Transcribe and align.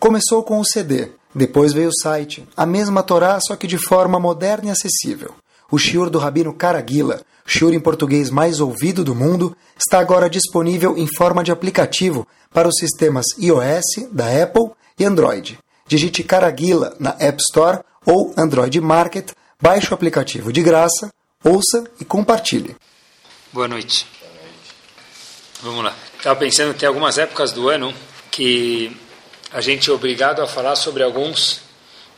Começou 0.00 0.42
com 0.42 0.58
o 0.58 0.64
CD, 0.64 1.10
depois 1.34 1.74
veio 1.74 1.90
o 1.90 1.94
site, 1.94 2.48
a 2.56 2.64
mesma 2.64 3.02
Torá, 3.02 3.38
só 3.38 3.54
que 3.54 3.66
de 3.66 3.76
forma 3.76 4.18
moderna 4.18 4.68
e 4.68 4.70
acessível. 4.70 5.34
O 5.70 5.76
shiur 5.76 6.08
do 6.08 6.18
Rabino 6.18 6.54
Caraguila, 6.54 7.20
shiur 7.44 7.74
em 7.74 7.78
português 7.78 8.30
mais 8.30 8.60
ouvido 8.60 9.04
do 9.04 9.14
mundo, 9.14 9.54
está 9.78 10.00
agora 10.00 10.30
disponível 10.30 10.96
em 10.96 11.06
forma 11.06 11.44
de 11.44 11.52
aplicativo 11.52 12.26
para 12.50 12.66
os 12.66 12.76
sistemas 12.76 13.26
iOS, 13.38 14.08
da 14.10 14.42
Apple 14.42 14.70
e 14.98 15.04
Android. 15.04 15.58
Digite 15.86 16.22
Caraguila 16.22 16.96
na 16.98 17.14
App 17.18 17.38
Store 17.42 17.80
ou 18.06 18.32
Android 18.38 18.80
Market, 18.80 19.32
baixe 19.60 19.90
o 19.90 19.94
aplicativo 19.94 20.50
de 20.50 20.62
graça, 20.62 21.10
ouça 21.44 21.84
e 22.00 22.06
compartilhe. 22.06 22.74
Boa 23.52 23.68
noite. 23.68 24.06
Vamos 25.62 25.84
lá. 25.84 25.94
Estava 26.16 26.40
pensando, 26.40 26.72
tem 26.72 26.88
algumas 26.88 27.18
épocas 27.18 27.52
do 27.52 27.68
ano 27.68 27.92
que 28.30 28.96
a 29.52 29.60
gente 29.60 29.90
é 29.90 29.92
obrigado 29.92 30.40
a 30.40 30.46
falar 30.46 30.76
sobre 30.76 31.02
alguns 31.02 31.60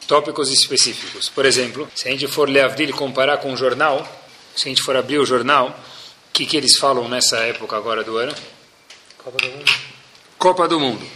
tópicos 0.06 0.50
específicos. 0.50 1.28
Por 1.28 1.46
exemplo, 1.46 1.88
se 1.94 2.08
a 2.08 2.10
gente 2.10 2.26
for 2.26 2.48
ler 2.48 2.64
Avdil 2.64 2.90
e 2.90 2.92
comparar 2.92 3.38
com 3.38 3.52
o 3.52 3.56
jornal, 3.56 4.06
se 4.54 4.68
a 4.68 4.68
gente 4.68 4.82
for 4.82 4.96
abrir 4.96 5.18
o 5.18 5.24
jornal, 5.24 5.68
o 5.68 6.32
que, 6.32 6.44
que 6.44 6.56
eles 6.56 6.76
falam 6.76 7.08
nessa 7.08 7.38
época 7.38 7.76
agora 7.76 8.04
do 8.04 8.16
ano? 8.18 8.34
Copa 9.18 9.38
do 9.38 9.50
Mundo. 9.50 9.72
Copa 10.38 10.68
do 10.68 10.80
Mundo. 10.80 11.06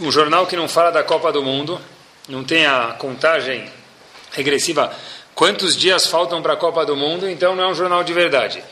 Um 0.00 0.12
jornal 0.12 0.46
que 0.46 0.56
não 0.56 0.68
fala 0.68 0.90
da 0.90 1.02
Copa 1.02 1.32
do 1.32 1.42
Mundo, 1.42 1.80
não 2.28 2.44
tem 2.44 2.66
a 2.66 2.94
contagem 2.98 3.68
regressiva, 4.32 4.94
quantos 5.34 5.76
dias 5.76 6.06
faltam 6.06 6.42
para 6.42 6.54
a 6.54 6.56
Copa 6.56 6.84
do 6.84 6.96
Mundo, 6.96 7.28
então 7.28 7.54
não 7.56 7.64
é 7.64 7.68
um 7.68 7.74
jornal 7.74 8.04
de 8.04 8.12
verdade. 8.12 8.62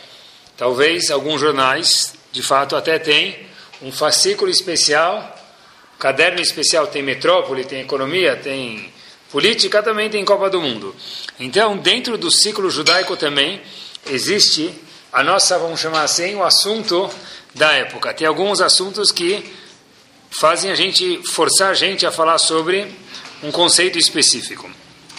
Talvez 0.57 1.11
alguns 1.11 1.41
jornais, 1.41 2.15
de 2.31 2.43
fato, 2.43 2.77
até 2.77 2.99
tem 2.99 3.47
um 3.81 3.91
fascículo 3.91 4.51
especial, 4.51 5.42
caderno 6.03 6.41
especial, 6.41 6.89
tem 6.89 7.01
metrópole, 7.01 7.65
tem 7.65 7.81
economia, 7.81 8.35
tem 8.35 8.93
política, 9.31 9.81
também 9.85 10.11
tem 10.11 10.25
Copa 10.25 10.51
do 10.51 10.61
Mundo. 10.61 10.93
Então, 11.39 11.77
dentro 11.77 12.19
do 12.19 12.29
ciclo 12.29 12.69
judaico 12.69 13.17
também 13.17 13.61
existe 14.11 14.75
a 15.13 15.23
nossa, 15.23 15.57
vamos 15.61 15.79
chamar 15.79 16.03
assim, 16.03 16.35
o 16.35 16.43
assunto 16.43 17.09
da 17.55 17.71
época. 17.75 18.13
Tem 18.13 18.27
alguns 18.27 18.61
assuntos 18.61 19.13
que 19.13 19.49
fazem 20.29 20.73
a 20.73 20.75
gente, 20.75 21.23
forçar 21.23 21.71
a 21.71 21.75
gente 21.75 22.05
a 22.05 22.11
falar 22.11 22.39
sobre 22.39 22.93
um 23.41 23.53
conceito 23.53 23.97
específico. 23.97 24.69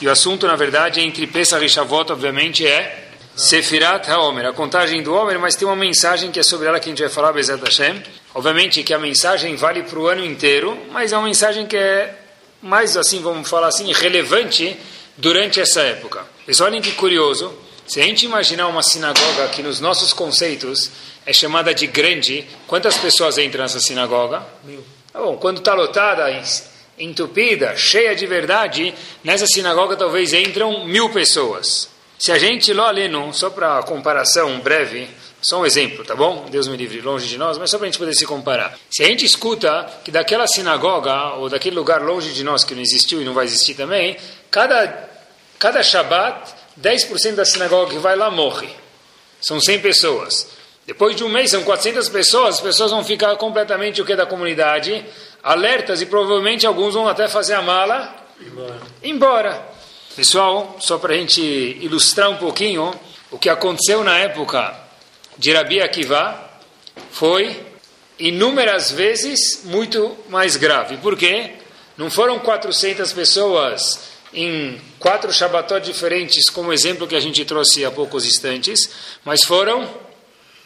E 0.01 0.07
o 0.09 0.11
assunto, 0.11 0.45
na 0.47 0.57
verdade, 0.57 0.99
entre 0.99 1.25
Pesach 1.27 1.63
e 1.63 1.69
Shavuot, 1.69 2.11
obviamente, 2.11 2.67
é 2.67 3.07
Sefirat 3.37 4.09
HaOmer, 4.09 4.47
a 4.47 4.51
contagem 4.51 5.01
do 5.01 5.13
Homer, 5.13 5.39
mas 5.39 5.55
tem 5.55 5.65
uma 5.65 5.77
mensagem 5.77 6.29
que 6.29 6.41
é 6.41 6.43
sobre 6.43 6.67
ela 6.67 6.77
que 6.77 6.89
a 6.89 6.91
gente 6.91 7.01
vai 7.01 7.09
falar, 7.09 7.31
Bezat 7.31 7.63
Hashem. 7.63 8.03
Obviamente 8.33 8.83
que 8.83 8.93
a 8.93 8.99
mensagem 8.99 9.55
vale 9.55 9.83
para 9.83 9.99
o 9.99 10.07
ano 10.07 10.25
inteiro, 10.25 10.77
mas 10.91 11.13
é 11.13 11.17
uma 11.17 11.27
mensagem 11.27 11.67
que 11.67 11.77
é 11.77 12.17
mais, 12.61 12.97
assim, 12.97 13.21
vamos 13.21 13.47
falar 13.47 13.67
assim, 13.67 13.91
relevante 13.93 14.75
durante 15.17 15.59
essa 15.59 15.81
época. 15.81 16.25
Pessoal, 16.45 16.69
olhem 16.69 16.81
que 16.81 16.93
curioso, 16.93 17.53
se 17.85 18.01
a 18.01 18.03
gente 18.03 18.25
imaginar 18.25 18.67
uma 18.67 18.81
sinagoga 18.81 19.47
que 19.49 19.61
nos 19.61 19.79
nossos 19.79 20.13
conceitos 20.13 20.89
é 21.25 21.33
chamada 21.33 21.73
de 21.73 21.85
grande, 21.85 22.45
quantas 22.67 22.97
pessoas 22.97 23.37
entram 23.37 23.63
nessa 23.63 23.79
sinagoga? 23.79 24.43
Mil. 24.63 24.83
Tá 25.11 25.19
bom, 25.19 25.37
quando 25.37 25.59
está 25.59 25.75
lotada, 25.75 26.25
entupida, 26.97 27.75
cheia 27.77 28.15
de 28.15 28.25
verdade, 28.25 28.93
nessa 29.23 29.45
sinagoga 29.45 29.95
talvez 29.95 30.33
entram 30.33 30.85
mil 30.85 31.09
pessoas. 31.11 31.89
Se 32.17 32.31
a 32.31 32.39
gente 32.39 32.73
lá 32.73 32.89
lendo, 32.89 33.31
só 33.33 33.49
para 33.49 33.83
comparação 33.83 34.59
breve, 34.59 35.07
só 35.43 35.59
um 35.59 35.65
exemplo, 35.65 36.05
tá 36.05 36.15
bom? 36.15 36.45
Deus 36.49 36.67
me 36.67 36.77
livre, 36.77 37.01
longe 37.01 37.27
de 37.27 37.37
nós, 37.37 37.57
mas 37.57 37.69
só 37.69 37.77
para 37.77 37.87
a 37.87 37.89
gente 37.89 37.99
poder 37.99 38.13
se 38.13 38.25
comparar. 38.25 38.77
Se 38.89 39.03
a 39.03 39.07
gente 39.07 39.25
escuta 39.25 39.87
que 40.03 40.09
daquela 40.09 40.47
sinagoga, 40.47 41.33
ou 41.35 41.49
daquele 41.49 41.75
lugar 41.75 42.01
longe 42.01 42.31
de 42.31 42.43
nós 42.43 42.63
que 42.63 42.73
não 42.73 42.81
existiu 42.81 43.21
e 43.21 43.25
não 43.25 43.33
vai 43.33 43.45
existir 43.45 43.75
também, 43.75 44.15
cada, 44.49 45.09
cada 45.59 45.83
Shabat, 45.83 46.53
10% 46.81 47.35
da 47.35 47.45
sinagoga 47.45 47.91
que 47.91 47.97
vai 47.97 48.15
lá 48.15 48.31
morre. 48.31 48.69
São 49.41 49.59
100 49.59 49.81
pessoas. 49.81 50.47
Depois 50.87 51.15
de 51.15 51.23
um 51.23 51.29
mês, 51.29 51.51
são 51.51 51.63
400 51.63 52.07
pessoas, 52.09 52.55
as 52.55 52.61
pessoas 52.61 52.91
vão 52.91 53.03
ficar 53.03 53.35
completamente 53.35 54.01
o 54.01 54.05
que 54.05 54.15
da 54.15 54.25
comunidade, 54.25 55.05
alertas 55.41 56.01
e 56.01 56.05
provavelmente 56.05 56.65
alguns 56.65 56.93
vão 56.93 57.07
até 57.07 57.27
fazer 57.27 57.53
a 57.53 57.61
mala 57.61 58.15
Embora. 58.39 58.81
embora. 59.03 59.69
Pessoal, 60.15 60.77
só 60.79 60.97
para 60.97 61.13
a 61.13 61.17
gente 61.17 61.41
ilustrar 61.41 62.29
um 62.29 62.37
pouquinho, 62.37 62.93
o 63.31 63.39
que 63.39 63.49
aconteceu 63.49 64.03
na 64.03 64.17
época 64.19 64.82
de 65.37 65.53
Rabi 65.53 65.81
Akiva 65.81 66.49
foi 67.11 67.63
inúmeras 68.19 68.91
vezes 68.91 69.61
muito 69.65 70.15
mais 70.29 70.55
grave. 70.55 70.97
Por 70.97 71.17
quê? 71.17 71.51
Não 71.97 72.09
foram 72.09 72.39
400 72.39 73.11
pessoas 73.13 73.99
em 74.33 74.81
quatro 74.99 75.31
Shabbatot 75.31 75.85
diferentes, 75.85 76.49
como 76.49 76.73
exemplo 76.73 77.07
que 77.07 77.15
a 77.15 77.19
gente 77.19 77.45
trouxe 77.45 77.85
há 77.85 77.91
poucos 77.91 78.25
instantes, 78.25 78.89
mas 79.23 79.43
foram 79.43 79.87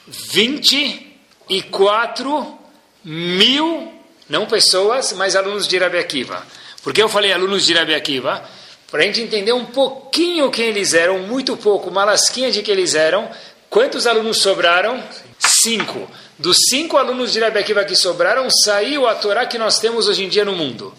24 0.08 2.58
mil, 3.04 3.92
não 4.30 4.46
pessoas, 4.46 5.12
mas 5.14 5.36
alunos 5.36 5.68
de 5.68 5.78
Rabi 5.78 5.98
Akiva. 5.98 6.48
Por 6.82 6.94
que 6.94 7.02
eu 7.02 7.10
falei 7.10 7.34
alunos 7.34 7.66
de 7.66 7.74
Rabi 7.74 7.94
Akiva? 7.94 8.50
Para 8.90 9.02
a 9.02 9.06
gente 9.06 9.20
entender 9.22 9.52
um 9.52 9.66
pouquinho 9.66 10.50
quem 10.50 10.68
eles 10.68 10.94
eram, 10.94 11.20
muito 11.20 11.58
pouco, 11.58 11.90
uma 11.90 12.06
lasquinha 12.06 12.50
de 12.50 12.64
que 12.64 12.72
eles 12.72 12.96
eram. 12.96 13.30
Quantos 13.70 14.08
alunos 14.08 14.38
sobraram? 14.42 15.04
Cinco. 15.40 16.10
Dos 16.40 16.58
cinco 16.70 16.98
alunos 16.98 17.34
de 17.34 17.40
Rabi 17.40 17.60
Akiva 17.60 17.84
que 17.84 17.96
sobraram, 17.96 18.48
saiu 18.50 19.08
a 19.08 19.16
Torá 19.16 19.46
que 19.46 19.58
nós 19.58 19.80
temos 19.80 20.08
hoje 20.08 20.24
em 20.24 20.30
dia 20.30 20.46
no 20.46 20.54
mundo. 20.54 20.94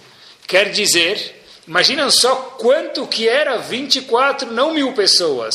Quer 0.47 0.71
dizer, 0.71 1.45
imaginem 1.67 2.11
só 2.11 2.35
quanto 2.59 3.07
que 3.07 3.29
era 3.29 3.57
24, 3.59 4.53
não 4.53 4.75
mil 4.75 4.93
pessoas, 4.93 5.55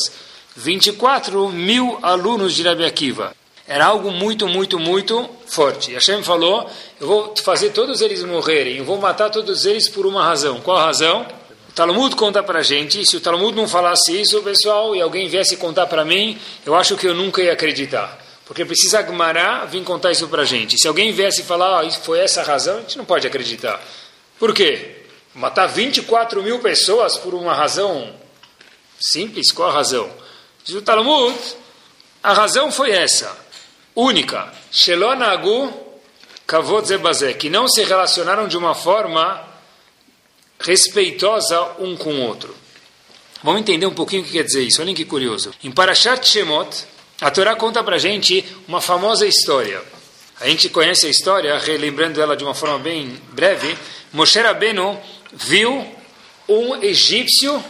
24 0.56 1.48
mil 1.48 1.98
alunos 2.02 2.54
de 2.54 2.62
Rabi 2.62 2.84
Akiva. 2.84 3.34
Era 3.66 3.86
algo 3.86 4.10
muito, 4.10 4.46
muito, 4.46 4.78
muito 4.78 5.28
forte. 5.46 5.90
E 5.90 5.94
Hashem 5.94 6.22
falou, 6.22 6.70
eu 7.00 7.06
vou 7.06 7.34
fazer 7.36 7.70
todos 7.70 8.00
eles 8.00 8.22
morrerem, 8.22 8.76
eu 8.76 8.84
vou 8.84 8.98
matar 8.98 9.30
todos 9.30 9.64
eles 9.64 9.88
por 9.88 10.06
uma 10.06 10.22
razão. 10.22 10.60
Qual 10.60 10.76
a 10.76 10.84
razão? 10.84 11.26
Talmud 11.74 12.14
conta 12.14 12.40
para 12.40 12.62
gente, 12.62 13.04
se 13.04 13.16
o 13.16 13.20
Talmud 13.20 13.56
não 13.56 13.66
falasse 13.66 14.20
isso, 14.20 14.40
pessoal, 14.42 14.94
e 14.94 15.00
alguém 15.00 15.28
viesse 15.28 15.56
contar 15.56 15.88
para 15.88 16.04
mim, 16.04 16.38
eu 16.64 16.74
acho 16.74 16.96
que 16.96 17.06
eu 17.06 17.14
nunca 17.14 17.42
ia 17.42 17.52
acreditar. 17.52 18.16
Porque 18.44 18.64
precisa 18.64 19.00
Agmará 19.00 19.64
vir 19.64 19.82
contar 19.82 20.12
isso 20.12 20.28
para 20.28 20.44
gente. 20.44 20.78
Se 20.78 20.86
alguém 20.86 21.10
viesse 21.12 21.42
falar, 21.42 21.84
ah, 21.84 21.90
foi 21.90 22.20
essa 22.20 22.42
a 22.42 22.44
razão, 22.44 22.78
a 22.78 22.80
gente 22.82 22.96
não 22.96 23.04
pode 23.04 23.26
acreditar. 23.26 23.82
Por 24.38 24.54
quê? 24.54 25.02
Matar 25.34 25.66
24 25.66 26.42
mil 26.44 26.60
pessoas 26.60 27.16
por 27.16 27.34
uma 27.34 27.52
razão 27.52 28.14
simples? 29.00 29.50
Qual 29.50 29.68
a 29.68 29.72
razão? 29.72 30.08
Diz 30.64 30.76
o 30.76 30.82
Talmud, 30.82 31.36
a 32.22 32.32
razão 32.32 32.70
foi 32.70 32.92
essa, 32.92 33.36
única. 33.96 34.52
Shelonagu 34.70 35.72
kavod 36.46 36.86
zebazé, 36.86 37.32
que 37.32 37.50
não 37.50 37.66
se 37.66 37.82
relacionaram 37.82 38.46
de 38.46 38.56
uma 38.56 38.74
forma 38.74 39.53
respeitosa 40.60 41.60
um 41.78 41.96
com 41.96 42.14
o 42.14 42.22
outro. 42.22 42.54
Vamos 43.42 43.60
entender 43.60 43.86
um 43.86 43.94
pouquinho 43.94 44.22
o 44.22 44.24
que 44.24 44.32
quer 44.32 44.44
dizer 44.44 44.62
isso. 44.62 44.80
Olhem 44.80 44.94
que 44.94 45.04
curioso. 45.04 45.52
Em 45.62 45.70
Parashat 45.70 46.26
Shemot, 46.26 46.84
a 47.20 47.30
Torá 47.30 47.54
conta 47.54 47.84
para 47.84 47.98
gente 47.98 48.44
uma 48.66 48.80
famosa 48.80 49.26
história. 49.26 49.82
A 50.40 50.48
gente 50.48 50.68
conhece 50.68 51.06
a 51.06 51.10
história, 51.10 51.58
relembrando 51.58 52.20
ela 52.20 52.36
de 52.36 52.42
uma 52.42 52.54
forma 52.54 52.78
bem 52.78 53.20
breve. 53.32 53.76
Moshe 54.12 54.40
Rabbeinu 54.40 54.98
viu 55.32 55.86
um 56.48 56.82
egípcio 56.82 57.62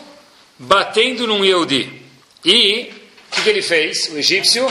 batendo 0.58 1.26
num 1.26 1.44
Yehudi. 1.44 2.02
E 2.44 2.90
o 3.30 3.34
que, 3.34 3.42
que, 3.42 3.48
ele 3.48 3.62
fez? 3.62 4.08
O 4.12 4.18
egípcio 4.18 4.66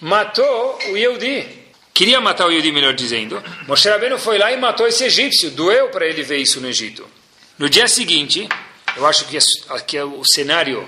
matou 0.00 0.78
o 0.90 0.96
Yehudi. 0.96 1.46
Queria 1.94 2.20
matar 2.20 2.46
o 2.46 2.50
Yehudi, 2.50 2.70
melhor 2.70 2.94
dizendo. 2.94 3.42
Moshe 3.66 3.88
Rabbeinu 3.88 4.18
foi 4.18 4.38
lá 4.38 4.52
e 4.52 4.56
matou 4.56 4.86
esse 4.86 5.04
egípcio. 5.04 5.50
Doeu 5.52 5.88
para 5.88 6.06
ele 6.06 6.22
ver 6.22 6.38
isso 6.38 6.60
no 6.60 6.68
Egito. 6.68 7.15
No 7.58 7.68
dia 7.68 7.88
seguinte, 7.88 8.48
eu 8.96 9.06
acho 9.06 9.24
que, 9.26 9.38
que 9.86 10.00
o 10.00 10.22
cenário 10.24 10.86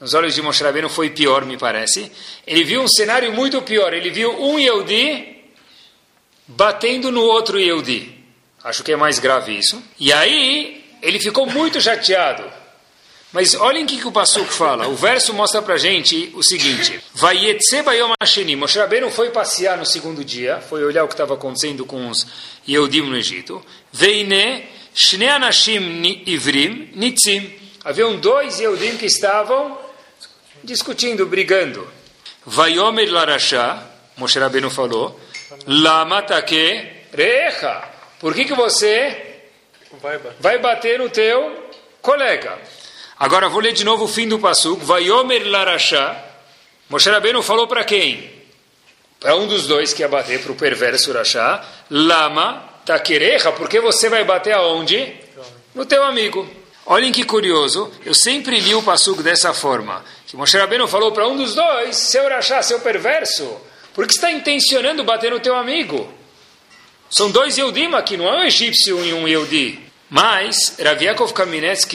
nos 0.00 0.14
olhos 0.14 0.34
de 0.34 0.40
Moshe 0.40 0.64
Rabbeinu 0.64 0.88
foi 0.88 1.10
pior, 1.10 1.44
me 1.44 1.58
parece. 1.58 2.10
Ele 2.46 2.64
viu 2.64 2.80
um 2.80 2.88
cenário 2.88 3.32
muito 3.32 3.60
pior. 3.60 3.92
Ele 3.92 4.08
viu 4.08 4.32
um 4.32 4.58
Yehudi 4.58 5.36
batendo 6.48 7.12
no 7.12 7.22
outro 7.22 7.60
Yehudi. 7.60 8.18
Acho 8.64 8.82
que 8.82 8.92
é 8.92 8.96
mais 8.96 9.18
grave 9.18 9.56
isso. 9.58 9.82
E 9.98 10.10
aí, 10.10 10.84
ele 11.02 11.20
ficou 11.20 11.46
muito 11.46 11.80
chateado. 11.82 12.42
Mas 13.30 13.54
olhem 13.54 13.84
o 13.84 13.86
que, 13.86 13.98
que 13.98 14.08
o 14.08 14.12
Passuco 14.12 14.50
fala. 14.50 14.88
O 14.88 14.96
verso 14.96 15.34
mostra 15.34 15.60
pra 15.60 15.76
gente 15.76 16.32
o 16.34 16.42
seguinte. 16.42 16.98
Moshe 18.56 18.78
Rabbeinu 18.78 19.10
foi 19.10 19.28
passear 19.28 19.76
no 19.76 19.84
segundo 19.84 20.24
dia. 20.24 20.62
Foi 20.66 20.82
olhar 20.82 21.04
o 21.04 21.08
que 21.08 21.14
estava 21.14 21.34
acontecendo 21.34 21.84
com 21.84 22.08
os 22.08 22.26
Yehudim 22.66 23.02
no 23.02 23.16
Egito. 23.16 23.62
Veine 23.92 24.66
shne 25.06 25.28
anashim 25.28 26.02
ivrim 26.26 26.92
nitzim. 26.94 27.50
Haviam 27.84 28.20
dois 28.20 28.60
Yehudim 28.60 28.98
que 28.98 29.06
estavam 29.06 29.78
discutindo, 30.62 31.26
brigando. 31.26 31.88
Vayomer 32.44 33.10
larashá. 33.10 33.82
Moshe 34.16 34.38
Rabbeinu 34.38 34.70
falou. 34.70 35.18
Lama 35.66 36.22
take 36.22 37.06
recha. 37.12 37.88
Por 38.18 38.34
que, 38.34 38.44
que 38.44 38.54
você 38.54 39.40
vai 40.00 40.18
bater, 40.18 40.36
vai 40.40 40.58
bater 40.58 40.98
no 40.98 41.08
teu 41.08 41.70
colega. 42.02 42.58
Agora 43.18 43.48
vou 43.48 43.60
ler 43.60 43.72
de 43.72 43.84
novo 43.84 44.04
o 44.04 44.08
fim 44.08 44.28
do 44.28 44.38
passuco. 44.38 44.84
Vaiomer 44.84 45.46
larachá. 45.46 46.22
Moshe 46.90 47.08
Rabbeinu 47.08 47.42
falou 47.42 47.66
para 47.66 47.84
quem? 47.84 48.30
Para 49.18 49.36
um 49.36 49.46
dos 49.46 49.66
dois 49.66 49.92
que 49.92 50.02
ia 50.02 50.08
bater, 50.08 50.42
para 50.42 50.52
o 50.52 50.56
perverso 50.56 51.12
Rachá. 51.12 51.64
Lama 51.90 52.69
taquereja, 52.90 53.52
porque 53.52 53.80
você 53.80 54.08
vai 54.08 54.24
bater 54.24 54.52
aonde? 54.52 55.14
No 55.72 55.86
teu 55.86 56.02
amigo. 56.02 56.48
Olhem 56.84 57.12
que 57.12 57.24
curioso, 57.24 57.88
eu 58.04 58.12
sempre 58.12 58.58
li 58.58 58.74
o 58.74 58.82
passuco 58.82 59.22
dessa 59.22 59.54
forma. 59.54 60.04
Que 60.26 60.36
Moshe 60.36 60.58
Rabbeinu 60.58 60.88
falou 60.88 61.12
para 61.12 61.28
um 61.28 61.36
dos 61.36 61.54
dois, 61.54 61.96
seu 61.96 62.28
Rachá, 62.28 62.60
seu 62.62 62.80
perverso, 62.80 63.48
porque 63.94 64.12
está 64.12 64.32
intencionando 64.32 65.04
bater 65.04 65.30
no 65.30 65.38
teu 65.38 65.54
amigo. 65.54 66.12
São 67.08 67.30
dois 67.30 67.56
Yehudim 67.56 67.94
aqui, 67.94 68.16
não 68.16 68.26
é 68.26 68.38
um 68.38 68.42
egípcio 68.42 69.04
e 69.04 69.12
um 69.12 69.28
Yehudi. 69.28 69.78
Mas, 70.08 70.76
Rav 70.82 71.00
Yaakov 71.00 71.32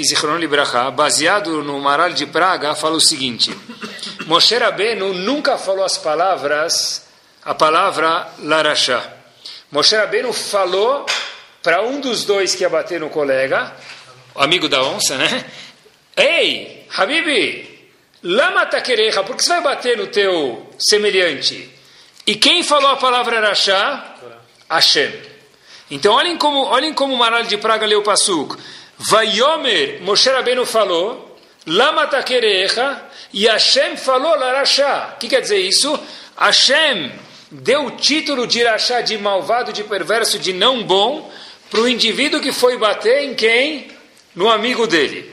Zichron 0.02 0.38
Libraha, 0.38 0.90
baseado 0.92 1.62
no 1.62 1.78
Maral 1.82 2.12
de 2.12 2.26
Praga, 2.26 2.74
fala 2.74 2.96
o 2.96 3.02
seguinte, 3.02 3.54
Moshe 4.28 4.56
Rabbeinu 4.56 5.14
nunca 5.14 5.58
falou 5.58 5.84
as 5.84 5.98
palavras, 5.98 7.06
a 7.44 7.54
palavra 7.54 8.30
Larashá. 8.40 9.15
Moshe 9.76 9.94
Rabbeinu 9.94 10.32
falou 10.32 11.06
para 11.62 11.82
um 11.82 12.00
dos 12.00 12.24
dois 12.24 12.56
que 12.56 12.64
ia 12.64 12.70
bater 12.70 12.98
no 12.98 13.10
colega, 13.10 13.76
o 14.34 14.42
amigo 14.42 14.70
da 14.70 14.82
onça, 14.82 15.18
né? 15.18 15.44
Ei, 16.16 16.88
Habibi, 16.96 17.90
lama 18.24 18.66
taquereja, 18.68 19.22
por 19.22 19.36
que 19.36 19.44
você 19.44 19.50
vai 19.50 19.62
bater 19.64 19.98
no 19.98 20.08
teu 20.08 20.66
semelhante? 20.80 21.70
E 22.26 22.36
quem 22.36 22.64
falou 22.64 22.90
a 22.90 22.96
palavra 22.96 23.36
Arashá? 23.36 24.16
Hashem. 24.70 25.12
Então 25.92 26.14
olhem 26.14 26.38
como, 26.38 26.60
olhem 26.68 26.94
como 26.94 27.14
o 27.14 27.18
Maral 27.18 27.44
de 27.44 27.58
Praga 27.58 27.86
leu 27.86 28.00
o 28.00 28.04
Passuk. 28.04 28.58
Vayomer, 28.98 30.02
Moshe 30.04 30.30
Rabbeinu 30.30 30.66
falou, 30.66 31.38
Lama 31.68 32.08
taquereja, 32.08 33.04
e 33.34 33.46
Hashem 33.46 33.98
falou 33.98 34.38
Larashá. 34.38 35.16
O 35.16 35.20
que 35.20 35.28
quer 35.28 35.42
dizer 35.42 35.60
isso? 35.60 36.00
Hashem 36.38 37.25
deu 37.62 37.86
o 37.86 37.92
título 37.92 38.46
de 38.46 38.60
Irachá, 38.60 39.02
de 39.02 39.18
malvado, 39.18 39.72
de 39.72 39.84
perverso, 39.84 40.38
de 40.38 40.52
não 40.54 40.84
bom, 40.84 41.32
para 41.70 41.82
o 41.82 41.88
indivíduo 41.88 42.42
que 42.42 42.52
foi 42.52 42.78
bater 42.78 43.24
em 43.24 43.34
quem? 43.34 43.88
No 44.36 44.50
amigo 44.50 44.86
dele. 44.86 45.32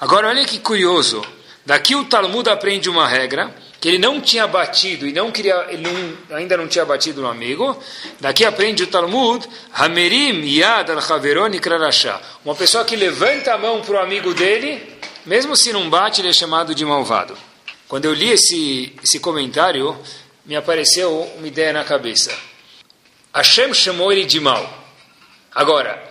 Agora 0.00 0.28
olha 0.28 0.44
que 0.44 0.58
curioso. 0.58 1.24
Daqui 1.64 1.94
o 1.94 2.04
Talmud 2.04 2.48
aprende 2.48 2.88
uma 2.88 3.06
regra 3.06 3.54
que 3.80 3.88
ele 3.88 3.98
não 3.98 4.20
tinha 4.20 4.46
batido 4.46 5.06
e 5.06 5.12
não 5.12 5.30
queria, 5.30 5.66
ele 5.68 5.82
não, 5.82 6.36
ainda 6.36 6.56
não 6.56 6.66
tinha 6.66 6.84
batido 6.84 7.22
no 7.22 7.28
amigo. 7.28 7.78
Daqui 8.18 8.44
aprende 8.44 8.82
o 8.82 8.86
Talmud, 8.86 9.46
Hamerim 9.72 10.44
Yad 10.44 10.90
al 10.90 10.98
Haveron 10.98 11.50
Krarashá. 11.52 12.20
Uma 12.44 12.54
pessoa 12.54 12.84
que 12.84 12.96
levanta 12.96 13.54
a 13.54 13.58
mão 13.58 13.80
para 13.80 13.94
o 13.94 13.98
amigo 13.98 14.34
dele, 14.34 14.82
mesmo 15.24 15.54
se 15.54 15.72
não 15.72 15.88
bate, 15.88 16.20
ele 16.20 16.28
é 16.28 16.32
chamado 16.32 16.74
de 16.74 16.84
malvado. 16.84 17.36
Quando 17.88 18.04
eu 18.04 18.12
li 18.12 18.30
esse, 18.30 18.94
esse 19.02 19.18
comentário, 19.18 19.98
me 20.50 20.56
apareceu 20.56 21.22
uma 21.38 21.46
ideia 21.46 21.72
na 21.72 21.84
cabeça. 21.84 22.36
Hashem 23.32 23.72
chamou 23.72 24.10
ele 24.10 24.24
de 24.24 24.40
mal. 24.40 24.68
Agora, 25.54 26.02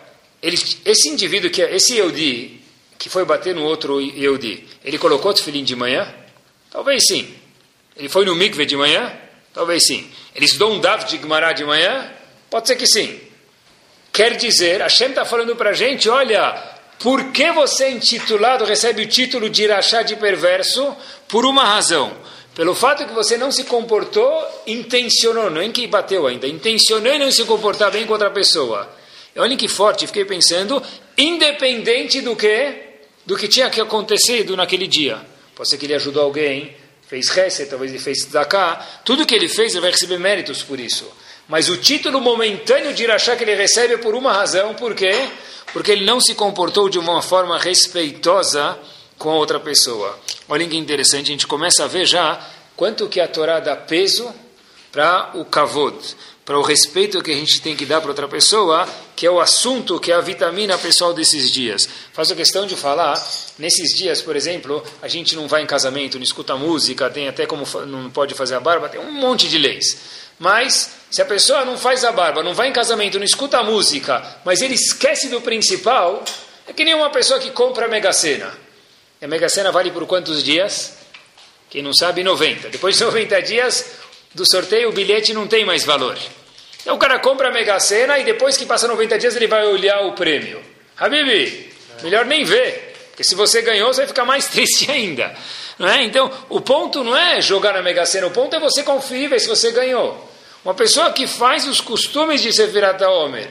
ele, 0.42 0.56
esse 0.86 1.10
indivíduo, 1.10 1.52
que 1.52 1.62
é, 1.62 1.76
esse 1.76 1.96
Yehudi, 1.96 2.62
que 2.98 3.10
foi 3.10 3.26
bater 3.26 3.54
no 3.54 3.66
outro 3.66 4.00
Yehudi, 4.00 4.66
ele 4.82 4.98
colocou 4.98 5.34
tefilim 5.34 5.62
de 5.66 5.76
manhã? 5.76 6.08
Talvez 6.72 7.04
sim. 7.06 7.36
Ele 7.98 8.08
foi 8.08 8.24
no 8.24 8.34
mikve 8.34 8.66
de 8.66 8.78
manhã? 8.78 9.12
Talvez 9.54 9.86
sim. 9.86 10.10
Ele 10.34 10.46
estudou 10.46 10.72
um 10.72 10.80
Dav 10.80 11.04
de 11.04 11.18
Gemara 11.18 11.52
de 11.52 11.66
manhã? 11.66 12.10
Pode 12.50 12.70
ser 12.70 12.78
que 12.78 12.88
sim. 12.88 13.20
Quer 14.14 14.38
dizer, 14.38 14.80
Hashem 14.80 15.10
está 15.10 15.26
falando 15.26 15.54
para 15.58 15.72
a 15.72 15.74
gente, 15.74 16.08
olha, 16.08 16.54
por 16.98 17.34
que 17.34 17.52
você 17.52 17.90
intitulado, 17.90 18.64
recebe 18.64 19.02
o 19.02 19.06
título 19.06 19.50
de 19.50 19.64
Irachá 19.64 20.02
de 20.02 20.16
perverso? 20.16 20.96
Por 21.28 21.46
uma 21.46 21.66
razão. 21.66 22.18
Pelo 22.60 22.76
fato 22.76 23.06
que 23.06 23.14
você 23.14 23.38
não 23.38 23.54
se 23.54 23.64
comportou, 23.64 24.46
intencionou, 24.68 25.50
não 25.50 25.62
é 25.62 25.70
que 25.70 25.88
bateu 25.88 26.28
ainda, 26.28 26.46
intencionou 26.46 27.14
em 27.14 27.18
não 27.18 27.32
se 27.32 27.46
comportar 27.46 27.90
bem 27.90 28.06
com 28.06 28.12
outra 28.12 28.30
pessoa. 28.30 28.86
Olhem 29.38 29.56
que 29.56 29.70
forte, 29.70 30.06
fiquei 30.06 30.26
pensando, 30.26 30.84
independente 31.18 32.20
do 32.20 32.36
que, 32.36 32.74
do 33.26 33.38
que 33.38 33.48
tinha 33.48 33.70
que 33.70 33.80
acontecido 33.80 34.58
naquele 34.58 34.88
dia. 34.88 35.22
Pode 35.56 35.70
ser 35.70 35.78
que 35.78 35.86
ele 35.86 35.94
ajudou 35.94 36.22
alguém, 36.22 36.76
fez 37.08 37.30
reza, 37.30 37.66
talvez 37.66 37.94
ele 37.94 38.04
fez 38.04 38.26
tzedakah, 38.26 38.86
tudo 39.06 39.26
que 39.26 39.36
ele 39.36 39.48
fez 39.48 39.72
ele 39.72 39.80
vai 39.80 39.92
receber 39.92 40.20
méritos 40.20 40.62
por 40.62 40.82
isso. 40.82 41.10
Mas 41.48 41.70
o 41.70 41.78
título 41.78 42.20
momentâneo 42.20 42.94
de 42.94 43.04
Irachá 43.04 43.38
que 43.38 43.44
ele 43.46 43.56
recebe 43.56 43.94
é 43.94 43.98
por 43.98 44.14
uma 44.14 44.34
razão, 44.34 44.74
por 44.74 44.94
quê? 44.94 45.30
Porque 45.72 45.94
ele 45.94 46.04
não 46.04 46.20
se 46.20 46.36
comportou 46.36 46.90
de 46.90 47.00
uma 47.00 47.22
forma 47.22 47.58
respeitosa 47.58 48.78
com 49.20 49.30
outra 49.32 49.60
pessoa. 49.60 50.18
Olha 50.48 50.66
que 50.66 50.78
interessante, 50.78 51.28
a 51.28 51.34
gente 51.34 51.46
começa 51.46 51.84
a 51.84 51.88
ver 51.88 52.06
já 52.06 52.40
quanto 52.76 53.08
que 53.10 53.20
a 53.20 53.28
Torá 53.28 53.60
dá 53.60 53.76
peso 53.76 54.34
para 54.92 55.32
o 55.36 55.46
kavod, 55.46 55.96
para 56.46 56.58
o 56.58 56.64
respeito 56.64 57.22
que 57.22 57.30
a 57.30 57.36
gente 57.36 57.62
tem 57.62 57.76
que 57.76 57.86
dar 57.86 58.00
para 58.00 58.10
outra 58.10 58.28
pessoa, 58.28 58.88
que 59.16 59.28
é 59.28 59.30
o 59.30 59.40
assunto, 59.40 60.00
que 60.00 60.12
é 60.12 60.16
a 60.16 60.22
vitamina 60.22 60.78
pessoal 60.78 61.14
desses 61.14 61.52
dias. 61.52 61.88
Faço 62.14 62.36
questão 62.36 62.66
de 62.66 62.76
falar, 62.76 63.22
nesses 63.60 63.94
dias, 63.94 64.22
por 64.22 64.36
exemplo, 64.36 64.82
a 65.02 65.08
gente 65.08 65.36
não 65.36 65.48
vai 65.48 65.62
em 65.62 65.68
casamento, 65.68 66.18
não 66.18 66.24
escuta 66.24 66.56
música, 66.56 67.10
tem 67.10 67.28
até 67.28 67.46
como 67.46 67.68
não 67.86 68.10
pode 68.10 68.34
fazer 68.34 68.56
a 68.56 68.60
barba, 68.60 68.90
tem 68.90 69.02
um 69.02 69.12
monte 69.12 69.48
de 69.50 69.58
leis. 69.58 69.98
Mas, 70.40 70.92
se 71.12 71.22
a 71.22 71.26
pessoa 71.26 71.66
não 71.66 71.78
faz 71.78 72.06
a 72.06 72.14
barba, 72.14 72.42
não 72.42 72.54
vai 72.54 72.70
em 72.70 72.74
casamento, 72.74 73.20
não 73.20 73.26
escuta 73.26 73.62
música, 73.62 74.38
mas 74.46 74.62
ele 74.62 74.76
esquece 74.76 75.28
do 75.28 75.42
principal, 75.42 76.24
é 76.66 76.72
que 76.72 76.86
nem 76.86 76.96
uma 76.96 77.10
pessoa 77.10 77.40
que 77.40 77.52
compra 77.52 77.86
a 77.86 77.90
Mega 77.90 78.14
Sena. 78.14 78.69
E 79.22 79.26
a 79.26 79.28
Mega 79.28 79.50
Sena 79.50 79.72
vale 79.72 79.92
por 79.92 80.06
quantos 80.06 80.44
dias? 80.44 80.98
Quem 81.70 81.84
não 81.84 81.94
sabe, 81.94 82.24
90. 82.24 82.70
Depois 82.70 82.98
de 82.98 83.04
90 83.04 83.42
dias 83.42 83.86
do 84.34 84.50
sorteio, 84.50 84.90
o 84.90 84.92
bilhete 84.94 85.34
não 85.34 85.48
tem 85.48 85.66
mais 85.66 85.84
valor. 85.84 86.18
Então 86.82 86.96
o 86.96 87.00
cara 87.00 87.20
compra 87.20 87.50
a 87.50 87.52
Mega 87.52 87.80
Sena 87.80 88.18
e 88.18 88.24
depois 88.24 88.56
que 88.56 88.66
passa 88.66 88.88
90 88.88 89.20
dias 89.20 89.36
ele 89.36 89.48
vai 89.48 89.68
olhar 89.68 90.02
o 90.06 90.14
prêmio. 90.14 90.62
Habibi, 90.98 91.70
melhor 92.02 92.26
nem 92.26 92.44
ver. 92.46 92.90
Porque 93.10 93.24
se 93.24 93.36
você 93.36 93.62
ganhou, 93.62 93.94
você 93.94 94.02
vai 94.02 94.08
ficar 94.08 94.24
mais 94.24 94.48
triste 94.50 94.90
ainda. 94.90 95.36
Não 95.78 95.88
é? 95.88 96.04
Então, 96.04 96.32
o 96.48 96.62
ponto 96.62 97.04
não 97.04 97.16
é 97.16 97.42
jogar 97.42 97.74
na 97.74 97.82
Mega 97.82 98.06
Sena, 98.06 98.28
o 98.28 98.32
ponto 98.32 98.56
é 98.56 98.60
você 98.60 98.84
conferir 98.84 99.30
ver 99.30 99.40
se 99.40 99.48
você 99.48 99.72
ganhou. 99.72 100.30
Uma 100.64 100.74
pessoa 100.74 101.12
que 101.12 101.28
faz 101.28 101.68
os 101.68 101.82
costumes 101.82 102.42
de 102.42 102.54
Sefirat 102.54 103.02
Homer, 103.04 103.50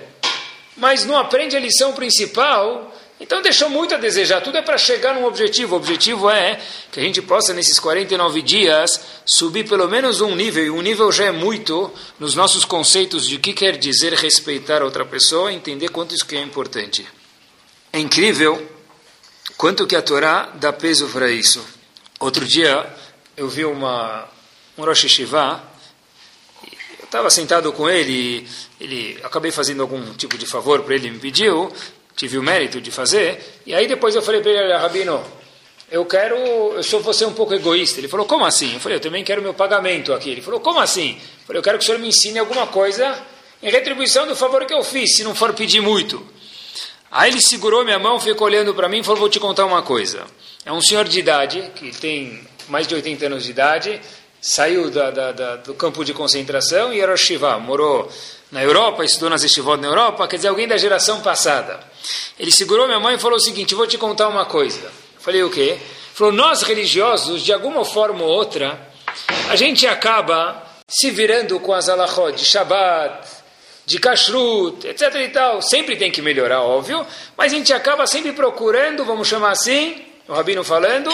mas 0.77 1.05
não 1.05 1.17
aprende 1.17 1.57
a 1.57 1.61
lição 1.61 1.93
principal, 1.93 2.95
então 3.21 3.43
deixou 3.43 3.69
muito 3.69 3.95
a 3.95 3.99
desejar. 3.99 4.41
Tudo 4.41 4.59
é 4.59 4.63
para 4.63 4.79
chegar 4.79 5.15
num 5.15 5.25
objetivo. 5.25 5.75
O 5.75 5.79
objetivo 5.79 6.31
é 6.31 6.61
que 6.93 7.01
a 7.01 7.03
gente 7.03 7.21
possa, 7.21 7.53
nesses 7.53 7.79
49 7.81 8.43
dias, 8.43 9.01
subir 9.27 9.69
pelo 9.69 9.89
menos 9.89 10.21
um 10.21 10.37
nível. 10.37 10.65
E 10.65 10.71
um 10.71 10.81
nível 10.81 11.11
já 11.11 11.25
é 11.25 11.33
muito 11.33 11.93
nos 12.19 12.37
nossos 12.37 12.65
conceitos 12.65 13.27
de 13.27 13.37
o 13.37 13.41
que 13.41 13.53
quer 13.53 13.77
dizer 13.77 14.13
respeitar 14.15 14.83
outra 14.83 15.05
pessoa, 15.05 15.53
entender 15.53 15.89
quanto 15.89 16.15
isso 16.15 16.27
que 16.27 16.37
é 16.37 16.41
importante. 16.41 17.07
É 17.93 17.99
incrível 17.99 18.65
quanto 19.57 19.87
que 19.87 19.97
a 19.97 20.03
Torá 20.03 20.53
dá 20.55 20.73
peso 20.73 21.09
para 21.09 21.29
isso. 21.29 21.65
Outro 22.21 22.45
dia 22.45 22.87
eu 23.37 23.49
vi 23.49 23.65
uma, 23.65 24.29
um 24.77 24.85
Rosh 24.85 25.05
Hashivá, 25.05 25.63
eu 27.01 27.05
estava 27.05 27.31
sentado 27.31 27.73
com 27.73 27.89
ele, 27.89 28.47
ele 28.81 29.19
acabei 29.23 29.51
fazendo 29.51 29.83
algum 29.83 30.13
tipo 30.15 30.37
de 30.37 30.47
favor 30.47 30.83
para 30.83 30.95
ele, 30.95 31.11
me 31.11 31.19
pediu, 31.19 31.73
tive 32.19 32.37
o 32.37 32.43
mérito 32.43 32.81
de 32.81 32.91
fazer. 32.91 33.39
E 33.65 33.73
aí 33.73 33.87
depois 33.87 34.15
eu 34.17 34.21
falei 34.21 34.41
para 34.41 34.51
ele, 34.51 34.73
Rabino, 34.73 35.25
eu 35.89 36.05
quero, 36.05 36.37
eu 36.37 36.83
sou 36.83 37.01
você 37.01 37.25
um 37.25 37.33
pouco 37.33 37.55
egoísta. 37.55 38.01
Ele 38.01 38.09
falou, 38.09 38.27
como 38.27 38.45
assim? 38.45 38.75
Eu 38.75 38.81
falei, 38.81 38.97
eu 38.97 39.01
também 39.01 39.23
quero 39.23 39.41
meu 39.41 39.55
pagamento 39.55 40.13
aqui. 40.13 40.31
Ele 40.31 40.43
falou, 40.43 40.59
como 40.59 40.81
assim? 40.81 41.13
Eu 41.13 41.47
falei, 41.47 41.61
eu 41.61 41.63
quero 41.63 41.79
que 41.79 41.85
o 41.85 41.87
senhor 41.87 42.01
me 42.01 42.09
ensine 42.09 42.41
alguma 42.41 42.67
coisa 42.67 43.17
em 43.63 43.71
retribuição 43.71 44.27
do 44.27 44.35
favor 44.35 44.67
que 44.67 44.75
eu 44.75 44.83
fiz, 44.83 45.17
se 45.17 45.23
não 45.23 45.35
for 45.35 45.55
pedir 45.55 45.81
muito. 45.81 46.25
Aí 47.11 47.31
ele 47.31 47.41
segurou 47.41 47.85
minha 47.85 47.99
mão, 47.99 48.21
ficou 48.21 48.49
olhando 48.49 48.75
para 48.75 48.89
mim 48.89 48.99
e 48.99 49.05
falou, 49.05 49.21
vou 49.21 49.29
te 49.29 49.39
contar 49.39 49.65
uma 49.65 49.83
coisa. 49.83 50.27
É 50.67 50.73
um 50.73 50.81
senhor 50.81 51.07
de 51.07 51.21
idade, 51.21 51.71
que 51.77 51.93
tem 51.99 52.47
mais 52.69 52.87
de 52.87 52.97
80 52.97 53.27
anos 53.27 53.45
de 53.45 53.51
idade, 53.51 54.01
saiu 54.41 54.91
da, 54.91 55.11
da, 55.11 55.33
da, 55.33 55.57
do 55.57 55.73
campo 55.73 56.05
de 56.05 56.13
concentração 56.13 56.93
e 56.93 57.01
era 57.01 57.17
Shiva, 57.17 57.59
morou 57.59 58.11
na 58.51 58.63
Europa, 58.63 59.05
estudou 59.05 59.31
nas 59.31 59.43
estivot 59.43 59.81
na 59.81 59.89
Europa, 59.89 60.27
quer 60.27 60.37
dizer, 60.37 60.49
alguém 60.49 60.67
da 60.67 60.77
geração 60.77 61.21
passada. 61.21 61.81
Ele 62.39 62.51
segurou 62.51 62.87
minha 62.87 63.01
mãe 63.01 63.17
e 63.17 63.19
falou 63.19 63.37
o 63.37 63.41
seguinte: 63.41 63.75
vou 63.75 63.87
te 63.87 63.99
contar 63.99 64.29
uma 64.29 64.47
coisa. 64.47 64.81
Eu 64.81 65.21
falei 65.21 65.43
o 65.43 65.51
quê? 65.51 65.61
Ele 65.61 65.81
falou: 66.15 66.33
nós 66.33 66.63
religiosos, 66.63 67.43
de 67.43 67.53
alguma 67.53 67.85
forma 67.85 68.23
ou 68.23 68.31
outra, 68.31 68.81
a 69.51 69.57
gente 69.57 69.87
acaba 69.87 70.63
se 70.87 71.11
virando 71.11 71.61
com 71.61 71.73
as 71.73 71.89
alahot 71.89 72.37
de 72.37 72.45
Shabbat, 72.45 73.29
de 73.85 73.99
kashrut, 73.99 74.87
etc 74.87 75.15
e 75.17 75.29
tal. 75.29 75.61
Sempre 75.61 75.97
tem 75.97 76.11
que 76.11 76.23
melhorar, 76.23 76.63
óbvio, 76.63 77.07
mas 77.37 77.53
a 77.53 77.57
gente 77.57 77.73
acaba 77.73 78.07
sempre 78.07 78.33
procurando, 78.33 79.05
vamos 79.05 79.29
chamar 79.29 79.51
assim, 79.51 80.03
o 80.27 80.33
Rabino 80.33 80.65
falando, 80.65 81.11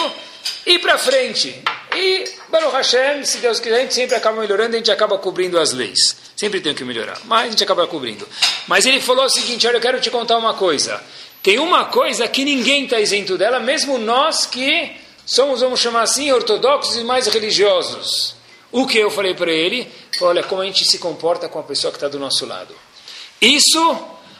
ir 0.65 0.79
para 0.79 0.97
frente. 0.97 1.61
E, 1.95 2.25
Baruch 2.49 2.73
Hashem, 2.73 3.23
se 3.23 3.37
Deus 3.37 3.59
quiser, 3.59 3.77
a 3.77 3.79
gente 3.79 3.93
sempre 3.93 4.15
acaba 4.15 4.39
melhorando, 4.39 4.75
a 4.75 4.77
gente 4.77 4.91
acaba 4.91 5.17
cobrindo 5.17 5.59
as 5.59 5.71
leis. 5.71 6.24
Sempre 6.35 6.59
tem 6.59 6.73
que 6.73 6.83
melhorar, 6.83 7.17
mas 7.25 7.47
a 7.47 7.49
gente 7.51 7.63
acaba 7.63 7.87
cobrindo. 7.87 8.27
Mas 8.67 8.85
ele 8.85 8.99
falou 8.99 9.25
o 9.25 9.29
seguinte: 9.29 9.65
olha, 9.67 9.77
eu 9.77 9.81
quero 9.81 10.01
te 10.01 10.11
contar 10.11 10.37
uma 10.37 10.53
coisa. 10.53 11.01
tem 11.41 11.59
uma 11.59 11.85
coisa 11.85 12.27
que 12.27 12.43
ninguém 12.43 12.83
está 12.83 12.99
isento 12.99 13.37
dela, 13.37 13.59
mesmo 13.59 13.97
nós 13.97 14.45
que 14.45 14.91
somos, 15.25 15.61
vamos 15.61 15.79
chamar 15.79 16.01
assim, 16.01 16.31
ortodoxos 16.31 16.97
e 16.97 17.03
mais 17.03 17.27
religiosos. 17.27 18.35
O 18.71 18.85
que 18.85 18.97
eu 18.97 19.09
falei 19.09 19.33
para 19.33 19.51
ele? 19.51 19.89
Falei, 20.19 20.39
olha, 20.39 20.43
como 20.43 20.61
a 20.61 20.65
gente 20.65 20.83
se 20.83 20.97
comporta 20.97 21.47
com 21.47 21.59
a 21.59 21.63
pessoa 21.63 21.91
que 21.91 21.97
está 21.97 22.09
do 22.09 22.19
nosso 22.19 22.45
lado. 22.45 22.75
Isso 23.41 23.97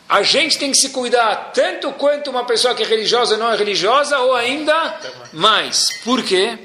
a 0.09 0.21
gente 0.21 0.57
tem 0.57 0.71
que 0.71 0.77
se 0.77 0.89
cuidar 0.89 1.51
tanto 1.53 1.91
quanto 1.93 2.29
uma 2.29 2.43
pessoa 2.43 2.75
que 2.75 2.83
é 2.83 2.85
religiosa 2.85 3.37
não 3.37 3.51
é 3.51 3.55
religiosa, 3.55 4.19
ou 4.19 4.35
ainda 4.35 4.99
mais. 5.31 5.85
Por 6.03 6.21
quê? 6.23 6.57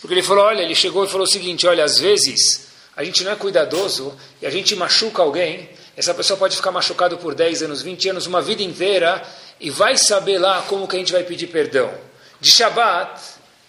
Porque 0.00 0.14
ele 0.14 0.22
falou, 0.22 0.44
olha, 0.44 0.62
ele 0.62 0.74
chegou 0.74 1.04
e 1.04 1.08
falou 1.08 1.24
o 1.24 1.30
seguinte, 1.30 1.66
olha, 1.66 1.84
às 1.84 1.98
vezes 1.98 2.69
a 3.00 3.04
gente 3.04 3.24
não 3.24 3.32
é 3.32 3.34
cuidadoso 3.34 4.14
e 4.42 4.46
a 4.46 4.50
gente 4.50 4.76
machuca 4.76 5.22
alguém, 5.22 5.70
essa 5.96 6.12
pessoa 6.12 6.38
pode 6.38 6.54
ficar 6.54 6.70
machucado 6.70 7.16
por 7.16 7.34
10 7.34 7.62
anos, 7.62 7.80
20 7.80 8.10
anos, 8.10 8.26
uma 8.26 8.42
vida 8.42 8.62
inteira, 8.62 9.22
e 9.58 9.70
vai 9.70 9.96
saber 9.96 10.36
lá 10.36 10.60
como 10.68 10.86
que 10.86 10.96
a 10.96 10.98
gente 10.98 11.10
vai 11.10 11.24
pedir 11.24 11.46
perdão. 11.46 11.90
De 12.38 12.50
Shabbat, 12.50 13.18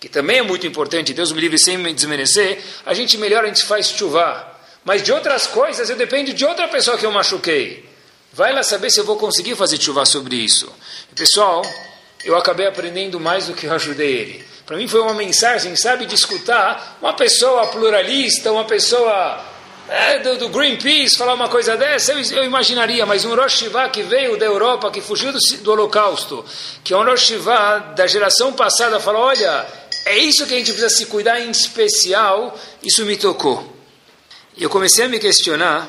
que 0.01 0.09
também 0.09 0.39
é 0.39 0.41
muito 0.41 0.67
importante, 0.67 1.13
Deus 1.13 1.31
me 1.31 1.39
livre 1.39 1.57
sem 1.57 1.77
me 1.77 1.93
desmerecer, 1.93 2.61
a 2.85 2.93
gente 2.93 3.17
melhor, 3.17 3.45
a 3.45 3.47
gente 3.47 3.63
faz 3.63 3.91
chuva. 3.91 4.45
Mas 4.83 5.01
de 5.01 5.13
outras 5.13 5.47
coisas, 5.47 5.89
eu 5.89 5.95
dependo 5.95 6.33
de 6.33 6.43
outra 6.43 6.67
pessoa 6.67 6.97
que 6.97 7.05
eu 7.05 7.11
machuquei. 7.11 7.89
Vai 8.33 8.51
lá 8.51 8.63
saber 8.63 8.89
se 8.89 8.99
eu 8.99 9.05
vou 9.05 9.15
conseguir 9.15 9.55
fazer 9.55 9.79
chuva 9.79 10.05
sobre 10.05 10.35
isso. 10.35 10.69
Pessoal, 11.15 11.61
eu 12.25 12.35
acabei 12.35 12.67
aprendendo 12.67 13.17
mais 13.17 13.47
do 13.47 13.53
que 13.53 13.65
eu 13.65 13.71
ajudei 13.71 14.11
ele. 14.11 14.50
Para 14.71 14.77
mim 14.77 14.87
foi 14.87 15.01
uma 15.01 15.13
mensagem, 15.13 15.75
sabe, 15.75 16.05
de 16.05 16.15
escutar 16.15 16.97
uma 17.01 17.11
pessoa 17.11 17.67
pluralista, 17.67 18.53
uma 18.53 18.63
pessoa 18.63 19.43
é, 19.89 20.19
do, 20.19 20.37
do, 20.37 20.47
Greenpeace 20.47 21.17
falar 21.17 21.33
uma 21.33 21.49
coisa 21.49 21.75
dessa, 21.75 22.13
eu, 22.13 22.21
eu, 22.37 22.45
imaginaria, 22.45 23.05
mas 23.05 23.25
um 23.25 23.35
Rosh 23.35 23.63
Hashivá 23.63 23.89
que 23.89 24.01
veio 24.01 24.39
da 24.39 24.45
Europa, 24.45 24.89
que 24.89 25.01
fugiu 25.01 25.33
do, 25.33 25.39
do 25.57 25.71
Holocausto, 25.73 26.45
que 26.85 26.93
é 26.93 26.97
um 26.97 27.03
Rosh 27.03 27.23
Hashivá 27.23 27.79
da 27.79 28.07
geração 28.07 28.53
passada, 28.53 28.97
falou, 29.01 29.23
olha, 29.23 29.67
é 30.05 30.17
isso 30.19 30.47
que 30.47 30.53
a 30.53 30.57
gente 30.57 30.71
precisa 30.71 30.87
se 30.87 31.07
cuidar 31.07 31.41
em 31.41 31.51
especial, 31.51 32.57
isso 32.81 33.03
me 33.03 33.17
tocou. 33.17 33.75
E 34.55 34.63
eu 34.63 34.69
comecei 34.69 35.03
a 35.03 35.09
me 35.09 35.19
questionar, 35.19 35.85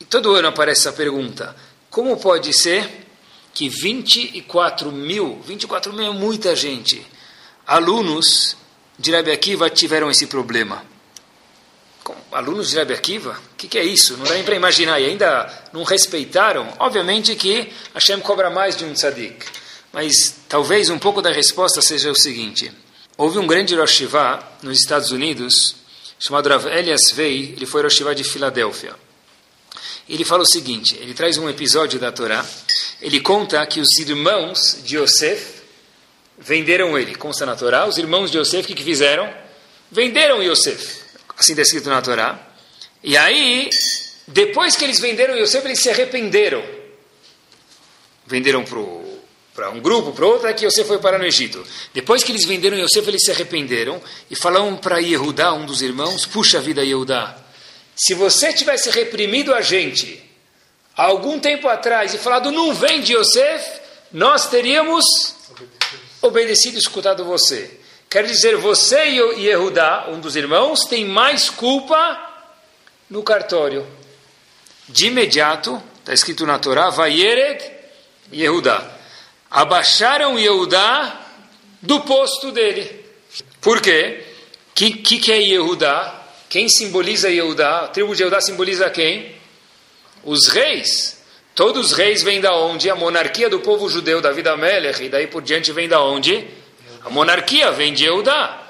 e 0.00 0.06
todo 0.06 0.34
ano 0.34 0.48
aparece 0.48 0.88
essa 0.88 0.96
pergunta, 0.96 1.54
como 1.90 2.16
pode 2.16 2.50
ser 2.54 3.04
que 3.52 3.68
24 3.68 4.90
mil, 4.90 5.38
24 5.44 5.92
mil 5.92 6.06
é 6.06 6.14
muita 6.14 6.56
gente, 6.56 7.12
alunos 7.66 8.56
de 8.98 9.12
Rabi 9.12 9.30
Akiva 9.30 9.70
tiveram 9.70 10.10
esse 10.10 10.26
problema? 10.26 10.84
Como, 12.02 12.18
alunos 12.32 12.70
de 12.70 12.76
Rabi 12.76 12.94
Akiva? 12.94 13.40
O 13.52 13.56
que, 13.56 13.68
que, 13.68 13.78
é 13.78 13.84
isso? 13.84 14.16
Não 14.16 14.24
dá 14.24 14.34
nem 14.34 14.44
para 14.44 14.54
imaginar. 14.54 15.00
E 15.00 15.06
ainda 15.06 15.68
não 15.72 15.82
respeitaram? 15.82 16.72
Obviamente 16.78 17.34
que 17.34 17.72
Hashem 17.94 18.20
cobra 18.20 18.50
mais 18.50 18.76
de 18.76 18.84
um 18.84 18.92
tzadik. 18.92 19.44
Mas 19.92 20.34
talvez 20.48 20.90
um 20.90 20.98
pouco 20.98 21.22
da 21.22 21.30
resposta 21.30 21.80
seja 21.80 22.10
o 22.10 22.14
seguinte. 22.14 22.70
Houve 23.16 23.38
um 23.38 23.46
grande 23.46 23.76
Rosh 23.76 23.92
Hashivá 23.92 24.42
nos 24.60 24.80
Estados 24.80 25.12
Unidos, 25.12 25.76
chamado 26.18 26.48
Rav 26.48 26.66
Elias 26.66 27.12
Vei, 27.14 27.54
ele 27.56 27.64
foi 27.64 27.80
Rosh 27.80 27.94
Hashivá 27.94 28.12
de 28.12 28.24
Filadélfia. 28.24 28.94
Ele 30.08 30.24
fala 30.24 30.42
o 30.42 30.46
seguinte, 30.46 30.96
ele 31.00 31.14
traz 31.14 31.38
um 31.38 31.48
episódio 31.48 31.98
da 32.00 32.10
Torá, 32.10 32.44
ele 33.00 33.20
conta 33.20 33.64
que 33.66 33.80
os 33.80 33.88
irmãos 34.00 34.78
de 34.84 34.98
Yosef 34.98 35.62
venderam 36.38 36.98
ele, 36.98 37.14
consta 37.14 37.46
na 37.46 37.56
Torá, 37.56 37.86
os 37.86 37.98
irmãos 37.98 38.30
de 38.30 38.38
Yosef, 38.38 38.64
o 38.64 38.66
que, 38.66 38.74
que 38.74 38.84
fizeram? 38.84 39.32
Venderam 39.90 40.42
Yosef, 40.42 41.00
assim 41.36 41.52
está 41.52 41.62
escrito 41.62 41.88
na 41.88 42.02
Torá. 42.02 42.38
E 43.02 43.16
aí, 43.16 43.68
depois 44.26 44.76
que 44.76 44.84
eles 44.84 44.98
venderam 44.98 45.36
Yosef, 45.36 45.64
eles 45.66 45.80
se 45.80 45.90
arrependeram. 45.90 46.64
Venderam 48.26 48.64
para 49.54 49.70
um 49.70 49.80
grupo, 49.80 50.12
para 50.12 50.26
outro, 50.26 50.48
é 50.48 50.52
que 50.52 50.64
Yosef 50.64 50.88
foi 50.88 50.98
parar 50.98 51.18
no 51.18 51.26
Egito. 51.26 51.64
Depois 51.92 52.24
que 52.24 52.32
eles 52.32 52.44
venderam 52.44 52.78
Yosef, 52.78 53.06
eles 53.06 53.24
se 53.24 53.30
arrependeram 53.30 54.02
e 54.30 54.34
falaram 54.34 54.76
para 54.76 54.98
Yehudá, 54.98 55.52
um 55.52 55.66
dos 55.66 55.82
irmãos, 55.82 56.26
puxa 56.26 56.60
vida 56.60 56.82
Yehudá, 56.82 57.44
se 57.96 58.14
você 58.14 58.52
tivesse 58.52 58.90
reprimido 58.90 59.54
a 59.54 59.60
gente 59.60 60.20
há 60.96 61.04
algum 61.04 61.38
tempo 61.38 61.68
atrás 61.68 62.14
e 62.14 62.18
falado 62.18 62.50
não 62.50 62.74
vende 62.74 63.14
Yosef, 63.14 63.80
nós 64.12 64.48
teríamos 64.48 65.04
obedecido 66.26 66.76
e 66.76 66.80
escutado 66.80 67.24
você. 67.24 67.78
Quer 68.08 68.26
dizer, 68.26 68.56
você 68.56 69.06
e 69.06 69.46
Yehudá, 69.46 70.06
um 70.08 70.20
dos 70.20 70.36
irmãos, 70.36 70.84
tem 70.84 71.04
mais 71.04 71.50
culpa 71.50 72.20
no 73.10 73.22
cartório. 73.22 73.86
De 74.88 75.06
imediato, 75.06 75.82
está 76.00 76.12
escrito 76.12 76.46
na 76.46 76.58
Torá, 76.58 76.90
Vayered 76.90 77.72
Yehudá 78.32 78.94
abaixaram 79.54 80.36
Yehudá 80.36 81.20
do 81.80 82.00
posto 82.00 82.50
dele. 82.50 83.04
Por 83.60 83.80
quê? 83.80 84.24
O 84.70 84.74
que, 84.74 84.90
que, 84.90 85.18
que 85.20 85.32
é 85.32 85.40
Yehudá? 85.40 86.22
Quem 86.48 86.68
simboliza 86.68 87.30
Yehudá? 87.30 87.84
A 87.84 87.88
tribo 87.88 88.16
de 88.16 88.22
Yehudá 88.22 88.40
simboliza 88.40 88.90
quem? 88.90 89.36
Os 90.24 90.48
reis. 90.48 91.13
Todos 91.54 91.92
os 91.92 91.92
reis 91.92 92.22
vêm 92.22 92.40
da 92.40 92.54
onde? 92.56 92.90
A 92.90 92.96
monarquia 92.96 93.48
do 93.48 93.60
povo 93.60 93.88
judeu, 93.88 94.20
Davi 94.20 94.46
Amelech, 94.48 95.02
e 95.02 95.08
daí 95.08 95.26
por 95.26 95.42
diante 95.42 95.70
vem 95.72 95.88
da 95.88 96.02
onde? 96.02 96.46
A 97.04 97.10
monarquia 97.10 97.70
vem 97.70 97.92
de 97.92 98.04
Yehudá. 98.04 98.60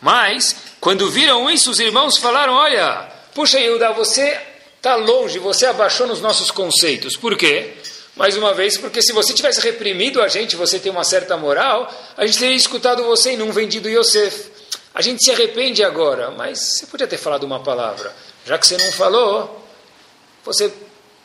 Mas, 0.00 0.56
quando 0.80 1.10
viram 1.10 1.50
isso, 1.50 1.70
os 1.70 1.78
irmãos 1.78 2.16
falaram, 2.16 2.54
olha, 2.54 3.08
puxa 3.34 3.58
Yehudá, 3.58 3.92
você 3.92 4.40
está 4.76 4.96
longe, 4.96 5.38
você 5.38 5.66
abaixou 5.66 6.06
nos 6.06 6.20
nossos 6.20 6.50
conceitos. 6.50 7.16
Por 7.16 7.36
quê? 7.36 7.74
mais 8.14 8.36
uma 8.36 8.52
vez, 8.52 8.76
porque 8.76 9.00
se 9.00 9.12
você 9.12 9.32
tivesse 9.32 9.60
reprimido 9.60 10.20
a 10.20 10.28
gente, 10.28 10.54
você 10.54 10.78
tem 10.78 10.92
uma 10.92 11.04
certa 11.04 11.36
moral, 11.36 11.90
a 12.16 12.26
gente 12.26 12.38
teria 12.38 12.56
escutado 12.56 13.02
você 13.04 13.32
e 13.32 13.36
não 13.36 13.52
vendido 13.52 13.88
Yosef. 13.88 14.50
A 14.94 15.00
gente 15.00 15.24
se 15.24 15.30
arrepende 15.30 15.82
agora, 15.82 16.30
mas 16.30 16.58
você 16.58 16.86
podia 16.86 17.06
ter 17.06 17.16
falado 17.16 17.44
uma 17.44 17.60
palavra. 17.60 18.14
Já 18.44 18.58
que 18.58 18.66
você 18.66 18.76
não 18.76 18.92
falou, 18.92 19.66
você 20.44 20.70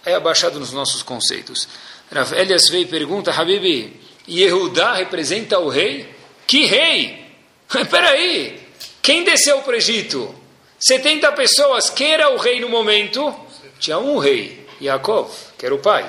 é 0.08 0.16
abaixado 0.16 0.60
nos 0.60 0.72
nossos 0.72 1.04
conceitos. 1.04 1.68
Rav 2.12 2.34
Elias 2.34 2.70
veio 2.70 2.84
e 2.84 2.88
pergunta, 2.88 3.32
Habibi, 3.32 4.00
Yehudá 4.28 4.94
representa 4.94 5.60
o 5.60 5.70
rei? 5.70 6.10
Que 6.46 6.66
rei? 6.66 7.26
Espera 7.74 8.10
aí, 8.10 8.60
quem 9.02 9.24
desceu 9.24 9.62
para 9.62 9.74
o 9.74 9.78
Egito? 9.78 10.34
70 10.80 11.32
pessoas, 11.34 11.90
quem 11.90 12.14
era 12.14 12.30
o 12.30 12.38
rei 12.38 12.60
no 12.60 12.70
momento? 12.70 13.36
Tinha 13.80 14.00
um 14.00 14.18
rei, 14.18 14.66
Yaakov, 14.82 15.30
que 15.58 15.66
era 15.66 15.76
o 15.76 15.80
pai 15.80 16.06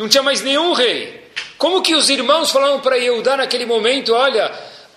não 0.00 0.08
tinha 0.08 0.22
mais 0.22 0.40
nenhum 0.40 0.72
rei. 0.72 1.20
Como 1.58 1.82
que 1.82 1.94
os 1.94 2.08
irmãos 2.08 2.50
falaram 2.50 2.80
para 2.80 2.96
Yehudá 2.96 3.36
naquele 3.36 3.66
momento: 3.66 4.14
olha, 4.14 4.50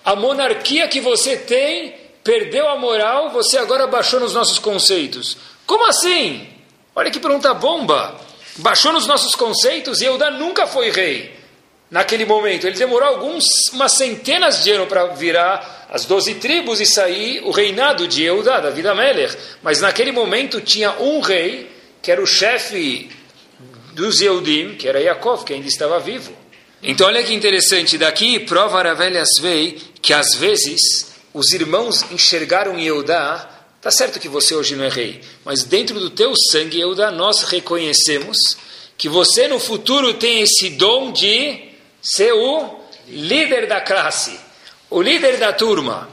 a 0.03 0.15
monarquia 0.15 0.87
que 0.87 1.01
você 1.01 1.37
tem 1.37 1.93
perdeu 2.23 2.69
a 2.69 2.77
moral, 2.77 3.29
você 3.31 3.57
agora 3.57 3.85
baixou 3.85 4.19
nos 4.19 4.33
nossos 4.33 4.59
conceitos. 4.59 5.37
Como 5.65 5.85
assim? 5.85 6.47
Olha 6.95 7.11
que 7.11 7.19
pergunta 7.19 7.53
bomba. 7.53 8.19
Baixou 8.57 8.93
nos 8.93 9.07
nossos 9.07 9.35
conceitos 9.35 10.01
e 10.01 10.05
Yehudá 10.05 10.29
nunca 10.31 10.67
foi 10.67 10.91
rei. 10.91 11.33
Naquele 11.89 12.25
momento, 12.25 12.65
ele 12.65 12.75
demorou 12.75 13.07
algumas 13.07 13.91
centenas 13.91 14.63
de 14.63 14.71
anos 14.71 14.87
para 14.87 15.05
virar 15.07 15.87
as 15.91 16.05
doze 16.05 16.33
tribos 16.35 16.81
e 16.81 16.87
sair 16.87 17.41
o 17.43 17.51
reinado 17.51 18.07
de 18.07 18.23
Eudá, 18.23 18.59
da 18.59 18.71
vida 18.71 18.95
Meller. 18.95 19.35
Mas 19.61 19.79
naquele 19.79 20.11
momento 20.11 20.59
tinha 20.59 20.91
um 20.99 21.19
rei, 21.19 21.69
que 22.01 22.11
era 22.11 22.19
o 22.19 22.25
chefe 22.25 23.11
dos 23.93 24.19
Yehudim, 24.21 24.75
que 24.75 24.87
era 24.87 24.99
Yaakov, 24.99 25.43
que 25.45 25.53
ainda 25.53 25.67
estava 25.67 25.99
vivo. 25.99 26.31
Então 26.81 27.05
olha 27.05 27.23
que 27.23 27.33
interessante, 27.33 27.95
daqui 27.95 28.39
prova 28.39 28.79
Aravelhas 28.79 29.29
Svei 29.37 29.79
que 30.01 30.13
às 30.13 30.33
vezes 30.35 31.13
os 31.31 31.51
irmãos 31.53 32.03
enxergaram 32.11 32.79
Yehudá, 32.79 33.52
tá 33.83 33.91
certo 33.91 34.19
que 34.19 34.29
você 34.29 34.55
hoje 34.55 34.75
não 34.75 34.85
é 34.85 34.89
rei, 34.89 35.21
mas 35.43 35.63
dentro 35.63 35.99
do 35.99 36.09
teu 36.09 36.33
sangue, 36.51 36.79
Yehudá, 36.79 37.11
nós 37.11 37.43
reconhecemos 37.43 38.37
que 38.97 39.09
você 39.09 39.47
no 39.47 39.59
futuro 39.59 40.13
tem 40.13 40.41
esse 40.41 40.69
dom 40.69 41.11
de 41.11 41.69
ser 42.01 42.31
o 42.31 42.79
líder 43.07 43.67
da 43.67 43.81
classe, 43.81 44.39
o 44.89 45.01
líder 45.01 45.37
da 45.37 45.51
turma. 45.51 46.09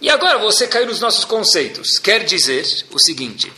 E 0.00 0.08
agora 0.08 0.38
você 0.38 0.66
caiu 0.66 0.86
nos 0.86 1.00
nossos 1.00 1.24
conceitos. 1.24 1.98
Quer 1.98 2.24
dizer 2.24 2.64
o 2.90 2.98
seguinte: 2.98 3.52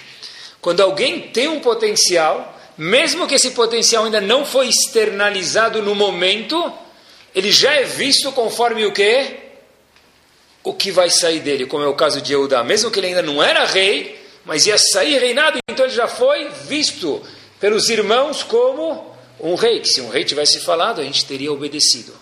quando 0.60 0.80
alguém 0.80 1.28
tem 1.28 1.46
um 1.46 1.60
potencial, 1.60 2.60
mesmo 2.76 3.26
que 3.28 3.34
esse 3.34 3.52
potencial 3.52 4.04
ainda 4.04 4.20
não 4.20 4.44
foi 4.44 4.68
externalizado 4.68 5.80
no 5.80 5.94
momento, 5.94 6.72
ele 7.34 7.52
já 7.52 7.72
é 7.74 7.84
visto 7.84 8.32
conforme 8.32 8.84
o 8.84 8.92
que? 8.92 9.41
O 10.64 10.72
que 10.72 10.92
vai 10.92 11.10
sair 11.10 11.40
dele, 11.40 11.66
como 11.66 11.84
é 11.84 11.88
o 11.88 11.94
caso 11.94 12.20
de 12.20 12.32
Eudá. 12.32 12.62
Mesmo 12.62 12.90
que 12.90 13.00
ele 13.00 13.08
ainda 13.08 13.22
não 13.22 13.42
era 13.42 13.64
rei, 13.64 14.20
mas 14.44 14.66
ia 14.66 14.78
sair 14.78 15.18
reinado, 15.18 15.58
então 15.68 15.86
ele 15.86 15.94
já 15.94 16.06
foi 16.06 16.48
visto 16.66 17.22
pelos 17.58 17.88
irmãos 17.88 18.42
como 18.42 19.14
um 19.40 19.54
rei. 19.54 19.80
Que 19.80 19.88
se 19.88 20.00
um 20.00 20.08
rei 20.08 20.24
tivesse 20.24 20.60
falado, 20.60 21.00
a 21.00 21.04
gente 21.04 21.24
teria 21.24 21.52
obedecido. 21.52 22.12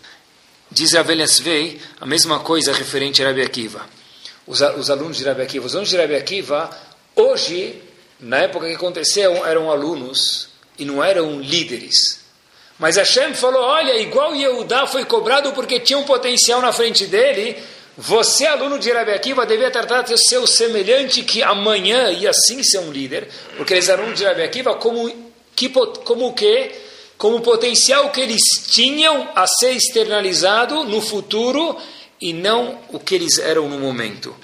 Diz 0.70 0.94
a 0.94 1.02
Svei 1.26 1.80
a 2.00 2.06
mesma 2.06 2.40
coisa 2.40 2.72
referente 2.72 3.22
a 3.22 3.26
Rabi 3.26 3.42
Akiva. 3.42 3.84
Os, 4.46 4.60
os 4.60 4.90
alunos 4.90 5.16
de 5.16 5.24
Rabi 5.24 5.42
Akiva. 5.42 5.66
Os 5.66 5.74
alunos 5.74 5.90
de 5.90 5.96
Rabi 5.96 6.14
Akiva, 6.14 6.70
hoje, 7.16 7.82
na 8.20 8.38
época 8.38 8.66
que 8.68 8.74
aconteceu, 8.74 9.44
eram 9.44 9.70
alunos 9.70 10.48
e 10.78 10.84
não 10.84 11.02
eram 11.02 11.40
líderes. 11.40 12.20
Mas 12.78 12.96
Hashem 12.96 13.34
falou, 13.34 13.62
olha, 13.62 14.00
igual 14.00 14.34
Yehudá 14.34 14.86
foi 14.86 15.04
cobrado 15.04 15.52
porque 15.52 15.80
tinha 15.80 15.98
um 15.98 16.04
potencial 16.04 16.62
na 16.62 16.72
frente 16.72 17.06
dele, 17.06 17.56
você, 18.02 18.46
aluno 18.46 18.78
de 18.78 18.90
Rabi 18.90 19.12
Akiva, 19.12 19.44
devia 19.44 19.70
tratar 19.70 20.00
de 20.00 20.16
seu 20.16 20.46
semelhante 20.46 21.22
que 21.22 21.42
amanhã 21.42 22.10
ia 22.10 22.32
sim 22.32 22.62
ser 22.62 22.78
um 22.78 22.90
líder, 22.90 23.28
porque 23.58 23.74
eles 23.74 23.90
eram 23.90 24.14
de 24.14 24.24
Rabi 24.24 24.42
Akiva 24.42 24.74
como, 24.76 25.12
que, 25.54 25.68
como 25.68 26.28
o 26.28 26.32
quê? 26.32 26.80
Como 27.18 27.36
o 27.36 27.40
potencial 27.42 28.08
que 28.08 28.22
eles 28.22 28.40
tinham 28.70 29.28
a 29.34 29.46
ser 29.46 29.72
externalizado 29.72 30.82
no 30.84 31.02
futuro 31.02 31.76
e 32.18 32.32
não 32.32 32.78
o 32.88 32.98
que 32.98 33.16
eles 33.16 33.38
eram 33.38 33.68
no 33.68 33.78
momento. 33.78 34.34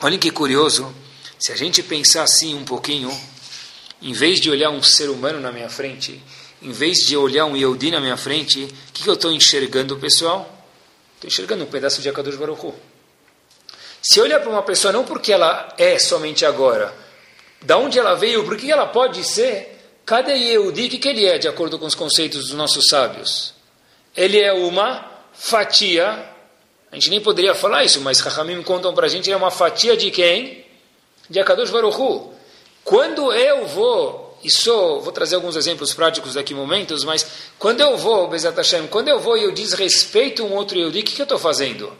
Olhem 0.00 0.20
que 0.20 0.30
curioso, 0.30 0.94
se 1.40 1.50
a 1.50 1.56
gente 1.56 1.82
pensar 1.82 2.22
assim 2.22 2.54
um 2.54 2.64
pouquinho, 2.64 3.10
em 4.00 4.12
vez 4.12 4.40
de 4.40 4.48
olhar 4.48 4.70
um 4.70 4.80
ser 4.80 5.10
humano 5.10 5.40
na 5.40 5.50
minha 5.50 5.68
frente, 5.68 6.22
em 6.62 6.70
vez 6.70 6.98
de 6.98 7.16
olhar 7.16 7.46
um 7.46 7.56
Yehudi 7.56 7.90
na 7.90 8.00
minha 8.00 8.16
frente, 8.16 8.62
o 8.62 8.92
que, 8.92 9.02
que 9.02 9.10
eu 9.10 9.14
estou 9.14 9.32
enxergando, 9.32 9.96
pessoal? 9.96 10.53
Estou 11.24 11.28
enxergando 11.28 11.64
um 11.64 11.66
pedaço 11.66 12.02
de 12.02 12.08
Akadosh 12.08 12.36
Baruch. 12.36 12.74
Se 14.02 14.20
olhar 14.20 14.40
para 14.40 14.50
uma 14.50 14.62
pessoa 14.62 14.92
não 14.92 15.04
porque 15.04 15.32
ela 15.32 15.72
é 15.78 15.98
somente 15.98 16.44
agora, 16.44 16.94
da 17.62 17.78
onde 17.78 17.98
ela 17.98 18.14
veio, 18.14 18.44
por 18.44 18.58
que 18.58 18.70
ela 18.70 18.86
pode 18.86 19.24
ser, 19.24 19.80
cada 20.04 20.34
Yehudi, 20.34 20.86
o 20.86 20.90
que, 20.90 20.98
que 20.98 21.08
ele 21.08 21.24
é, 21.24 21.38
de 21.38 21.48
acordo 21.48 21.78
com 21.78 21.86
os 21.86 21.94
conceitos 21.94 22.48
dos 22.48 22.52
nossos 22.52 22.84
sábios? 22.90 23.54
Ele 24.14 24.38
é 24.38 24.52
uma 24.52 25.10
fatia, 25.32 26.28
a 26.92 26.94
gente 26.94 27.08
nem 27.08 27.22
poderia 27.22 27.54
falar 27.54 27.84
isso, 27.84 28.02
mas 28.02 28.20
Rahamim 28.20 28.62
contam 28.62 28.92
para 28.92 29.06
a 29.06 29.08
gente, 29.08 29.26
ele 29.26 29.34
é 29.34 29.36
uma 29.38 29.50
fatia 29.50 29.96
de 29.96 30.10
quem? 30.10 30.66
De 31.30 31.40
Akadosh 31.40 31.70
Baruch. 31.70 32.34
Quando 32.84 33.32
eu 33.32 33.66
vou 33.66 34.23
e 34.44 34.50
sou, 34.50 35.00
vou 35.00 35.12
trazer 35.12 35.36
alguns 35.36 35.56
exemplos 35.56 35.94
práticos 35.94 36.34
daqui 36.34 36.54
momentos, 36.54 37.02
mas 37.02 37.26
quando 37.58 37.80
eu 37.80 37.96
vou, 37.96 38.28
Bezat 38.28 38.54
Hashem, 38.54 38.86
quando 38.88 39.08
eu 39.08 39.18
vou 39.18 39.38
e 39.38 39.44
eu 39.44 39.52
desrespeito 39.52 40.44
um 40.44 40.52
outro 40.52 40.78
Yehudi, 40.78 41.00
o 41.00 41.02
que, 41.02 41.14
que 41.14 41.22
eu 41.22 41.24
estou 41.24 41.38
fazendo? 41.38 41.90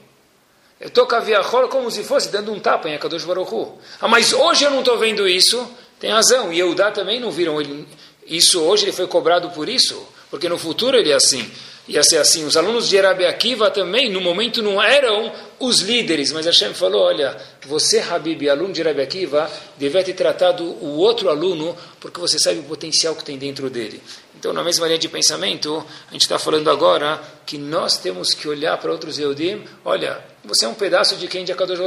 Eu 0.79 0.89
estou 0.89 1.07
com 1.07 1.15
a 1.15 1.21
viahol 1.21 1.69
como 1.69 1.91
se 1.91 2.05
fosse 2.05 2.29
dando 2.29 2.53
um 2.53 2.61
tapa 2.61 2.89
em 2.89 2.95
Akadosh 2.95 3.25
Baruch 3.25 3.55
Hu. 3.55 3.79
Ah, 4.01 4.09
mas 4.09 4.35
hoje 4.35 4.65
eu 4.65 4.71
não 4.71 4.81
estou 4.81 4.99
vendo 4.99 5.27
isso. 5.27 5.67
Tem 5.99 6.11
razão. 6.11 6.53
E 6.53 6.59
Yehudá 6.59 6.91
também 6.91 7.19
não 7.19 7.31
viram 7.31 7.59
ele, 7.59 7.89
isso 8.27 8.61
hoje, 8.61 8.85
ele 8.85 8.93
foi 8.93 9.07
cobrado 9.07 9.49
por 9.51 9.69
isso. 9.69 10.07
Porque 10.31 10.49
no 10.49 10.59
futuro 10.59 10.97
ele 10.97 11.11
é 11.11 11.15
assim 11.15 11.51
ia 11.87 12.03
ser 12.03 12.19
assim. 12.19 12.45
Os 12.45 12.57
alunos 12.57 12.89
de 12.89 13.01
Rabi 13.01 13.27
Akiva 13.27 13.71
também, 13.71 14.11
no 14.11 14.21
momento, 14.21 14.63
não 14.63 14.83
eram 14.83 15.33
os 15.59 15.81
líderes, 15.81 16.33
mas 16.33 16.47
Hashem 16.47 16.75
falou: 16.75 17.03
olha, 17.03 17.37
você, 17.67 18.01
Habib, 18.01 18.49
aluno 18.49 18.73
de 18.73 18.83
Rabi 18.83 19.03
Akiva, 19.03 19.51
deve 19.77 20.03
ter 20.05 20.15
tratado 20.15 20.65
o 20.65 20.97
outro 20.99 21.29
aluno 21.29 21.77
porque 22.01 22.21
você 22.21 22.39
sabe 22.39 22.61
o 22.61 22.65
potencial 22.65 23.15
que 23.15 23.25
tem 23.25 23.39
dentro 23.39 23.69
dele. 23.69 24.03
Então, 24.37 24.53
na 24.53 24.63
mesma 24.63 24.87
linha 24.87 24.99
de 24.99 25.09
pensamento, 25.09 25.85
a 26.09 26.13
gente 26.13 26.23
está 26.23 26.39
falando 26.39 26.69
agora 26.69 27.21
que 27.47 27.57
nós 27.57 27.97
temos 27.97 28.35
que 28.35 28.47
olhar 28.47 28.77
para 28.79 28.93
outros 28.93 29.19
Eudim. 29.19 29.65
Olha, 29.85 30.23
você 30.45 30.67
é 30.67 30.69
um 30.69 30.75
pedaço 30.75 31.17
de 31.17 31.27
quem 31.29 31.45
de 31.45 31.53
Akadosh 31.53 31.79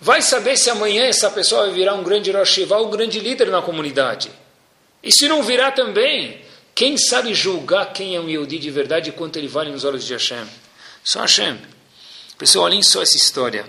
Vai 0.00 0.22
saber 0.22 0.56
se 0.56 0.70
amanhã 0.70 1.04
essa 1.04 1.30
pessoa 1.30 1.62
vai 1.62 1.72
virar 1.72 1.94
um 1.94 2.02
grande 2.02 2.30
Rosh 2.30 2.58
um 2.58 2.90
grande 2.90 3.18
líder 3.18 3.50
na 3.50 3.60
comunidade. 3.60 4.30
E 5.02 5.12
se 5.12 5.28
não 5.28 5.42
virar 5.42 5.72
também, 5.72 6.40
quem 6.76 6.98
sabe 6.98 7.32
julgar 7.32 7.94
quem 7.94 8.14
é 8.14 8.20
um 8.20 8.28
Yehudi 8.28 8.58
de 8.58 8.70
verdade 8.70 9.08
e 9.08 9.12
quanto 9.12 9.38
ele 9.38 9.48
vale 9.48 9.70
nos 9.70 9.82
olhos 9.82 10.04
de 10.04 10.12
Hashem? 10.12 10.46
Só 11.02 11.22
Hashem. 11.22 11.58
Pessoal, 12.36 12.66
olhem 12.66 12.82
só 12.82 13.00
essa 13.00 13.16
história. 13.16 13.66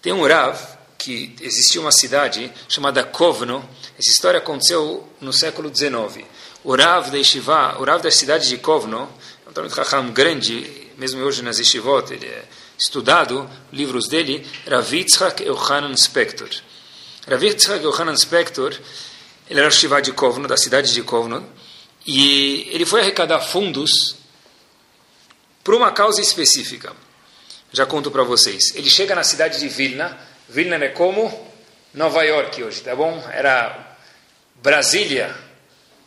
Tem 0.00 0.12
um 0.12 0.24
Rav, 0.24 0.56
que 0.96 1.34
existia 1.40 1.80
uma 1.80 1.90
cidade 1.90 2.52
chamada 2.68 3.02
Kovno. 3.02 3.68
Essa 3.98 4.10
história 4.10 4.38
aconteceu 4.38 5.08
no 5.20 5.32
século 5.32 5.74
XIX. 5.74 6.24
O 6.62 6.76
Rav 6.76 7.10
da 7.10 7.18
Yeshiva, 7.18 7.76
o 7.80 7.84
Rav 7.84 8.00
da 8.00 8.12
cidade 8.12 8.48
de 8.48 8.58
Kovno, 8.58 9.10
é 9.44 9.50
um 9.50 9.52
Talmud 9.52 10.12
grande, 10.12 10.86
mesmo 10.96 11.20
hoje 11.24 11.42
nas 11.42 11.58
Yeshivot, 11.58 12.12
ele 12.12 12.26
é 12.26 12.44
estudado, 12.78 13.50
livros 13.72 14.06
dele, 14.06 14.46
Rav 14.68 14.94
Yitzhak 14.94 15.42
Yohanan 15.42 15.96
Spector. 15.96 16.50
Rav 17.26 17.42
Yitzhak 17.42 17.82
Yohanan 17.82 18.16
Spector, 18.16 18.72
ele 19.48 19.58
era 19.58 19.68
Shiva 19.68 20.00
de 20.00 20.12
Kovno, 20.12 20.46
da 20.46 20.56
cidade 20.56 20.94
de 20.94 21.02
Kovno, 21.02 21.44
e 22.12 22.68
ele 22.72 22.84
foi 22.84 23.02
arrecadar 23.02 23.40
fundos 23.40 24.16
por 25.62 25.74
uma 25.74 25.92
causa 25.92 26.20
específica. 26.20 26.92
Já 27.72 27.86
conto 27.86 28.10
para 28.10 28.24
vocês. 28.24 28.74
Ele 28.74 28.90
chega 28.90 29.14
na 29.14 29.22
cidade 29.22 29.60
de 29.60 29.68
Vilna. 29.68 30.18
Vilna 30.48 30.84
é 30.84 30.88
como 30.88 31.52
Nova 31.94 32.24
York 32.24 32.64
hoje, 32.64 32.80
tá 32.80 32.96
bom? 32.96 33.24
Era 33.32 33.96
Brasília. 34.56 35.32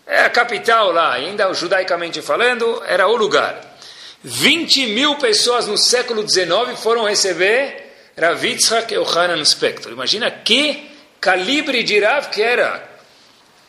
É 0.06 0.26
a 0.26 0.30
capital 0.30 0.92
lá, 0.92 1.13
ainda 1.13 1.54
judaicamente 1.54 2.22
falando, 2.22 2.84
era 2.86 3.08
o 3.08 3.16
lugar. 3.16 3.78
20 4.22 4.88
mil 4.88 5.16
pessoas 5.16 5.68
no 5.68 5.78
século 5.78 6.28
XIX 6.28 6.78
foram 6.82 7.06
receber 7.06 7.94
Rav 8.20 8.46
Yitzhak 8.46 8.94
Yohanan 8.94 9.44
Spector. 9.46 9.94
Imagina 9.94 10.30
que 10.30 10.92
calibre 11.22 11.82
de 11.82 11.98
Rav 12.02 12.30
que 12.30 12.42
era 12.42 12.92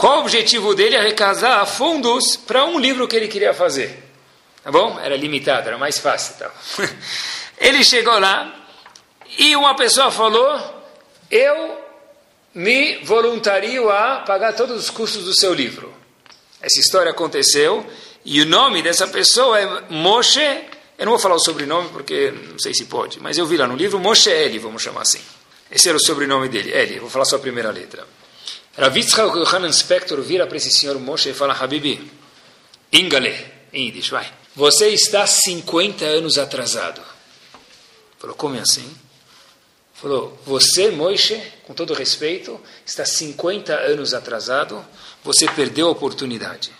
qual 0.04 0.18
o 0.18 0.20
objetivo 0.20 0.74
dele? 0.74 0.98
Arrecadar 0.98 1.64
fundos 1.64 2.36
para 2.36 2.62
um 2.66 2.78
livro 2.78 3.08
que 3.08 3.16
ele 3.16 3.26
queria 3.26 3.54
fazer. 3.54 4.04
Tá 4.62 4.70
bom? 4.70 5.00
Era 5.00 5.16
limitado, 5.16 5.66
era 5.66 5.78
mais 5.78 5.96
fácil. 5.96 6.34
Tá? 6.34 6.50
Ele 7.56 7.82
chegou 7.82 8.18
lá 8.18 8.54
e 9.38 9.56
uma 9.56 9.74
pessoa 9.74 10.10
falou: 10.10 10.60
Eu 11.30 11.78
me 12.54 12.98
voluntario 12.98 13.88
a 13.88 14.16
pagar 14.26 14.52
todos 14.52 14.78
os 14.78 14.90
custos 14.90 15.24
do 15.24 15.34
seu 15.34 15.54
livro. 15.54 15.90
Essa 16.60 16.80
história 16.80 17.10
aconteceu 17.10 17.86
e 18.26 18.42
o 18.42 18.46
nome 18.46 18.82
dessa 18.82 19.06
pessoa 19.06 19.58
é 19.58 19.84
Moshe. 19.88 20.66
Eu 20.98 21.06
não 21.06 21.12
vou 21.12 21.18
falar 21.18 21.36
o 21.36 21.40
sobrenome 21.40 21.88
porque 21.88 22.30
não 22.50 22.58
sei 22.58 22.74
se 22.74 22.84
pode, 22.84 23.22
mas 23.22 23.38
eu 23.38 23.46
vi 23.46 23.56
lá 23.56 23.66
no 23.66 23.74
livro 23.74 23.98
Moshe 23.98 24.28
Eli, 24.28 24.58
vamos 24.58 24.82
chamar 24.82 25.00
assim. 25.00 25.22
Esse 25.70 25.88
era 25.88 25.96
o 25.96 26.04
sobrenome 26.04 26.50
dele, 26.50 26.74
Eli. 26.74 26.98
Vou 26.98 27.08
falar 27.08 27.24
só 27.24 27.36
a 27.36 27.38
primeira 27.38 27.70
letra. 27.70 28.06
Ravitzchak 28.76 29.36
Yohanan 29.36 29.72
Spector 29.72 30.20
vira 30.22 30.46
para 30.46 30.56
esse 30.56 30.70
senhor 30.70 30.98
Moshe 30.98 31.30
e 31.30 31.34
fala, 31.34 31.54
Habibi, 31.54 32.10
Ingale, 32.92 33.34
em 33.72 33.86
Yiddish, 33.86 34.08
vai. 34.08 34.30
Você 34.56 34.88
está 34.88 35.26
50 35.26 36.04
anos 36.04 36.38
atrasado. 36.38 37.00
Falou, 38.18 38.34
como 38.36 38.56
é 38.56 38.60
assim? 38.60 38.96
Falou, 39.94 40.38
você, 40.44 40.90
Moshe, 40.90 41.40
com 41.66 41.72
todo 41.72 41.94
respeito, 41.94 42.60
está 42.84 43.04
50 43.04 43.72
anos 43.72 44.12
atrasado, 44.12 44.84
você 45.22 45.48
perdeu 45.48 45.88
a 45.88 45.92
oportunidade. 45.92 46.72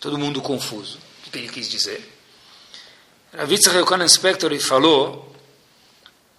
Todo 0.00 0.16
mundo 0.16 0.40
confuso. 0.40 0.98
O 1.26 1.30
que 1.30 1.38
ele 1.38 1.48
quis 1.48 1.68
dizer? 1.68 2.00
Ravitzchak 3.36 3.76
Yohanan 3.76 4.08
Spector 4.08 4.56
falou, 4.60 5.27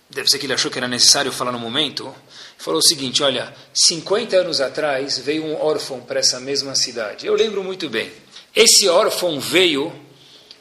deve 0.10 0.28
ser 0.30 0.40
que 0.40 0.46
ele 0.46 0.54
achou 0.54 0.72
que 0.72 0.78
era 0.78 0.88
necessário 0.88 1.32
falar 1.32 1.52
no 1.52 1.60
momento, 1.60 2.14
falou 2.58 2.80
o 2.80 2.84
seguinte: 2.84 3.22
olha, 3.22 3.54
50 3.74 4.38
anos 4.38 4.60
atrás 4.60 5.20
veio 5.20 5.46
um 5.46 5.62
órfão 5.62 6.02
para 6.02 6.20
essa 6.20 6.40
mesma 6.40 6.76
cidade. 6.76 7.28
Eu 7.28 7.36
lembro 7.36 7.64
muito 7.64 7.90
bem. 7.90 8.12
Esse 8.56 8.88
órfão 8.88 9.40
veio 9.40 9.94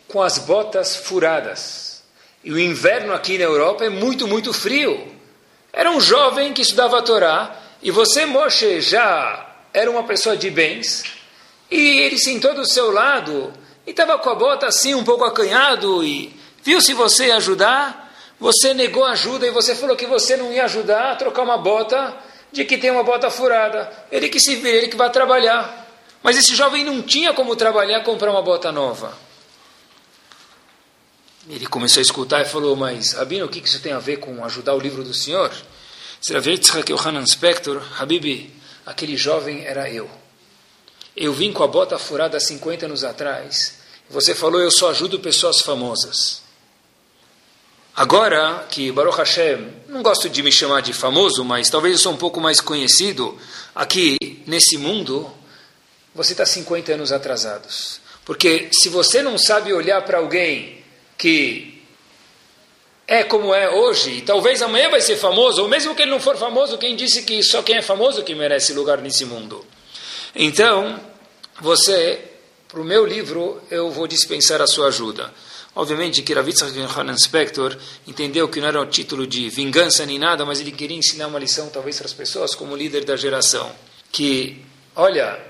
com 0.06 0.22
as 0.22 0.38
botas 0.38 0.96
furadas. 0.96 2.02
E 2.44 2.52
o 2.52 2.58
inverno 2.58 3.12
aqui 3.12 3.37
na 3.37 3.44
Europa 3.44 3.84
é 3.84 3.88
muito, 3.88 4.26
muito 4.26 4.52
frio. 4.52 5.12
Era 5.72 5.90
um 5.90 6.00
jovem 6.00 6.52
que 6.52 6.62
estudava 6.62 6.98
a 6.98 7.02
Torá, 7.02 7.61
e 7.82 7.90
você, 7.90 8.24
Moshe, 8.24 8.80
já 8.80 9.46
era 9.72 9.90
uma 9.90 10.04
pessoa 10.04 10.37
de 10.37 10.50
bens, 10.50 11.04
e 11.70 12.00
ele 12.00 12.18
sentou 12.18 12.54
do 12.54 12.66
seu 12.66 12.90
lado 12.90 13.52
e 13.87 13.90
estava 13.90 14.18
com 14.18 14.30
a 14.30 14.34
bota 14.34 14.66
assim, 14.66 14.94
um 14.94 15.04
pouco 15.04 15.24
acanhado, 15.24 16.02
e 16.02 16.34
viu 16.62 16.80
se 16.80 16.94
você 16.94 17.26
ia 17.26 17.37
ajudar. 17.37 18.07
Você 18.40 18.72
negou 18.72 19.05
ajuda 19.05 19.46
e 19.46 19.51
você 19.51 19.74
falou 19.74 19.96
que 19.96 20.07
você 20.07 20.37
não 20.37 20.53
ia 20.53 20.64
ajudar 20.64 21.12
a 21.12 21.16
trocar 21.16 21.42
uma 21.42 21.59
bota 21.59 22.16
de 22.53 22.64
que 22.64 22.79
tem 22.79 22.90
uma 22.90 23.03
bota 23.03 23.31
furada. 23.31 23.90
Ele 24.11 24.29
que 24.29 24.38
se 24.38 24.57
vira, 24.57 24.79
ele 24.79 24.88
que 24.88 24.96
vai 24.96 25.11
trabalhar. 25.11 25.87
Mas 26.22 26.37
esse 26.37 26.55
jovem 26.55 26.85
não 26.85 27.03
tinha 27.03 27.33
como 27.33 27.57
trabalhar 27.57 28.03
comprar 28.03 28.31
uma 28.31 28.42
bota 28.42 28.70
nova. 28.70 29.16
Ele 31.48 31.66
começou 31.66 32.01
a 32.01 32.03
escutar 32.03 32.42
e 32.42 32.44
falou: 32.44 32.77
Mas, 32.77 33.12
Rabino, 33.12 33.46
o 33.46 33.48
que 33.48 33.59
isso 33.59 33.81
tem 33.81 33.92
a 33.92 33.98
ver 33.98 34.18
com 34.18 34.44
ajudar 34.44 34.74
o 34.74 34.81
livro 34.81 35.03
do 35.03 35.14
Senhor? 35.14 35.51
Hanan 36.98 37.24
Spector, 37.27 37.83
Habibi, 37.98 38.55
aquele 38.85 39.16
jovem 39.16 39.64
era 39.64 39.90
eu. 39.90 40.11
Eu 41.16 41.33
vim 41.33 41.53
com 41.53 41.62
a 41.62 41.66
bota 41.66 41.98
furada 41.98 42.37
há 42.37 42.40
50 42.40 42.87
anos 42.87 43.03
atrás. 43.03 43.79
Você 44.11 44.35
falou: 44.35 44.61
Eu 44.61 44.70
só 44.70 44.90
ajudo 44.90 45.18
pessoas 45.20 45.61
famosas. 45.61 46.47
Agora 47.98 48.64
que 48.70 48.92
Baruch 48.92 49.18
Hashem, 49.18 49.72
não 49.88 50.04
gosto 50.04 50.30
de 50.30 50.40
me 50.40 50.52
chamar 50.52 50.82
de 50.82 50.92
famoso, 50.92 51.44
mas 51.44 51.68
talvez 51.68 51.94
eu 51.94 51.98
sou 51.98 52.12
um 52.12 52.16
pouco 52.16 52.40
mais 52.40 52.61
conhecido 52.61 53.37
aqui 53.74 54.40
nesse 54.46 54.78
mundo, 54.78 55.28
você 56.14 56.30
está 56.32 56.46
50 56.46 56.92
anos 56.92 57.11
atrasados. 57.11 58.00
Porque 58.24 58.68
se 58.72 58.88
você 58.88 59.20
não 59.20 59.37
sabe 59.37 59.72
olhar 59.72 60.00
para 60.02 60.18
alguém 60.18 60.84
que 61.18 61.82
é 63.04 63.24
como 63.24 63.52
é 63.52 63.68
hoje, 63.68 64.18
e 64.18 64.20
talvez 64.20 64.62
amanhã 64.62 64.88
vai 64.90 65.00
ser 65.00 65.16
famoso, 65.16 65.62
ou 65.62 65.68
mesmo 65.68 65.92
que 65.92 66.02
ele 66.02 66.12
não 66.12 66.20
for 66.20 66.37
famoso, 66.37 66.78
quem 66.78 66.94
disse 66.94 67.24
que 67.24 67.42
só 67.42 67.64
quem 67.64 67.78
é 67.78 67.82
famoso 67.82 68.22
que 68.22 68.32
merece 68.32 68.72
lugar 68.74 68.98
nesse 68.98 69.24
mundo? 69.24 69.66
Então, 70.37 71.00
você 71.61 72.22
para 72.68 72.80
o 72.80 72.84
meu 72.84 73.04
livro 73.04 73.61
eu 73.72 73.90
vou 73.90 74.06
dispensar 74.06 74.62
a 74.62 74.68
sua 74.68 74.87
ajuda. 74.87 75.34
Obviamente 75.78 76.22
que 76.22 76.34
Ravitzach 76.34 76.72
Hanan 76.96 77.16
Spector 77.16 77.76
entendeu 78.04 78.48
que 78.48 78.60
não 78.60 78.66
era 78.66 78.80
um 78.80 78.86
título 78.86 79.24
de 79.28 79.48
vingança 79.48 80.04
nem 80.04 80.18
nada, 80.18 80.44
mas 80.44 80.58
ele 80.58 80.72
queria 80.72 80.96
ensinar 80.96 81.28
uma 81.28 81.38
lição 81.38 81.68
talvez 81.68 81.96
para 81.96 82.06
as 82.06 82.12
pessoas 82.12 82.52
como 82.52 82.74
líder 82.74 83.04
da 83.04 83.14
geração. 83.14 83.70
Que, 84.10 84.60
olha, 84.96 85.40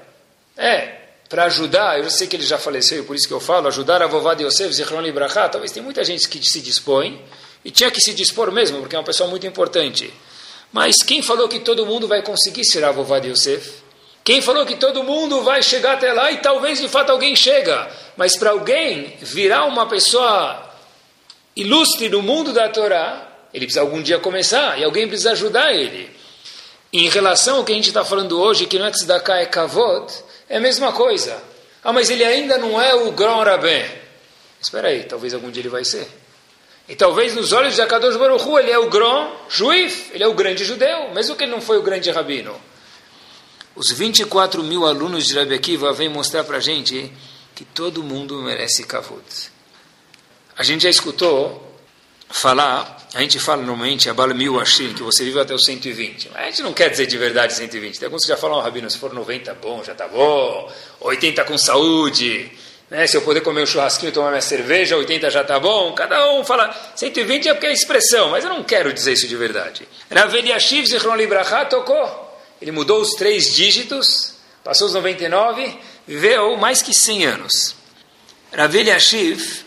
é, 0.55 0.97
para 1.31 1.45
ajudar, 1.45 1.99
eu 1.99 2.11
sei 2.11 2.27
que 2.27 2.37
ele 2.37 2.45
já 2.45 2.59
faleceu, 2.59 3.05
por 3.05 3.17
isso 3.17 3.27
que 3.27 3.33
eu 3.33 3.41
falo, 3.41 3.69
ajudar 3.69 4.03
a 4.03 4.07
vovó 4.07 4.35
de 4.35 4.45
Yosef, 4.45 4.71
Zichron 4.75 5.01
Libraha, 5.01 5.49
talvez 5.49 5.73
tem 5.73 5.83
muita 5.83 6.05
gente 6.05 6.29
que 6.29 6.45
se 6.45 6.61
dispõe, 6.61 7.25
e 7.65 7.71
tinha 7.71 7.91
que 7.91 7.99
se 7.99 8.13
dispor 8.13 8.53
mesmo, 8.53 8.81
porque 8.81 8.97
é 8.97 8.99
uma 8.99 9.07
pessoa 9.07 9.31
muito 9.31 9.47
importante. 9.47 10.13
Mas 10.71 10.97
quem 10.97 11.23
falou 11.23 11.49
que 11.49 11.61
todo 11.61 11.87
mundo 11.87 12.07
vai 12.07 12.21
conseguir 12.21 12.67
ser 12.67 12.85
a 12.85 12.93
vovó 12.93 13.19
de 13.19 13.31
Yosef? 13.31 13.73
Quem 14.29 14.43
falou 14.43 14.67
que 14.67 14.77
todo 14.77 15.03
mundo 15.03 15.41
vai 15.41 15.63
chegar 15.63 15.95
até 15.95 16.13
lá 16.13 16.31
e 16.31 16.37
talvez 16.37 16.79
de 16.79 16.87
fato 16.87 17.09
alguém 17.09 17.35
chega? 17.35 17.91
Mas 18.15 18.37
para 18.37 18.51
alguém 18.51 19.17
virar 19.23 19.65
uma 19.65 19.89
pessoa 19.89 20.71
ilustre 21.57 22.11
no 22.11 22.21
mundo 22.21 22.53
da 22.53 22.69
Torá, 22.69 23.27
ele 23.55 23.65
precisa 23.65 23.81
algum 23.81 24.03
dia 24.03 24.19
começar 24.19 24.79
e 24.79 24.85
alguém 24.85 25.09
precisa 25.09 25.33
ajudar 25.33 25.73
ele. 25.73 26.15
Em 26.93 27.09
relação 27.09 27.57
ao 27.57 27.65
que 27.65 27.73
a 27.73 27.75
gente 27.75 27.89
está 27.89 28.05
falando 28.05 28.39
hoje, 28.39 28.67
que 28.67 28.79
não 28.79 28.85
é 28.85 28.91
tzedakah, 28.91 29.41
é 29.41 29.47
kavod, 29.47 30.13
é 30.47 30.59
a 30.59 30.61
mesma 30.61 30.93
coisa. 30.93 31.43
Ah, 31.83 31.95
mas 31.95 32.11
ele 32.11 32.23
ainda 32.23 32.59
não 32.59 32.79
é 32.79 32.95
o 32.95 33.11
Grão 33.13 33.43
Rabé. 33.43 33.91
Espera 34.61 34.89
aí, 34.89 35.05
talvez 35.05 35.33
algum 35.33 35.51
dia 35.51 35.63
ele 35.63 35.71
vai 35.71 35.87
ser. 35.87 36.07
E 36.87 36.95
talvez 36.95 37.35
nos 37.35 37.53
olhos 37.53 37.77
de 37.77 37.81
Akadosh 37.81 38.19
Baruch 38.19 38.47
ele 38.59 38.71
é 38.71 38.79
o 38.79 38.91
Grão 38.91 39.35
Juif, 39.49 40.11
ele 40.13 40.23
é 40.23 40.29
o 40.29 40.35
grande 40.35 40.67
judeu, 40.67 41.15
mesmo 41.15 41.35
que 41.35 41.45
ele 41.45 41.51
não 41.51 41.63
foi 41.63 41.79
o 41.79 41.83
grande 41.83 42.11
rabino. 42.11 42.68
Os 43.79 43.93
24 43.93 44.61
mil 44.65 44.85
alunos 44.85 45.25
de 45.25 45.39
Rabbi 45.39 45.55
Akiva 45.55 45.93
vêm 45.93 46.09
mostrar 46.09 46.43
para 46.43 46.57
a 46.57 46.61
gente 46.61 47.13
que 47.55 47.65
todo 47.65 48.03
mundo 48.03 48.43
merece 48.43 48.83
kavod. 48.83 49.23
A 50.57 50.65
gente 50.65 50.83
já 50.83 50.91
escutou 50.91 51.79
falar, 52.29 53.07
a 53.15 53.21
gente 53.21 53.39
fala 53.39 53.63
normalmente 53.63 54.11
a 54.11 54.15
Bala 54.15 54.35
Mil 54.35 54.59
Ashir, 54.59 54.93
que 54.95 55.03
você 55.05 55.23
vive 55.23 55.39
até 55.39 55.55
os 55.55 55.65
120. 55.65 56.29
Mas 56.31 56.43
a 56.43 56.47
gente 56.47 56.63
não 56.63 56.73
quer 56.73 56.91
dizer 56.91 57.07
de 57.07 57.17
verdade 57.17 57.55
120. 57.55 58.01
Tem 58.01 58.07
alguns 58.07 58.23
que 58.23 58.29
já 58.29 58.37
falam, 58.37 58.59
oh, 58.59 58.61
Rabino, 58.61 58.91
se 58.91 58.99
for 58.99 59.15
90 59.15 59.55
bom, 59.55 59.85
já 59.85 59.93
está 59.93 60.09
bom. 60.09 60.73
80 60.99 61.45
com 61.45 61.57
saúde. 61.57 62.51
Né? 62.91 63.07
Se 63.07 63.17
eu 63.17 63.23
poder 63.23 63.43
comer 63.43 63.63
um 63.63 63.67
churrasquinho 63.67 64.11
e 64.11 64.13
tomar 64.13 64.31
minha 64.31 64.43
cerveja, 64.43 64.97
80 64.97 65.31
já 65.31 65.43
está 65.43 65.61
bom. 65.61 65.93
Cada 65.93 66.33
um 66.33 66.43
fala, 66.43 66.75
120 66.97 67.49
é 67.49 67.55
porque 67.55 67.69
é 67.69 67.73
expressão, 67.73 68.31
mas 68.31 68.43
eu 68.43 68.51
não 68.51 68.65
quero 68.65 68.93
dizer 68.93 69.13
isso 69.13 69.29
de 69.29 69.37
verdade. 69.37 69.87
Raveli 70.11 70.53
Ashiv 70.53 70.85
Zichron 70.85 71.15
Libraha 71.15 71.65
tocou. 71.67 72.28
Ele 72.61 72.73
mudou 72.73 73.01
os 73.01 73.11
três 73.11 73.55
dígitos, 73.55 74.35
passou 74.65 74.89
os 74.89 74.95
99, 74.95 75.79
viveu 76.07 76.57
mais 76.57 76.83
que 76.83 76.93
100 76.93 77.27
anos. 77.27 77.75
Rav 78.53 78.75
Eliashiv 78.75 79.65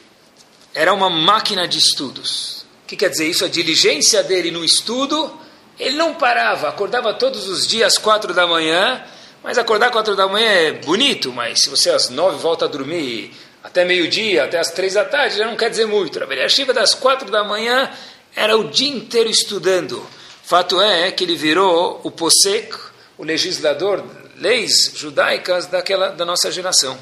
era 0.73 0.93
uma 0.93 1.09
máquina 1.09 1.67
de 1.67 1.77
estudos. 1.77 2.65
O 2.83 2.87
que 2.87 2.95
quer 2.95 3.09
dizer 3.09 3.27
isso? 3.27 3.45
A 3.45 3.47
diligência 3.47 4.21
dele 4.23 4.51
no 4.51 4.65
estudo, 4.65 5.39
ele 5.79 5.95
não 5.95 6.13
parava, 6.13 6.67
acordava 6.67 7.13
todos 7.13 7.47
os 7.47 7.65
dias 7.65 7.97
quatro 7.97 8.33
da 8.33 8.45
manhã, 8.45 9.03
mas 9.43 9.57
acordar 9.57 9.91
quatro 9.91 10.15
da 10.15 10.27
manhã 10.27 10.49
é 10.49 10.71
bonito, 10.71 11.31
mas 11.31 11.61
se 11.61 11.69
você 11.69 11.89
às 11.89 12.09
nove 12.09 12.37
volta 12.37 12.65
a 12.65 12.67
dormir 12.67 13.33
até 13.63 13.85
meio-dia, 13.85 14.43
até 14.43 14.59
às 14.59 14.71
três 14.71 14.95
da 14.95 15.05
tarde, 15.05 15.37
já 15.37 15.45
não 15.45 15.55
quer 15.55 15.69
dizer 15.69 15.85
muito. 15.85 16.19
Rav 16.19 16.31
Eliashiv 16.31 16.73
das 16.73 16.93
quatro 16.93 17.31
da 17.31 17.43
manhã 17.43 17.89
era 18.35 18.57
o 18.57 18.69
dia 18.69 18.89
inteiro 18.89 19.29
estudando. 19.29 20.05
Fato 20.51 20.81
é 20.81 21.09
que 21.13 21.23
ele 21.23 21.37
virou 21.37 22.01
o 22.03 22.11
posek, 22.11 22.75
o 23.17 23.23
legislador, 23.23 24.03
leis 24.35 24.91
judaicas 24.93 25.67
daquela, 25.67 26.09
da 26.09 26.25
nossa 26.25 26.51
geração. 26.51 27.01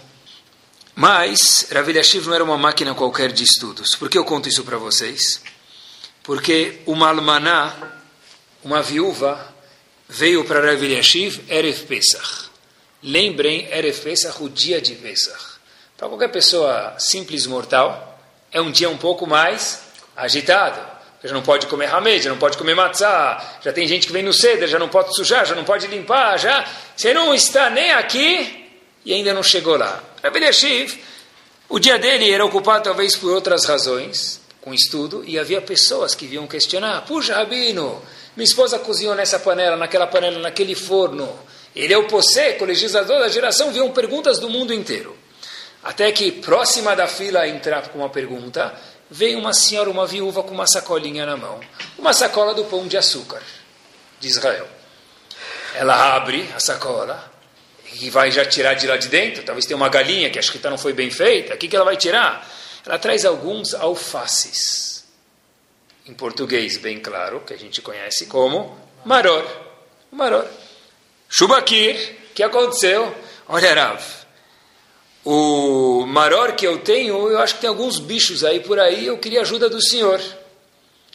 Mas 0.94 1.68
Rav 1.72 1.90
Eliashiv 1.90 2.28
não 2.28 2.36
era 2.36 2.44
uma 2.44 2.60
máquina 2.60 2.94
qualquer 2.94 3.32
de 3.32 3.44
estudos. 3.44 3.96
Por 3.96 4.08
que 4.08 4.20
eu 4.20 4.24
conto 4.24 4.48
isso 4.48 4.64
para 4.64 4.78
vocês? 4.78 5.42
Porque 6.22 6.82
uma 6.86 7.10
almaná, 7.10 7.76
uma 8.64 8.84
viúva, 8.84 9.52
veio 10.08 10.46
para 10.46 10.64
Rav 10.64 10.84
Eliashiv 10.84 11.42
Erev 11.50 11.88
Pesach. 11.88 12.52
Lembrem 13.02 13.68
Erev 13.72 14.00
Pesach, 14.00 14.44
o 14.44 14.48
dia 14.48 14.80
de 14.80 14.94
Pesach. 14.94 15.44
Para 15.98 16.08
qualquer 16.08 16.30
pessoa 16.30 16.94
simples 17.00 17.48
mortal, 17.48 18.22
é 18.52 18.62
um 18.62 18.70
dia 18.70 18.92
um 18.92 18.98
pouco 19.00 19.26
mais 19.26 19.82
agitado 20.16 20.89
já 21.24 21.34
não 21.34 21.42
pode 21.42 21.68
comer 21.68 21.94
hamed, 21.94 22.24
já 22.24 22.30
não 22.30 22.38
pode 22.38 22.58
comer 22.58 22.76
matzah, 22.76 23.60
já 23.62 23.74
tem 23.74 23.88
gente 23.88 24.08
que 24.08 24.14
vem 24.14 24.24
no 24.24 24.34
ceder, 24.34 24.68
já 24.68 24.80
não 24.80 24.88
pode 24.88 25.14
sujar, 25.16 25.46
já 25.46 25.56
não 25.56 25.64
pode 25.64 25.88
limpar, 25.88 26.38
já 26.38 26.66
você 26.96 27.14
não 27.14 27.34
está 27.34 27.70
nem 27.70 27.92
aqui 27.92 28.70
e 29.06 29.14
ainda 29.14 29.34
não 29.34 29.44
chegou 29.44 29.78
lá. 29.78 30.02
Rabbi 30.24 30.40
Yashiv, 30.40 30.98
o 31.68 31.80
dia 31.80 32.00
dele 32.00 32.32
era 32.32 32.46
ocupado 32.46 32.86
talvez 32.86 33.16
por 33.16 33.32
outras 33.32 33.66
razões, 33.66 34.40
com 34.62 34.74
estudo, 34.74 35.24
e 35.26 35.38
havia 35.38 35.62
pessoas 35.62 36.16
que 36.16 36.26
vinham 36.26 36.48
questionar, 36.48 37.02
puxa 37.06 37.36
Rabino, 37.36 38.02
minha 38.36 38.46
esposa 38.46 38.80
cozinhou 38.80 39.16
nessa 39.16 39.40
panela, 39.40 39.76
naquela 39.76 40.08
panela, 40.08 40.40
naquele 40.40 40.76
forno, 40.76 41.28
ele 41.76 41.94
é 41.94 41.98
o 41.98 42.08
posseco, 42.08 42.66
legislador 42.66 43.20
da 43.20 43.28
geração, 43.28 43.72
vinham 43.72 43.92
perguntas 43.92 44.40
do 44.40 44.50
mundo 44.50 44.74
inteiro. 44.74 45.16
Até 45.84 46.12
que, 46.12 46.32
próxima 46.32 46.96
da 46.96 47.08
fila 47.08 47.48
entrar 47.48 47.88
com 47.90 48.00
uma 48.00 48.10
pergunta, 48.10 48.74
Veio 49.10 49.40
uma 49.40 49.54
senhora, 49.54 49.90
uma 49.90 50.06
viúva, 50.06 50.44
com 50.44 50.54
uma 50.54 50.68
sacolinha 50.68 51.26
na 51.26 51.36
mão. 51.36 51.60
Uma 51.98 52.14
sacola 52.14 52.54
do 52.54 52.66
pão 52.66 52.88
de 52.88 52.98
açúcar 52.98 53.42
de 54.20 54.28
Israel. 54.28 54.68
Ela 55.76 56.16
abre 56.16 56.50
a 56.56 56.60
sacola 56.60 57.32
e 57.94 58.10
vai 58.10 58.32
já 58.32 58.46
tirar 58.46 58.76
de 58.76 58.86
lá 58.86 58.98
de 58.98 59.08
dentro. 59.08 59.44
Talvez 59.44 59.66
tenha 59.66 59.78
uma 59.78 59.90
galinha 59.90 60.30
que 60.30 60.38
acho 60.38 60.52
que 60.52 60.68
não 60.68 60.78
foi 60.78 60.94
bem 60.94 61.10
feita. 61.10 61.56
O 61.56 61.58
que, 61.58 61.68
que 61.68 61.76
ela 61.76 61.86
vai 61.86 61.98
tirar? 61.98 62.48
Ela 62.86 63.00
traz 63.00 63.26
alguns 63.26 63.74
alfaces. 63.74 65.06
Em 66.06 66.14
português, 66.14 66.78
bem 66.78 67.00
claro, 67.00 67.42
que 67.42 67.54
a 67.54 67.58
gente 67.58 67.82
conhece 67.82 68.26
como 68.26 68.78
maror. 69.06 69.46
Maror. 70.12 70.48
Shubakir, 71.28 72.16
que 72.34 72.44
aconteceu? 72.44 73.14
Olha, 73.48 73.74
Rav, 73.74 74.02
o 75.32 76.08
maior 76.08 76.56
que 76.56 76.66
eu 76.66 76.80
tenho, 76.80 77.30
eu 77.30 77.38
acho 77.38 77.54
que 77.54 77.62
tem 77.62 77.70
alguns 77.70 78.00
bichos 78.00 78.44
aí 78.44 78.62
por 78.62 78.80
aí, 78.80 79.06
eu 79.06 79.18
queria 79.20 79.42
ajuda 79.42 79.70
do 79.70 79.80
senhor. 79.80 80.20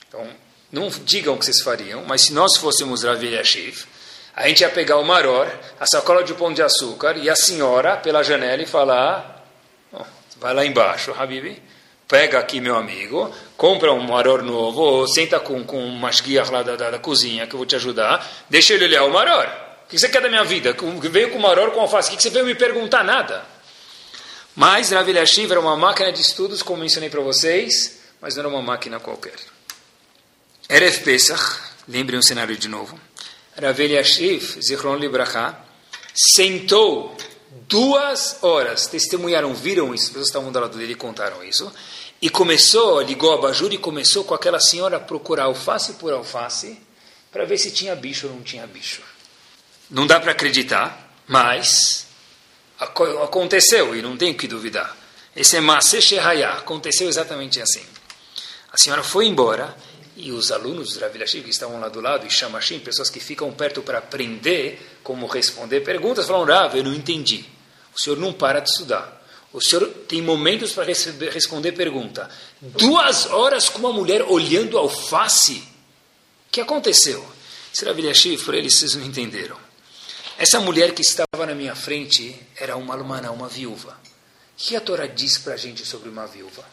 Então, 0.06 0.24
não 0.70 0.88
digam 0.88 1.34
o 1.34 1.38
que 1.38 1.44
vocês 1.44 1.60
fariam, 1.60 2.04
mas 2.06 2.26
se 2.26 2.32
nós 2.32 2.56
fôssemos 2.56 3.02
Rav 3.02 3.24
Yashiv, 3.24 3.86
a 4.32 4.46
gente 4.46 4.60
ia 4.60 4.68
pegar 4.68 4.98
o 4.98 5.04
maror, 5.04 5.50
a 5.80 5.86
sacola 5.86 6.22
de 6.22 6.32
pão 6.32 6.52
de 6.52 6.62
açúcar, 6.62 7.16
e 7.16 7.28
a 7.28 7.34
senhora, 7.34 7.96
pela 7.96 8.22
janela, 8.22 8.62
e 8.62 8.66
falar, 8.66 9.44
oh, 9.92 10.04
vai 10.38 10.54
lá 10.54 10.64
embaixo, 10.64 11.12
Habibi, 11.18 11.60
pega 12.06 12.38
aqui 12.38 12.60
meu 12.60 12.76
amigo, 12.76 13.34
compra 13.56 13.92
um 13.92 14.00
maror 14.00 14.44
novo, 14.44 14.80
ou 14.80 15.08
senta 15.08 15.40
com, 15.40 15.64
com 15.64 15.78
um 15.78 15.90
masguiar 15.90 16.52
lá 16.52 16.62
da, 16.62 16.76
da, 16.76 16.90
da, 16.90 16.98
cozinha, 17.00 17.48
que 17.48 17.54
eu 17.54 17.58
vou 17.58 17.66
te 17.66 17.74
ajudar, 17.74 18.24
deixa 18.48 18.74
ele 18.74 18.84
olhar 18.84 19.02
o 19.02 19.12
maror. 19.12 19.48
O 19.86 19.88
que 19.88 19.98
você 19.98 20.08
quer 20.08 20.22
da 20.22 20.28
minha 20.28 20.44
vida? 20.44 20.76
Veio 21.10 21.30
com 21.30 21.38
o 21.38 21.42
maror 21.42 21.72
com 21.72 21.80
alface, 21.80 22.14
o 22.14 22.16
que 22.16 22.22
você 22.22 22.30
veio 22.30 22.46
me 22.46 22.54
perguntar? 22.54 23.02
Nada. 23.02 23.53
Mas 24.54 24.90
Rav 24.90 25.08
Eliashiv 25.08 25.50
era 25.50 25.60
uma 25.60 25.76
máquina 25.76 26.12
de 26.12 26.20
estudos, 26.20 26.62
como 26.62 26.80
mencionei 26.80 27.10
para 27.10 27.20
vocês, 27.20 27.98
mas 28.20 28.34
não 28.36 28.40
era 28.40 28.48
uma 28.48 28.62
máquina 28.62 29.00
qualquer. 29.00 29.34
Erev 30.68 31.02
Pesach, 31.02 31.60
lembrem 31.88 32.18
o 32.18 32.22
cenário 32.22 32.56
de 32.56 32.68
novo. 32.68 32.98
Rav 33.60 33.80
Eliashiv, 33.80 34.60
Zichron 34.62 34.96
Libraha, 34.96 35.58
sentou 36.14 37.16
duas 37.68 38.38
horas, 38.42 38.86
testemunharam, 38.86 39.52
viram 39.54 39.92
isso, 39.92 40.04
as 40.04 40.10
pessoas 40.10 40.28
estavam 40.28 40.52
do 40.52 40.60
lado 40.60 40.78
dele 40.78 40.92
e 40.92 40.96
contaram 40.96 41.42
isso, 41.42 41.72
e 42.22 42.30
começou, 42.30 43.00
ligou 43.00 43.32
a 43.32 43.38
bajur 43.38 43.72
e 43.72 43.78
começou 43.78 44.24
com 44.24 44.34
aquela 44.34 44.60
senhora 44.60 44.98
a 44.98 45.00
procurar 45.00 45.44
alface 45.44 45.94
por 45.94 46.12
alface, 46.12 46.78
para 47.32 47.44
ver 47.44 47.58
se 47.58 47.72
tinha 47.72 47.96
bicho 47.96 48.28
ou 48.28 48.34
não 48.34 48.42
tinha 48.42 48.66
bicho. 48.66 49.02
Não 49.90 50.06
dá 50.06 50.20
para 50.20 50.32
acreditar, 50.32 51.12
mas 51.26 52.03
aconteceu 52.78 53.94
e 53.96 54.02
não 54.02 54.16
tenho 54.16 54.34
que 54.34 54.46
duvidar. 54.46 54.96
Esse 55.34 55.56
é 55.56 56.00
Shehaya, 56.00 56.50
aconteceu 56.50 57.08
exatamente 57.08 57.60
assim. 57.60 57.82
A 58.72 58.76
senhora 58.76 59.02
foi 59.02 59.26
embora 59.26 59.76
e 60.16 60.30
os 60.30 60.52
alunos 60.52 60.94
do 60.94 61.00
Rav 61.00 61.12
que 61.12 61.50
estavam 61.50 61.80
lá 61.80 61.88
do 61.88 62.00
lado, 62.00 62.26
e 62.26 62.30
Shamashim, 62.30 62.78
pessoas 62.78 63.10
que 63.10 63.18
ficam 63.18 63.50
perto 63.52 63.82
para 63.82 63.98
aprender 63.98 64.98
como 65.02 65.26
responder 65.26 65.80
perguntas, 65.80 66.26
falaram, 66.26 66.44
Rav, 66.44 66.76
eu 66.76 66.84
não 66.84 66.94
entendi. 66.94 67.44
O 67.94 68.00
senhor 68.00 68.18
não 68.18 68.32
para 68.32 68.60
de 68.60 68.70
estudar. 68.70 69.22
O 69.52 69.60
senhor 69.60 69.86
tem 70.08 70.22
momentos 70.22 70.72
para 70.72 70.84
responder 70.84 71.72
pergunta. 71.72 72.28
Duas 72.60 73.26
horas 73.26 73.68
com 73.68 73.78
uma 73.78 73.92
mulher 73.92 74.22
olhando 74.22 74.78
ao 74.78 74.88
face. 74.88 75.58
O 76.48 76.50
que 76.52 76.60
aconteceu? 76.60 77.24
Se 77.72 77.84
Rav 77.84 77.98
para 78.44 78.56
eles, 78.56 78.74
vocês 78.74 78.94
não 78.94 79.04
entenderam. 79.04 79.63
Essa 80.36 80.58
mulher 80.58 80.92
que 80.92 81.02
estava 81.02 81.46
na 81.46 81.54
minha 81.54 81.76
frente 81.76 82.34
era 82.56 82.76
uma 82.76 82.94
almaná, 82.94 83.30
uma 83.30 83.48
viúva. 83.48 83.90
O 83.92 84.56
que 84.56 84.74
a 84.74 84.80
Torá 84.80 85.06
diz 85.06 85.38
para 85.38 85.54
a 85.54 85.56
gente 85.56 85.86
sobre 85.86 86.08
uma 86.08 86.26
viúva? 86.26 86.64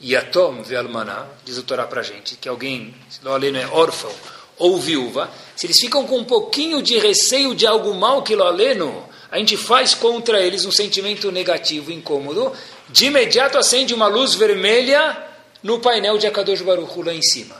Yatom 0.00 0.62
almaná, 0.78 1.26
diz 1.44 1.58
a 1.58 1.62
Torá 1.62 1.86
para 1.86 2.00
a 2.00 2.04
gente, 2.04 2.36
que 2.36 2.48
alguém, 2.48 2.94
se 3.10 3.24
não 3.24 3.36
é 3.36 3.66
órfão 3.66 4.12
ou 4.58 4.78
viúva, 4.78 5.30
se 5.56 5.66
eles 5.66 5.80
ficam 5.80 6.06
com 6.06 6.18
um 6.18 6.24
pouquinho 6.24 6.80
de 6.80 6.98
receio 6.98 7.54
de 7.54 7.66
algo 7.66 7.92
mal 7.94 8.22
que 8.22 8.36
lo 8.36 8.44
aleno, 8.44 9.08
a 9.30 9.38
gente 9.38 9.56
faz 9.56 9.94
contra 9.94 10.40
eles 10.40 10.64
um 10.64 10.70
sentimento 10.70 11.32
negativo, 11.32 11.90
incômodo, 11.90 12.52
de 12.88 13.06
imediato 13.06 13.58
acende 13.58 13.92
uma 13.92 14.06
luz 14.06 14.34
vermelha 14.34 15.24
no 15.62 15.80
painel 15.80 16.18
de 16.18 16.26
Akadosh 16.26 16.62
Baruch 16.62 17.02
lá 17.02 17.12
em 17.12 17.22
cima. 17.22 17.56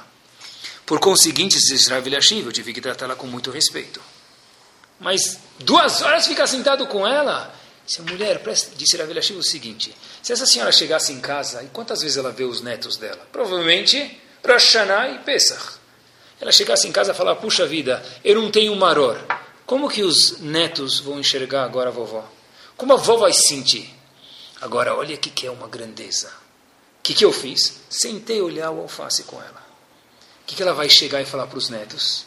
Por 0.86 1.00
conseguinte, 1.00 1.58
Eliashiv, 2.06 2.46
eu 2.46 2.52
tive 2.52 2.72
que 2.72 2.80
tratá-la 2.80 3.16
com 3.16 3.26
muito 3.26 3.50
respeito. 3.50 4.00
Mas 4.98 5.38
duas 5.58 6.02
horas 6.02 6.26
ficar 6.26 6.46
sentado 6.46 6.86
com 6.86 7.06
ela? 7.06 7.54
Se 7.86 8.00
a 8.00 8.04
mulher, 8.04 8.42
disse 8.76 8.96
Rav 8.96 9.08
Eliashiv 9.08 9.38
o 9.38 9.42
seguinte, 9.42 9.94
se 10.20 10.32
essa 10.32 10.44
senhora 10.44 10.72
chegasse 10.72 11.12
em 11.12 11.20
casa, 11.20 11.62
e 11.62 11.68
quantas 11.68 12.00
vezes 12.00 12.16
ela 12.16 12.32
vê 12.32 12.42
os 12.42 12.60
netos 12.60 12.96
dela? 12.96 13.26
Provavelmente, 13.30 14.20
Rosh 14.44 14.74
e 14.74 15.18
Pesach. 15.24 15.76
Ela 16.40 16.52
chegasse 16.52 16.88
em 16.88 16.92
casa 16.92 17.12
e 17.12 17.14
falar, 17.14 17.36
puxa 17.36 17.64
vida, 17.64 18.04
eu 18.24 18.40
não 18.40 18.50
tenho 18.50 18.74
maror. 18.74 19.18
Como 19.64 19.88
que 19.88 20.02
os 20.02 20.38
netos 20.38 21.00
vão 21.00 21.18
enxergar 21.18 21.64
agora 21.64 21.88
a 21.88 21.92
vovó? 21.92 22.28
Como 22.76 22.92
a 22.92 22.96
vovó 22.96 23.16
vai 23.16 23.32
se 23.32 23.48
sentir? 23.48 23.94
Agora, 24.60 24.94
olha 24.94 25.14
o 25.14 25.18
que 25.18 25.46
é 25.46 25.50
uma 25.50 25.68
grandeza. 25.68 26.28
O 26.98 27.02
que, 27.02 27.14
que 27.14 27.24
eu 27.24 27.32
fiz? 27.32 27.80
Sentei 27.88 28.40
olhar 28.40 28.70
o 28.70 28.80
alface 28.80 29.22
com 29.22 29.36
ela. 29.40 29.64
O 30.42 30.46
que, 30.46 30.56
que 30.56 30.62
ela 30.62 30.74
vai 30.74 30.88
chegar 30.88 31.22
e 31.22 31.24
falar 31.24 31.46
para 31.46 31.58
os 31.58 31.68
netos? 31.68 32.25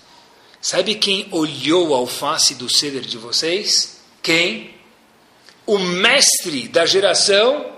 Sabe 0.62 0.96
quem 0.96 1.28
olhou 1.32 1.90
o 1.90 1.94
alface 1.94 2.54
do 2.56 2.70
ceder 2.70 3.02
de 3.02 3.18
vocês? 3.18 4.02
Quem? 4.22 4.76
O 5.66 5.80
mestre 5.80 6.68
da 6.68 6.86
geração, 6.86 7.72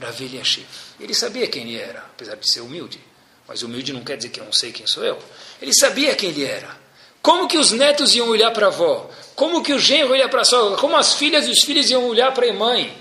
Rav 0.00 0.20
Eliashiv. 0.20 0.66
Ele 0.98 1.14
sabia 1.14 1.46
quem 1.46 1.62
ele 1.62 1.76
era, 1.76 2.00
apesar 2.00 2.36
de 2.36 2.50
ser 2.50 2.60
humilde. 2.60 2.98
Mas 3.46 3.62
humilde 3.62 3.92
não 3.92 4.02
quer 4.02 4.16
dizer 4.16 4.30
que 4.30 4.40
eu 4.40 4.44
não 4.44 4.52
sei 4.52 4.72
quem 4.72 4.86
sou 4.86 5.04
eu. 5.04 5.18
Ele 5.60 5.72
sabia 5.74 6.14
quem 6.14 6.30
ele 6.30 6.44
era. 6.44 6.76
Como 7.22 7.46
que 7.46 7.56
os 7.56 7.70
netos 7.70 8.14
iam 8.14 8.28
olhar 8.28 8.50
para 8.50 8.66
a 8.66 8.68
avó? 8.68 9.10
Como 9.34 9.62
que 9.62 9.72
o 9.72 9.78
genro 9.78 10.16
ia 10.16 10.28
para 10.28 10.42
a 10.42 10.44
sogra? 10.44 10.76
Como 10.76 10.96
as 10.96 11.14
filhas 11.14 11.46
e 11.46 11.50
os 11.50 11.60
filhos 11.60 11.90
iam 11.90 12.06
olhar 12.06 12.32
para 12.32 12.48
a 12.48 12.52
mãe? 12.52 12.96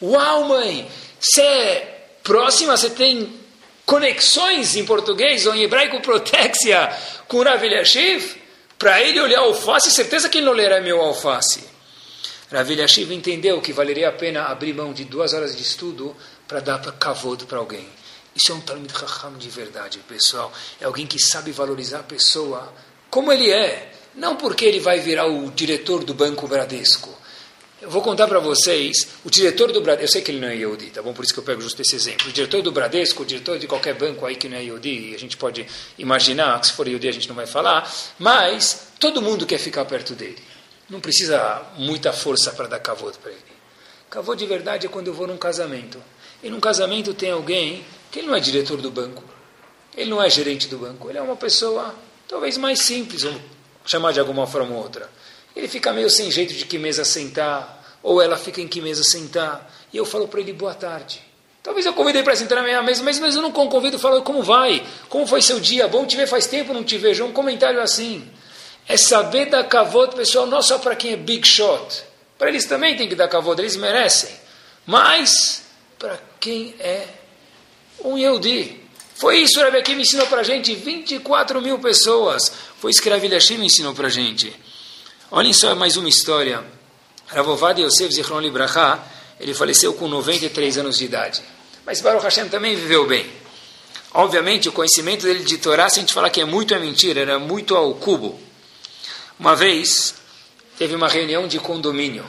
Uau, 0.00 0.44
mãe! 0.44 0.88
Você 1.20 1.42
é 1.42 2.10
próxima, 2.22 2.76
você 2.76 2.90
tem 2.90 3.32
conexões 3.84 4.76
em 4.76 4.84
português 4.84 5.46
ou 5.46 5.54
em 5.54 5.62
hebraico 5.62 6.00
protexia 6.00 6.96
com 7.26 7.42
Rav 7.42 7.62
Eliashiv? 7.64 8.36
Para 8.78 9.02
ele 9.02 9.20
olhar 9.20 9.40
alface, 9.40 9.90
certeza 9.90 10.28
que 10.28 10.38
ele 10.38 10.46
não 10.46 10.52
lerá 10.52 10.80
meu 10.80 11.00
alface. 11.00 11.64
Rav 12.50 12.70
Eliashiv 12.70 13.12
entendeu 13.12 13.60
que 13.60 13.72
valeria 13.72 14.08
a 14.08 14.12
pena 14.12 14.44
abrir 14.44 14.72
mão 14.72 14.92
de 14.92 15.04
duas 15.04 15.34
horas 15.34 15.56
de 15.56 15.62
estudo 15.62 16.16
para 16.46 16.60
dar 16.60 16.80
kavod 16.92 17.44
para 17.44 17.58
alguém. 17.58 17.86
Isso 18.34 18.52
é 18.52 18.54
um 18.54 18.60
Talmud 18.60 18.92
Raham 18.92 19.36
de 19.36 19.50
verdade, 19.50 19.98
pessoal. 20.06 20.52
É 20.80 20.84
alguém 20.84 21.06
que 21.06 21.18
sabe 21.18 21.50
valorizar 21.50 21.98
a 21.98 22.04
pessoa 22.04 22.72
como 23.10 23.32
ele 23.32 23.50
é. 23.50 23.92
Não 24.14 24.36
porque 24.36 24.64
ele 24.64 24.78
vai 24.78 25.00
virar 25.00 25.26
o 25.26 25.50
diretor 25.50 26.04
do 26.04 26.14
Banco 26.14 26.46
Bradesco. 26.46 27.10
Eu 27.80 27.88
vou 27.88 28.02
contar 28.02 28.26
para 28.26 28.40
vocês, 28.40 29.06
o 29.24 29.30
diretor 29.30 29.70
do 29.70 29.80
Bradesco, 29.80 30.04
eu 30.04 30.08
sei 30.08 30.20
que 30.20 30.32
ele 30.32 30.40
não 30.40 30.48
é 30.48 30.56
Yehudi, 30.56 30.86
tá 30.86 31.00
bom? 31.00 31.12
Por 31.12 31.24
isso 31.24 31.32
que 31.32 31.38
eu 31.38 31.44
pego 31.44 31.60
justo 31.60 31.80
esse 31.80 31.94
exemplo. 31.94 32.28
O 32.28 32.32
diretor 32.32 32.60
do 32.60 32.72
Bradesco, 32.72 33.22
o 33.22 33.26
diretor 33.26 33.56
de 33.56 33.68
qualquer 33.68 33.94
banco 33.94 34.26
aí 34.26 34.34
que 34.34 34.48
não 34.48 34.56
é 34.56 34.64
Yehudi, 34.64 35.14
a 35.14 35.18
gente 35.18 35.36
pode 35.36 35.64
imaginar 35.96 36.60
que 36.60 36.66
se 36.66 36.72
for 36.72 36.88
Yehudi 36.88 37.08
a 37.08 37.12
gente 37.12 37.28
não 37.28 37.36
vai 37.36 37.46
falar, 37.46 37.88
mas 38.18 38.88
todo 38.98 39.22
mundo 39.22 39.46
quer 39.46 39.58
ficar 39.58 39.84
perto 39.84 40.16
dele. 40.16 40.38
Não 40.90 41.00
precisa 41.00 41.62
muita 41.76 42.12
força 42.12 42.50
para 42.50 42.66
dar 42.66 42.80
cavô 42.80 43.12
para 43.12 43.30
ele. 43.30 43.40
Cavô 44.10 44.34
de 44.34 44.44
verdade 44.44 44.86
é 44.86 44.88
quando 44.88 45.06
eu 45.06 45.14
vou 45.14 45.28
num 45.28 45.36
casamento. 45.36 46.02
E 46.42 46.50
num 46.50 46.58
casamento 46.58 47.14
tem 47.14 47.30
alguém 47.30 47.84
que 48.10 48.18
ele 48.18 48.26
não 48.26 48.34
é 48.34 48.40
diretor 48.40 48.78
do 48.78 48.90
banco, 48.90 49.22
ele 49.96 50.10
não 50.10 50.20
é 50.20 50.28
gerente 50.28 50.66
do 50.66 50.78
banco, 50.78 51.08
ele 51.08 51.18
é 51.18 51.22
uma 51.22 51.36
pessoa 51.36 51.94
talvez 52.26 52.56
mais 52.56 52.80
simples, 52.80 53.22
vamos 53.22 53.40
chamar 53.84 54.12
de 54.12 54.18
alguma 54.18 54.48
forma 54.48 54.74
ou 54.74 54.82
outra. 54.82 55.08
Ele 55.58 55.66
fica 55.66 55.92
meio 55.92 56.08
sem 56.08 56.30
jeito 56.30 56.54
de 56.54 56.64
que 56.64 56.78
mesa 56.78 57.04
sentar, 57.04 57.98
ou 58.00 58.22
ela 58.22 58.36
fica 58.36 58.60
em 58.60 58.68
que 58.68 58.80
mesa 58.80 59.02
sentar, 59.02 59.68
e 59.92 59.96
eu 59.96 60.04
falo 60.04 60.28
para 60.28 60.38
ele 60.38 60.52
boa 60.52 60.72
tarde. 60.72 61.20
Talvez 61.64 61.84
eu 61.84 61.92
convidei 61.92 62.22
para 62.22 62.36
sentar 62.36 62.58
na 62.58 62.62
minha 62.62 62.80
mesa, 62.80 63.02
mas, 63.02 63.18
mas 63.18 63.34
eu 63.34 63.42
não 63.42 63.50
convido, 63.50 63.98
falo 63.98 64.22
como 64.22 64.40
vai, 64.40 64.86
como 65.08 65.26
foi 65.26 65.42
seu 65.42 65.58
dia, 65.58 65.88
bom 65.88 66.06
te 66.06 66.16
ver, 66.16 66.28
faz 66.28 66.46
tempo 66.46 66.72
não 66.72 66.84
te 66.84 66.96
vejo, 66.96 67.24
um 67.24 67.32
comentário 67.32 67.80
assim. 67.80 68.24
É 68.86 68.96
saber 68.96 69.46
dar 69.46 69.64
cavalo, 69.64 70.12
pessoal, 70.12 70.46
não 70.46 70.62
só 70.62 70.78
para 70.78 70.94
quem 70.94 71.14
é 71.14 71.16
big 71.16 71.46
shot, 71.46 72.04
para 72.38 72.50
eles 72.50 72.64
também 72.64 72.96
tem 72.96 73.08
que 73.08 73.16
dar 73.16 73.26
cavalo, 73.26 73.60
eles 73.60 73.74
merecem, 73.74 74.30
mas 74.86 75.64
para 75.98 76.20
quem 76.38 76.72
é 76.78 77.04
um 78.04 78.16
Yehudi. 78.16 78.80
Foi 79.16 79.38
isso 79.38 79.54
que 79.54 79.64
Rabi 79.64 79.78
Akiva 79.78 80.00
ensinou 80.00 80.28
para 80.28 80.42
a 80.42 80.44
gente, 80.44 80.72
24 80.72 81.60
mil 81.60 81.80
pessoas. 81.80 82.52
Foi 82.78 82.92
isso 82.92 83.02
que 83.02 83.08
Rav 83.10 83.24
Eliashim 83.24 83.60
ensinou 83.64 83.92
para 83.92 84.06
a 84.06 84.10
gente. 84.10 84.54
Olhem 85.30 85.52
só 85.52 85.74
mais 85.74 85.94
uma 85.98 86.08
história. 86.08 86.64
Ravovad 87.26 87.82
Yosef 87.82 88.14
Zichron 88.14 88.40
Libraha, 88.40 88.98
ele 89.38 89.52
faleceu 89.52 89.92
com 89.92 90.08
93 90.08 90.78
anos 90.78 90.96
de 90.96 91.04
idade. 91.04 91.42
Mas 91.84 92.00
Baruch 92.00 92.24
Hashem 92.24 92.48
também 92.48 92.74
viveu 92.74 93.06
bem. 93.06 93.30
Obviamente, 94.14 94.70
o 94.70 94.72
conhecimento 94.72 95.26
dele 95.26 95.44
de 95.44 95.58
Torá, 95.58 95.90
se 95.90 95.98
a 95.98 96.00
gente 96.00 96.14
falar 96.14 96.30
que 96.30 96.40
é 96.40 96.46
muito 96.46 96.72
é 96.72 96.78
mentira, 96.78 97.20
era 97.20 97.38
muito 97.38 97.76
ao 97.76 97.92
cubo. 97.96 98.40
Uma 99.38 99.54
vez, 99.54 100.14
teve 100.78 100.94
uma 100.94 101.08
reunião 101.08 101.46
de 101.46 101.58
condomínio. 101.58 102.24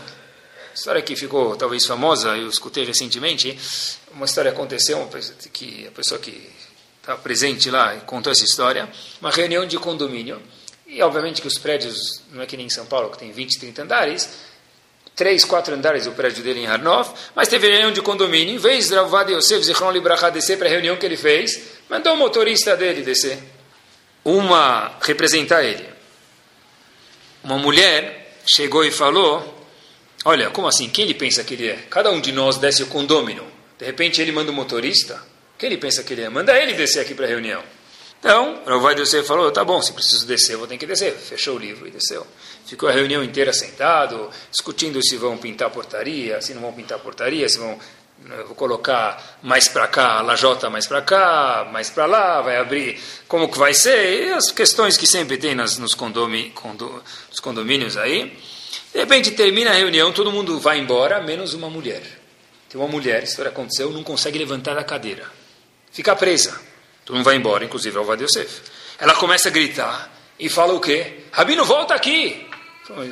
História 0.76 1.02
que 1.02 1.16
ficou 1.16 1.56
talvez 1.56 1.86
famosa, 1.86 2.36
eu 2.36 2.50
escutei 2.50 2.84
recentemente. 2.84 3.58
Uma 4.12 4.26
história 4.26 4.52
aconteceu, 4.52 5.10
que 5.54 5.88
a 5.88 5.92
pessoa 5.92 6.20
que 6.20 6.52
estava 7.00 7.18
presente 7.22 7.72
lá 7.72 7.96
contou 8.02 8.30
essa 8.30 8.44
história. 8.44 8.90
Uma 9.22 9.32
reunião 9.32 9.66
de 9.66 9.78
condomínio. 9.80 10.42
E 10.90 11.04
obviamente 11.04 11.40
que 11.40 11.48
os 11.48 11.60
prédios, 11.60 12.24
não 12.32 12.42
é 12.42 12.48
que 12.48 12.58
nem 12.58 12.66
em 12.66 12.70
São 12.70 12.86
Paulo, 12.86 13.12
que 13.12 13.20
tem 13.20 13.32
20, 13.32 13.60
30 13.60 13.84
andares, 13.84 14.30
três, 15.16 15.46
quatro 15.46 15.76
andares 15.76 16.08
o 16.08 16.12
prédio 16.14 16.44
dele 16.44 16.62
em 16.62 16.68
Harnov, 16.68 17.10
mas 17.36 17.48
teve 17.48 17.68
reunião 17.68 17.92
de 17.92 18.02
condomínio. 18.02 18.56
Em 18.56 18.58
vez 18.58 18.88
de 18.88 18.96
Ravad 18.96 19.32
Yosef 19.32 19.64
Zichron 19.64 19.92
Libraha 19.92 20.32
descer 20.32 20.58
para 20.58 20.68
a 20.68 20.72
reunião 20.72 20.98
que 20.98 21.06
ele 21.06 21.18
fez, 21.18 21.62
mandou 21.90 22.14
o 22.14 22.18
motorista 22.18 22.76
dele 22.76 23.04
descer. 23.04 23.38
Uma, 24.24 24.98
representar 25.02 25.64
ele. 25.64 25.88
Uma 27.44 27.58
mulher 27.58 28.38
chegou 28.46 28.84
e 28.84 28.92
falou, 28.92 29.68
olha, 30.26 30.50
como 30.50 30.68
assim? 30.68 30.90
Quem 30.90 31.06
ele 31.06 31.14
pensa 31.14 31.44
que 31.44 31.54
ele 31.54 31.68
é? 31.68 31.76
Cada 31.90 32.10
um 32.12 32.20
de 32.20 32.32
nós 32.32 32.58
desce 32.58 32.82
o 32.82 32.88
condômino. 32.88 33.46
De 33.78 33.86
repente 33.86 34.22
ele 34.22 34.32
manda 34.32 34.52
o 34.52 34.54
motorista. 34.54 35.22
Quem 35.58 35.68
ele 35.68 35.78
pensa 35.78 36.04
que 36.04 36.14
ele 36.14 36.24
é? 36.24 36.30
Manda 36.30 36.58
ele 36.58 36.74
descer 36.74 37.02
aqui 37.02 37.14
para 37.14 37.26
a 37.26 37.30
reunião. 37.30 37.62
Então, 38.20 38.62
o 38.68 38.80
vai 38.82 38.96
descer 38.96 39.24
falou, 39.24 39.50
tá 39.50 39.64
bom, 39.64 39.82
se 39.82 39.94
preciso 39.94 40.28
descer, 40.28 40.58
vou 40.58 40.68
ter 40.68 40.78
que 40.78 40.86
descer. 40.86 41.14
Fechou 41.14 41.56
o 41.56 41.60
livro 41.60 41.88
e 41.88 41.92
desceu. 41.92 42.28
Ficou 42.66 42.90
a 42.90 42.92
reunião 42.92 43.24
inteira 43.24 43.54
sentado, 43.54 44.30
discutindo 44.52 45.02
se 45.02 45.16
vão 45.16 45.38
pintar 45.38 45.70
portaria, 45.70 46.42
se 46.42 46.54
não 46.54 46.62
vão 46.62 46.74
pintar 46.74 47.00
portaria, 47.00 47.48
se 47.48 47.58
vão 47.58 47.80
vou 48.46 48.56
colocar 48.56 49.40
mais 49.42 49.68
para 49.70 49.88
cá, 49.88 50.22
lajota 50.22 50.70
mais 50.70 50.86
para 50.86 51.02
cá, 51.02 51.70
mais 51.72 51.90
para 51.90 52.06
lá, 52.06 52.42
vai 52.42 52.58
abrir, 52.58 53.00
como 53.28 53.50
que 53.50 53.58
vai 53.58 53.74
ser, 53.74 54.28
e 54.28 54.30
as 54.34 54.52
questões 54.52 54.98
que 54.98 55.08
sempre 55.08 55.38
tem 55.38 55.56
nas, 55.56 55.78
nos, 55.78 55.96
condomi, 55.96 56.50
condo, 56.52 57.02
nos 57.30 57.40
condomínios 57.40 57.96
aí. 57.96 58.38
De 58.94 59.00
repente 59.00 59.32
termina 59.32 59.72
a 59.72 59.74
reunião, 59.74 60.12
todo 60.12 60.32
mundo 60.32 60.60
vai 60.60 60.80
embora, 60.80 61.22
menos 61.22 61.54
uma 61.54 61.70
mulher. 61.70 62.04
Tem 62.68 62.80
uma 62.80 62.90
mulher, 62.90 63.24
isso 63.24 63.42
aconteceu, 63.42 63.90
não 63.92 64.04
consegue 64.04 64.38
levantar 64.38 64.76
da 64.76 64.84
cadeira. 64.84 65.26
Fica 65.92 66.16
presa. 66.16 66.69
Tu 67.10 67.16
não 67.16 67.24
vai 67.24 67.36
embora, 67.36 67.66
inclusive 67.66 67.98
é 67.98 68.00
o 68.00 68.14
Yosef. 68.14 68.62
Ela 69.00 69.16
começa 69.16 69.50
a 69.50 69.52
gritar 69.52 70.16
e 70.38 70.48
fala 70.48 70.76
o 70.76 70.80
quê? 70.80 71.22
Rabino, 71.32 71.66
volta 71.66 71.96
aqui! 71.96 72.48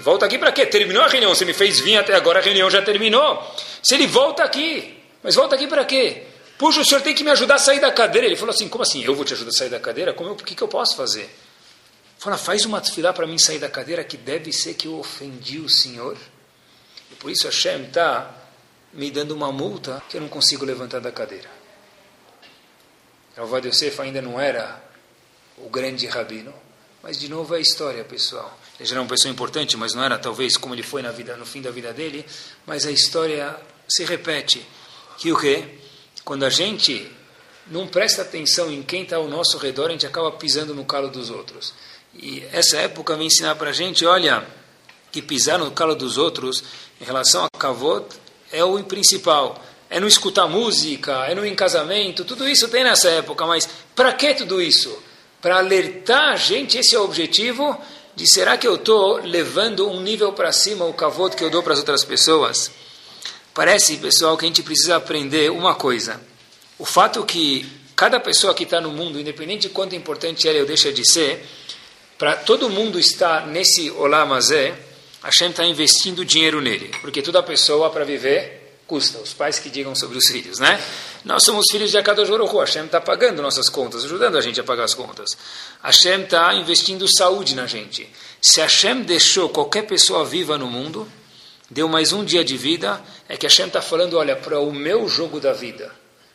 Volta 0.03 0.27
aqui 0.27 0.37
para 0.37 0.51
quê? 0.51 0.67
Terminou 0.67 1.01
a 1.01 1.07
reunião. 1.07 1.33
Você 1.33 1.43
me 1.45 1.53
fez 1.53 1.79
vir 1.79 1.97
até 1.97 2.13
agora, 2.13 2.37
a 2.37 2.41
reunião 2.43 2.69
já 2.69 2.79
terminou. 2.79 3.43
Se 3.81 3.95
ele 3.95 4.05
volta 4.05 4.43
aqui, 4.43 4.95
mas 5.23 5.33
volta 5.33 5.55
aqui 5.55 5.65
para 5.65 5.83
quê? 5.83 6.25
Puxa, 6.59 6.81
o 6.81 6.85
senhor 6.85 7.01
tem 7.01 7.15
que 7.15 7.23
me 7.23 7.31
ajudar 7.31 7.55
a 7.55 7.57
sair 7.57 7.79
da 7.79 7.91
cadeira. 7.91 8.27
Ele 8.27 8.35
falou 8.35 8.53
assim: 8.53 8.69
como 8.69 8.83
assim? 8.83 9.03
Eu 9.03 9.15
vou 9.15 9.25
te 9.25 9.33
ajudar 9.33 9.49
a 9.49 9.53
sair 9.53 9.69
da 9.69 9.79
cadeira? 9.79 10.13
Como 10.13 10.33
o 10.33 10.35
que, 10.35 10.53
que 10.53 10.61
eu 10.61 10.67
posso 10.67 10.95
fazer? 10.95 11.27
Fala, 12.19 12.37
faz 12.37 12.65
uma 12.65 12.79
tefilá 12.79 13.11
para 13.13 13.25
mim 13.25 13.39
sair 13.39 13.57
da 13.57 13.67
cadeira, 13.67 14.03
que 14.03 14.15
deve 14.15 14.53
ser 14.53 14.75
que 14.75 14.87
eu 14.87 14.99
ofendi 14.99 15.57
o 15.57 15.67
senhor. 15.67 16.15
E 17.11 17.15
por 17.15 17.31
isso 17.31 17.47
Hashem 17.47 17.85
está 17.85 18.31
me 18.93 19.09
dando 19.09 19.31
uma 19.31 19.51
multa 19.51 20.03
que 20.07 20.17
eu 20.17 20.21
não 20.21 20.29
consigo 20.29 20.63
levantar 20.65 21.01
da 21.01 21.11
cadeira. 21.11 21.56
Ravad 23.37 23.67
Yosef 23.67 24.01
ainda 24.01 24.19
não 24.19 24.39
era 24.39 24.83
o 25.57 25.69
grande 25.69 26.07
rabino, 26.07 26.51
mas 27.03 27.19
de 27.19 27.29
novo 27.29 27.53
é 27.53 27.59
a 27.59 27.61
história, 27.61 28.03
pessoal. 28.03 28.57
Ele 28.79 28.89
já 28.89 28.95
era 28.95 29.01
uma 29.01 29.07
pessoa 29.07 29.31
importante, 29.31 29.77
mas 29.77 29.93
não 29.93 30.03
era 30.03 30.17
talvez 30.17 30.57
como 30.57 30.73
ele 30.73 30.81
foi 30.81 31.03
na 31.03 31.11
vida, 31.11 31.37
no 31.37 31.45
fim 31.45 31.61
da 31.61 31.69
vida 31.69 31.93
dele, 31.93 32.25
mas 32.65 32.87
a 32.87 32.91
história 32.91 33.55
se 33.87 34.03
repete. 34.03 34.65
Que 35.17 35.31
o 35.31 35.37
quê? 35.37 35.63
Quando 36.25 36.45
a 36.45 36.49
gente 36.49 37.09
não 37.67 37.87
presta 37.87 38.23
atenção 38.23 38.71
em 38.71 38.81
quem 38.81 39.03
está 39.03 39.17
ao 39.17 39.27
nosso 39.27 39.59
redor, 39.59 39.89
a 39.89 39.91
gente 39.91 40.07
acaba 40.07 40.31
pisando 40.31 40.73
no 40.73 40.83
calo 40.83 41.09
dos 41.09 41.29
outros. 41.29 41.73
E 42.15 42.43
essa 42.51 42.77
época 42.77 43.15
vem 43.15 43.27
ensinar 43.27 43.55
para 43.55 43.69
a 43.69 43.73
gente, 43.73 44.03
olha, 44.03 44.47
que 45.11 45.21
pisar 45.21 45.59
no 45.59 45.69
calo 45.71 45.95
dos 45.95 46.17
outros 46.17 46.63
em 46.99 47.03
relação 47.05 47.45
a 47.45 47.57
kavod 47.57 48.05
é 48.51 48.63
o 48.63 48.83
principal 48.83 49.63
é 49.89 49.99
não 49.99 50.07
escutar 50.07 50.47
música, 50.47 51.25
é 51.27 51.35
não 51.35 51.45
ir 51.45 51.49
em 51.49 51.55
casamento, 51.55 52.25
tudo 52.25 52.47
isso 52.47 52.67
tem 52.67 52.83
nessa 52.83 53.09
época, 53.09 53.45
mas 53.45 53.67
para 53.95 54.11
que 54.13 54.33
tudo 54.33 54.61
isso? 54.61 54.97
Para 55.41 55.57
alertar 55.57 56.33
a 56.33 56.35
gente, 56.35 56.77
esse 56.77 56.95
é 56.95 56.99
o 56.99 57.03
objetivo, 57.03 57.79
de 58.15 58.27
será 58.27 58.57
que 58.57 58.67
eu 58.67 58.75
estou 58.75 59.17
levando 59.17 59.89
um 59.89 60.01
nível 60.01 60.33
para 60.33 60.51
cima 60.51 60.85
o 60.85 60.93
cavoto 60.93 61.37
que 61.37 61.43
eu 61.43 61.49
dou 61.49 61.61
para 61.61 61.73
as 61.73 61.79
outras 61.79 62.03
pessoas? 62.03 62.71
Parece, 63.53 63.97
pessoal, 63.97 64.35
que 64.37 64.45
a 64.45 64.47
gente 64.47 64.63
precisa 64.63 64.95
aprender 64.95 65.51
uma 65.51 65.75
coisa. 65.75 66.19
O 66.77 66.85
fato 66.85 67.23
que 67.23 67.65
cada 67.95 68.19
pessoa 68.19 68.53
que 68.53 68.63
está 68.63 68.79
no 68.79 68.91
mundo, 68.91 69.19
independente 69.19 69.67
de 69.67 69.69
quanto 69.69 69.95
importante 69.95 70.47
ela 70.47 70.59
ou 70.59 70.65
deixa 70.65 70.91
de 70.91 71.07
ser, 71.07 71.43
para 72.17 72.35
todo 72.35 72.69
mundo 72.69 72.99
estar 72.99 73.47
nesse 73.47 73.91
olamazé, 73.91 74.75
Hashem 75.23 75.49
está 75.49 75.65
investindo 75.65 76.25
dinheiro 76.25 76.61
nele. 76.61 76.91
Porque 77.01 77.21
toda 77.21 77.41
pessoa, 77.43 77.89
para 77.89 78.05
viver, 78.05 78.56
custa. 78.87 79.19
Os 79.19 79.33
pais 79.33 79.59
que 79.59 79.69
digam 79.69 79.93
sobre 79.93 80.17
os 80.17 80.27
filhos, 80.27 80.57
né? 80.59 80.81
Nós 81.25 81.43
somos 81.43 81.65
filhos 81.69 81.91
de 81.91 81.97
Akadosh 81.97 82.29
Baruch 82.29 82.55
Hashem 82.55 82.85
está 82.85 83.01
pagando 83.01 83.41
nossas 83.41 83.69
contas, 83.69 84.05
ajudando 84.05 84.37
a 84.37 84.41
gente 84.41 84.59
a 84.59 84.63
pagar 84.63 84.85
as 84.85 84.93
contas. 84.93 85.37
Hashem 85.83 86.23
está 86.23 86.53
investindo 86.55 87.05
saúde 87.17 87.53
na 87.53 87.67
gente. 87.67 88.09
Se 88.41 88.61
Hashem 88.61 89.01
deixou 89.03 89.49
qualquer 89.49 89.83
pessoa 89.83 90.25
viva 90.25 90.57
no 90.57 90.67
mundo, 90.67 91.07
deu 91.69 91.87
mais 91.87 92.13
um 92.13 92.23
dia 92.23 92.43
de 92.43 92.55
vida, 92.55 93.01
é 93.27 93.35
que 93.35 93.45
Hashem 93.45 93.67
está 93.67 93.81
falando, 93.81 94.17
olha, 94.17 94.35
para 94.35 94.59
o 94.59 94.71
meu 94.71 95.07
jogo 95.09 95.39
da 95.39 95.51
vida, 95.51 95.91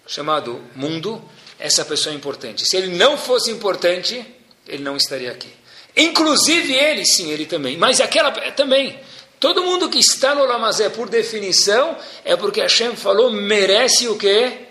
chamado 0.07 0.61
mundo, 0.77 1.23
essa 1.59 1.85
pessoa 1.85 2.13
é 2.13 2.17
importante. 2.17 2.67
Se 2.69 2.77
ele 2.77 2.95
não 2.95 3.17
fosse 3.17 3.51
importante, 3.51 4.25
ele 4.69 4.83
não 4.83 4.97
estaria 4.97 5.31
aqui. 5.31 5.49
Inclusive 5.97 6.73
ele, 6.75 7.05
sim, 7.05 7.31
ele 7.31 7.47
também. 7.47 7.77
Mas 7.77 8.01
aquela 8.01 8.31
também. 8.53 8.99
Todo 9.43 9.65
mundo 9.65 9.89
que 9.89 9.99
está 9.99 10.37
no 10.37 10.45
Lamazé, 10.45 10.89
por 10.89 11.09
definição, 11.09 11.99
é 12.25 12.37
porque 12.37 12.61
Hashem 12.61 12.95
falou, 12.95 13.29
merece 13.29 14.07
o 14.07 14.17
quê? 14.17 14.69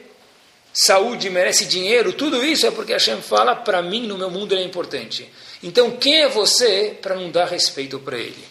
Saúde, 0.71 1.29
merece 1.29 1.65
dinheiro, 1.65 2.13
tudo 2.13 2.41
isso 2.41 2.65
é 2.65 2.71
porque 2.71 2.93
Hashem 2.93 3.21
fala, 3.21 3.53
para 3.53 3.81
mim, 3.81 4.07
no 4.07 4.17
meu 4.17 4.29
mundo, 4.29 4.53
ele 4.53 4.61
é 4.61 4.65
importante. 4.65 5.29
Então, 5.61 5.91
quem 5.97 6.21
é 6.21 6.29
você 6.29 6.97
para 7.01 7.15
não 7.15 7.29
dar 7.29 7.47
respeito 7.49 7.99
para 7.99 8.17
ele? 8.17 8.41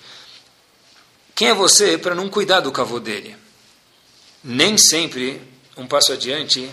Quem 1.34 1.48
é 1.48 1.54
você 1.54 1.96
para 1.96 2.14
não 2.14 2.28
cuidar 2.28 2.60
do 2.60 2.70
cavô 2.70 3.00
dele? 3.00 3.34
Nem 4.44 4.76
sempre, 4.76 5.40
um 5.74 5.86
passo 5.86 6.12
adiante, 6.12 6.70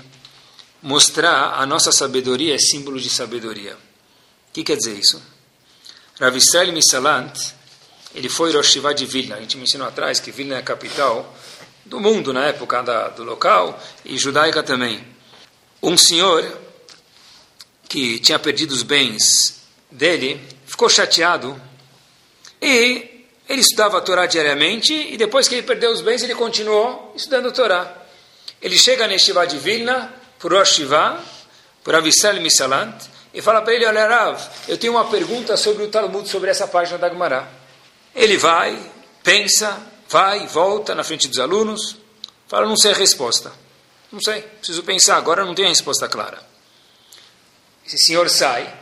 mostrar 0.81 1.53
a 1.53 1.65
nossa 1.65 1.93
sabedoria 1.93 2.53
é 2.53 2.59
símbolo 2.59 2.99
de 2.99 3.09
sabedoria. 3.09 3.75
O 3.75 4.51
que 4.51 4.61
quer 4.61 4.75
dizer 4.75 4.99
isso? 4.99 5.23
Rav 6.19 6.35
Misalant, 6.73 7.55
ele 8.17 8.29
foi 8.29 8.51
Rosh 8.51 8.69
Hashivá 8.69 8.93
de 8.93 9.05
Vilna. 9.05 9.35
A 9.35 9.39
gente 9.39 9.57
mencionou 9.57 9.87
atrás 9.87 10.19
que 10.19 10.31
Vilna 10.31 10.55
é 10.55 10.57
a 10.57 10.63
capital 10.63 11.35
do 11.85 11.99
mundo 11.99 12.33
na 12.33 12.47
época 12.47 12.81
da, 12.81 13.09
do 13.09 13.23
local 13.23 13.79
e 14.03 14.17
judaica 14.17 14.63
também. 14.63 15.05
Um 15.83 15.95
senhor 15.95 16.43
que 17.87 18.17
tinha 18.17 18.39
perdido 18.39 18.71
os 18.71 18.81
bens 18.81 19.61
dele 19.91 20.41
ficou 20.65 20.89
chateado 20.89 21.61
e 22.59 23.23
ele 23.47 23.61
estudava 23.61 23.99
a 23.99 24.01
Torá 24.01 24.25
diariamente 24.25 24.93
e 24.93 25.15
depois 25.15 25.47
que 25.47 25.53
ele 25.53 25.67
perdeu 25.67 25.91
os 25.91 26.01
bens, 26.01 26.23
ele 26.23 26.33
continuou 26.33 27.13
estudando 27.15 27.49
a 27.49 27.51
Torá. 27.51 28.03
Ele 28.59 28.79
chega 28.79 29.07
na 29.07 29.15
Shiva 29.19 29.45
de 29.45 29.59
Vilna, 29.59 30.11
por 30.39 30.51
Rosh 30.51 30.81
por 31.83 31.93
Avissal 31.93 32.33
Misalant, 32.41 32.95
e 33.31 33.43
fala 33.43 33.61
para 33.61 33.75
ele, 33.75 33.85
olha 33.85 34.07
Rav, 34.07 34.41
eu 34.67 34.75
tenho 34.75 34.93
uma 34.93 35.05
pergunta 35.05 35.55
sobre 35.55 35.83
o 35.83 35.87
Talmud, 35.89 36.27
sobre 36.27 36.49
essa 36.49 36.67
página 36.67 36.97
da 36.97 37.09
Gemara. 37.09 37.56
Ele 38.17 38.35
vai, 38.35 38.77
pensa, 39.23 39.81
vai, 40.09 40.45
volta 40.47 40.93
na 40.93 41.05
frente 41.05 41.29
dos 41.29 41.39
alunos, 41.39 41.95
fala, 42.49 42.67
não 42.67 42.75
sei 42.75 42.91
a 42.91 42.95
resposta. 42.95 43.53
Não 44.11 44.19
sei, 44.19 44.41
preciso 44.41 44.83
pensar, 44.83 45.15
agora 45.15 45.45
não 45.45 45.55
tenho 45.55 45.69
a 45.69 45.71
resposta 45.71 46.09
clara. 46.09 46.41
Esse 47.85 47.97
senhor 47.99 48.29
sai, 48.29 48.73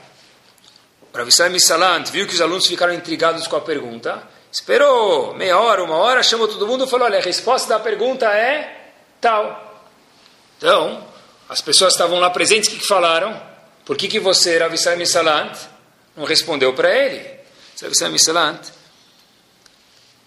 o 1.14 1.18
Avissal 1.20 1.52
Misalant 1.52 2.10
viu 2.10 2.26
que 2.26 2.34
os 2.34 2.42
alunos 2.42 2.66
ficaram 2.66 2.94
intrigados 2.94 3.46
com 3.46 3.56
a 3.56 3.62
pergunta, 3.62 4.28
Esperou 4.56 5.34
meia 5.34 5.60
hora, 5.60 5.84
uma 5.84 5.98
hora, 5.98 6.24
chamou 6.24 6.48
todo 6.48 6.66
mundo 6.66 6.86
e 6.86 6.90
falou: 6.90 7.08
olha, 7.08 7.20
a 7.20 7.22
resposta 7.22 7.68
da 7.68 7.78
pergunta 7.78 8.26
é 8.26 8.94
tal. 9.20 9.84
Então, 10.58 11.06
as 11.50 11.60
pessoas 11.60 11.92
estavam 11.92 12.20
lá 12.20 12.30
presentes, 12.30 12.70
o 12.70 12.72
que, 12.72 12.80
que 12.80 12.88
falaram? 12.88 13.38
Por 13.84 13.98
que, 13.98 14.08
que 14.08 14.18
você, 14.18 14.58
Ravissai 14.58 14.96
Misalant, 14.96 15.58
não 16.16 16.24
respondeu 16.24 16.74
para 16.74 16.90
ele? 16.90 17.30
Ravissai 17.82 18.10
Misalant, 18.10 18.62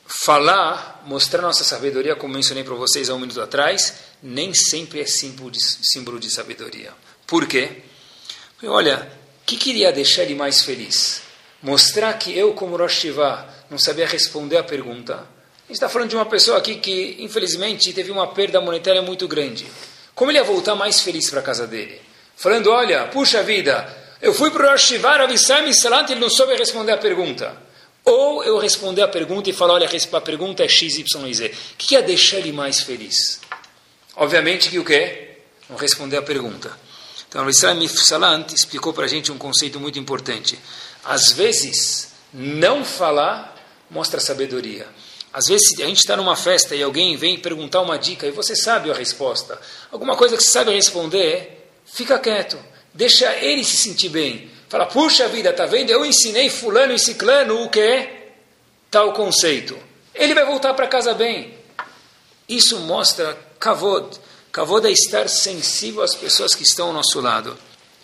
falar, 0.09 1.03
mostrar 1.05 1.42
nossa 1.42 1.62
sabedoria, 1.62 2.16
como 2.16 2.33
mencionei 2.33 2.64
para 2.64 2.75
vocês 2.75 3.11
há 3.11 3.14
um 3.14 3.18
minuto 3.18 3.42
atrás, 3.42 3.94
nem 4.23 4.55
sempre 4.55 5.01
é 5.01 5.07
símbolo 5.07 5.51
de, 5.51 5.59
símbolo 5.61 6.18
de 6.18 6.33
sabedoria. 6.33 6.92
Por 7.27 7.47
quê? 7.47 7.83
Porque, 8.55 8.66
olha, 8.66 9.12
o 9.42 9.44
que 9.44 9.59
queria 9.59 9.92
deixar 9.92 10.23
ele 10.23 10.35
mais 10.35 10.64
feliz? 10.64 11.21
Mostrar 11.62 12.14
que 12.14 12.37
eu, 12.37 12.55
como 12.55 12.77
Rosh 12.77 12.94
Hashivah, 12.94 13.47
não 13.71 13.79
sabia 13.79 14.07
responder 14.07 14.57
a 14.57 14.64
pergunta. 14.64 15.14
A 15.14 15.68
gente 15.68 15.73
está 15.73 15.90
falando 15.90 16.09
de 16.09 16.16
uma 16.16 16.25
pessoa 16.25 16.57
aqui 16.57 16.77
que, 16.77 17.16
infelizmente, 17.18 17.92
teve 17.92 18.11
uma 18.11 18.29
perda 18.29 18.61
monetária 18.62 19.03
muito 19.03 19.29
grande. 19.29 19.66
Como 20.14 20.31
ele 20.31 20.38
ia 20.38 20.44
voltar 20.44 20.75
mais 20.75 21.03
feliz 21.03 21.29
para 21.29 21.40
a 21.40 21.42
casa 21.42 21.66
dele? 21.66 22.01
Falando, 22.35 22.71
olha, 22.71 23.09
puxa 23.09 23.42
vida, 23.42 23.87
eu 24.23 24.33
fui 24.33 24.51
para 24.51 24.68
o 24.68 24.71
Rosh 24.71 24.85
Shivar, 24.85 25.21
Avissam 25.21 25.71
Salant, 25.75 26.09
ele 26.09 26.21
não 26.21 26.31
soube 26.31 26.57
responder 26.57 26.92
a 26.92 26.97
pergunta. 26.99 27.67
Ou 28.09 28.42
eu 28.42 28.59
responder 28.59 29.03
a 29.03 29.09
pergunta 29.09 29.51
e 29.51 29.53
falar, 29.53 29.75
olha, 29.75 29.87
a 29.87 30.21
pergunta 30.21 30.64
é 30.64 30.68
XYZ. 30.68 31.12
O 31.12 31.77
que 31.77 31.94
ia 31.94 32.03
deixar 32.03 32.38
ele 32.38 32.53
mais 32.53 32.81
feliz? 32.81 33.40
Obviamente 34.16 34.71
que 34.71 34.79
o 34.79 34.85
quê? 34.85 35.37
Não 35.68 35.77
responder 35.77 36.16
a 36.16 36.23
pergunta. 36.23 36.73
Então, 37.29 37.44
o 37.44 37.51
Islam 37.51 37.87
Salant 37.87 38.53
explicou 38.55 38.94
para 38.94 39.05
a 39.05 39.09
gente 39.09 39.31
um 39.31 39.37
conceito 39.37 39.79
muito 39.79 39.99
importante. 39.99 40.59
Às 41.05 41.33
vezes, 41.33 42.12
não 42.33 42.83
falar 42.83 43.55
mostra 43.90 44.18
sabedoria. 44.18 44.87
Às 45.31 45.47
vezes 45.47 45.79
a 45.79 45.85
gente 45.85 45.99
está 45.99 46.16
numa 46.16 46.35
festa 46.35 46.75
e 46.75 46.83
alguém 46.83 47.14
vem 47.16 47.38
perguntar 47.38 47.83
uma 47.83 47.99
dica 47.99 48.27
e 48.27 48.31
você 48.31 48.57
sabe 48.57 48.90
a 48.90 48.94
resposta. 48.94 49.61
Alguma 49.92 50.16
coisa 50.16 50.35
que 50.35 50.42
você 50.42 50.51
sabe 50.51 50.73
responder, 50.73 51.71
fica 51.85 52.18
quieto. 52.18 52.59
Deixa 52.94 53.37
ele 53.37 53.62
se 53.62 53.77
sentir 53.77 54.09
bem. 54.09 54.51
Fala, 54.68 54.87
puxa 54.87 55.28
vida, 55.28 55.52
tá 55.52 55.66
vendo? 55.66 55.90
Eu 55.90 56.04
ensinei 56.04 56.50
fulano 56.50 56.92
e 56.92 56.98
ciclano 56.98 57.62
o 57.62 57.70
que? 57.70 58.09
Tal 58.90 59.12
conceito. 59.12 59.78
Ele 60.14 60.35
vai 60.35 60.44
voltar 60.44 60.74
para 60.74 60.87
casa 60.87 61.14
bem. 61.14 61.54
Isso 62.48 62.78
mostra 62.81 63.37
kavod. 63.59 64.18
Kavod 64.52 64.87
é 64.87 64.90
estar 64.90 65.28
sensível 65.28 66.02
às 66.02 66.14
pessoas 66.14 66.54
que 66.54 66.62
estão 66.62 66.88
ao 66.88 66.92
nosso 66.92 67.20
lado. 67.20 67.57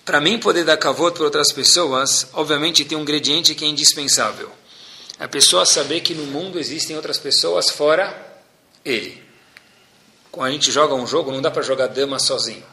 Para 0.05 0.21
mim 0.21 0.39
poder 0.39 0.65
dar 0.65 0.77
kavod 0.77 1.15
para 1.15 1.25
outras 1.25 1.53
pessoas, 1.53 2.27
obviamente 2.33 2.85
tem 2.85 2.97
um 2.97 3.03
ingrediente 3.03 3.55
que 3.55 3.65
é 3.65 3.69
indispensável 3.69 4.51
a 5.19 5.29
pessoa 5.29 5.65
saber 5.65 6.01
que 6.01 6.15
no 6.15 6.25
mundo 6.25 6.59
existem 6.59 6.97
outras 6.97 7.19
pessoas 7.19 7.71
fora 7.71 8.15
ele. 8.85 9.23
Quando 10.31 10.49
a 10.49 10.51
gente 10.51 10.73
joga 10.73 10.95
um 10.95 11.07
jogo, 11.07 11.31
não 11.31 11.41
dá 11.41 11.51
para 11.51 11.63
jogar 11.63 11.87
dama 11.87 12.19
sozinho. 12.19 12.65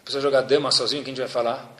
A 0.00 0.02
pessoa 0.02 0.20
jogar 0.20 0.42
dama 0.42 0.70
sozinho, 0.72 1.04
quem 1.04 1.12
a 1.12 1.16
gente 1.16 1.24
vai 1.24 1.32
falar? 1.32 1.75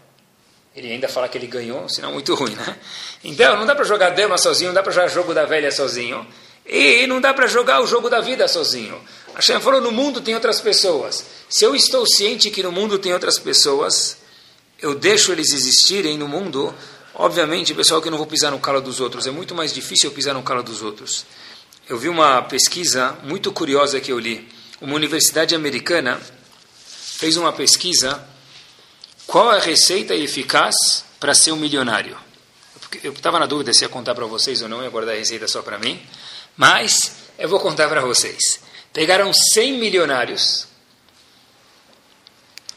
Ele 0.77 0.93
ainda 0.93 1.09
fala 1.09 1.29
que 1.29 1.39
ele 1.39 1.47
ganhou, 1.47 1.89
senão 1.89 2.13
muito 2.13 2.35
ruim, 2.35 2.55
né? 2.55 2.77
Então, 3.25 3.57
não 3.57 3.65
dá 3.67 3.75
para 3.75 3.85
jogar 3.85 4.11
dama 4.11 4.37
sozinho, 4.37 4.69
não 4.69 4.75
dá 4.75 4.83
para 4.83 4.93
jogar 4.93 5.09
jogo 5.09 5.33
da 5.33 5.47
velha 5.47 5.73
sozinho. 5.73 6.27
E 6.67 7.07
não 7.07 7.21
dá 7.21 7.33
para 7.33 7.47
jogar 7.47 7.81
o 7.81 7.87
jogo 7.87 8.11
da 8.11 8.21
vida 8.21 8.47
sozinho. 8.47 9.01
A 9.35 9.41
Shem 9.41 9.59
falou, 9.61 9.81
no 9.81 9.91
mundo 9.91 10.21
tem 10.21 10.35
outras 10.35 10.61
pessoas. 10.61 11.25
Se 11.49 11.65
eu 11.65 11.75
estou 11.75 12.07
ciente 12.07 12.51
que 12.51 12.63
no 12.63 12.71
mundo 12.71 12.99
tem 12.99 13.13
outras 13.13 13.39
pessoas, 13.39 14.19
eu 14.81 14.95
deixo 14.95 15.33
eles 15.33 15.53
existirem 15.53 16.19
no 16.19 16.29
mundo 16.29 16.75
Obviamente, 17.19 17.73
pessoal, 17.73 18.03
que 18.03 18.09
eu 18.09 18.11
não 18.11 18.19
vou 18.19 18.27
pisar 18.27 18.51
no 18.51 18.59
calo 18.59 18.79
dos 18.79 19.01
outros. 19.01 19.27
É 19.27 19.31
muito 19.31 19.55
mais 19.55 19.73
difícil 19.73 20.11
eu 20.11 20.15
pisar 20.15 20.35
no 20.35 20.43
calo 20.43 20.63
dos 20.63 20.83
outros. 20.83 21.25
Eu 21.89 21.97
vi 21.97 22.11
uma 22.11 22.43
pesquisa 22.43 23.17
muito 23.25 23.51
curiosa 23.51 23.99
que 24.01 24.13
eu 24.13 24.19
li. 24.19 24.47
Uma 24.83 24.95
universidade 24.95 25.55
americana 25.55 26.21
fez 27.17 27.39
uma 27.39 27.55
pesquisa 27.55 28.23
qual 29.27 29.53
é 29.53 29.59
a 29.59 29.61
receita 29.61 30.15
eficaz 30.15 31.05
para 31.19 31.35
ser 31.35 31.53
um 31.53 31.57
milionário. 31.57 32.17
Eu 33.03 33.13
estava 33.13 33.39
na 33.39 33.47
dúvida 33.47 33.73
se 33.73 33.85
ia 33.85 33.89
contar 33.89 34.15
para 34.15 34.27
vocês 34.27 34.63
ou 34.63 34.69
não, 34.69 34.83
ia 34.83 34.91
guardar 34.91 35.15
a 35.15 35.19
receita 35.19 35.49
só 35.49 35.63
para 35.63 35.79
mim. 35.79 36.01
Mas 36.57 37.17
eu 37.39 37.49
vou 37.49 37.61
contar 37.61 37.89
para 37.89 38.01
vocês. 38.01 38.61
Pegaram 38.93 39.33
100 39.33 39.79
milionários 39.79 40.67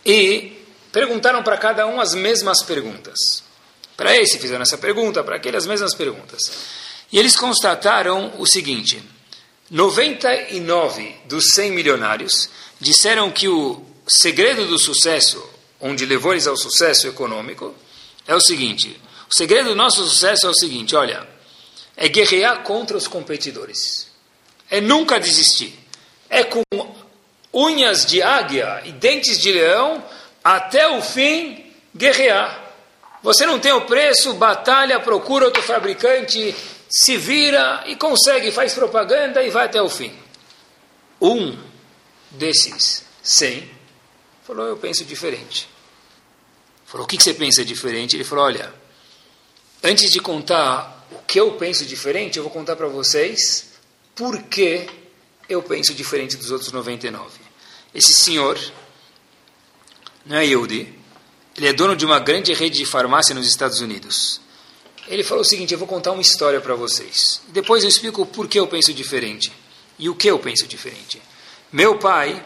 e 0.06 0.66
perguntaram 0.92 1.44
para 1.44 1.58
cada 1.58 1.86
um 1.88 2.02
as 2.02 2.14
mesmas 2.14 2.64
perguntas. 2.64 3.44
Para 3.96 4.16
esse 4.16 4.40
fizeram 4.40 4.64
essa 4.64 4.78
pergunta, 4.78 5.24
para 5.24 5.36
aquele 5.36 5.58
as 5.58 5.66
mesmas 5.66 5.94
perguntas. 5.94 6.42
E 7.12 7.20
eles 7.20 7.36
constataram 7.36 8.34
o 8.38 8.46
seguinte: 8.46 9.02
99 9.70 11.16
dos 11.26 11.52
100 11.54 11.72
milionários 11.72 12.50
disseram 12.80 13.32
que 13.32 13.48
o 13.48 13.84
segredo 14.08 14.66
do 14.66 14.80
sucesso, 14.80 15.42
onde 15.80 16.06
levou 16.06 16.32
eles 16.34 16.48
ao 16.48 16.58
sucesso 16.58 17.08
econômico, 17.08 17.74
é 18.28 18.36
o 18.36 18.42
seguinte: 18.42 19.00
o 19.30 19.34
segredo 19.34 19.70
do 19.70 19.76
nosso 19.76 20.08
sucesso 20.08 20.48
é 20.48 20.50
o 20.50 20.56
seguinte, 20.56 20.96
olha, 20.96 21.28
é 21.96 22.08
guerrear 22.08 22.64
contra 22.64 22.98
os 22.98 23.08
competidores, 23.08 24.08
é 24.70 24.82
nunca 24.82 25.20
desistir, 25.20 25.78
é 26.30 26.44
com 26.44 26.64
unhas 27.54 28.06
de 28.06 28.22
águia 28.22 28.82
e 28.86 28.92
dentes 28.92 29.40
de 29.40 29.52
leão 29.52 30.04
até 30.44 30.88
o 30.88 31.02
fim 31.02 31.66
guerrear. 31.96 32.68
Você 33.22 33.46
não 33.46 33.60
tem 33.60 33.74
o 33.74 33.82
preço, 33.82 34.34
batalha, 34.34 35.00
procura 35.00 35.46
outro 35.46 35.62
fabricante, 35.62 36.56
se 36.90 37.18
vira 37.18 37.84
e 37.88 37.96
consegue, 37.96 38.52
faz 38.52 38.74
propaganda 38.74 39.44
e 39.44 39.50
vai 39.50 39.66
até 39.66 39.82
o 39.82 39.90
fim. 39.90 40.14
Um 41.22 41.58
desses 42.32 43.04
100 43.22 43.79
falou: 44.50 44.68
Eu 44.68 44.78
penso 44.78 45.06
diferente. 45.06 45.70
Falou: 46.86 47.06
O 47.06 47.08
que 47.08 47.22
você 47.22 47.34
pensa 47.36 47.64
diferente? 47.64 48.16
Ele 48.16 48.24
falou: 48.24 48.46
Olha, 48.46 48.74
antes 49.84 50.10
de 50.10 50.20
contar 50.20 51.08
o 51.12 51.20
que 51.20 51.40
eu 51.40 51.54
penso 51.54 51.86
diferente, 51.86 52.38
eu 52.38 52.44
vou 52.44 52.52
contar 52.52 52.76
para 52.76 52.88
vocês 52.88 53.74
por 54.16 54.42
que 54.44 54.90
eu 55.48 55.62
penso 55.62 55.94
diferente 55.94 56.36
dos 56.36 56.50
outros 56.50 56.72
99. 56.72 57.40
Esse 57.94 58.14
senhor 58.14 58.60
não 60.26 60.38
é 60.38 60.46
Yehudi, 60.46 60.94
ele 61.56 61.68
é 61.68 61.74
dono 61.74 61.96
de 61.96 62.06
uma 62.06 62.20
grande 62.20 62.52
rede 62.54 62.80
de 62.80 62.86
farmácia 62.86 63.36
nos 63.36 63.48
Estados 63.48 63.82
Unidos. 63.82 64.42
Ele 65.08 65.24
falou 65.24 65.44
o 65.44 65.48
seguinte: 65.48 65.74
eu 65.74 65.80
vou 65.80 65.88
contar 65.88 66.12
uma 66.12 66.22
história 66.24 66.60
para 66.60 66.74
vocês. 66.74 67.42
Depois 67.50 67.84
eu 67.84 67.90
explico 67.90 68.26
por 68.26 68.48
que 68.48 68.60
eu 68.60 68.66
penso 68.66 68.92
diferente 68.96 69.52
e 70.00 70.10
o 70.10 70.16
que 70.16 70.28
eu 70.28 70.40
penso 70.40 70.66
diferente. 70.66 71.22
Meu 71.72 72.00
pai 72.00 72.44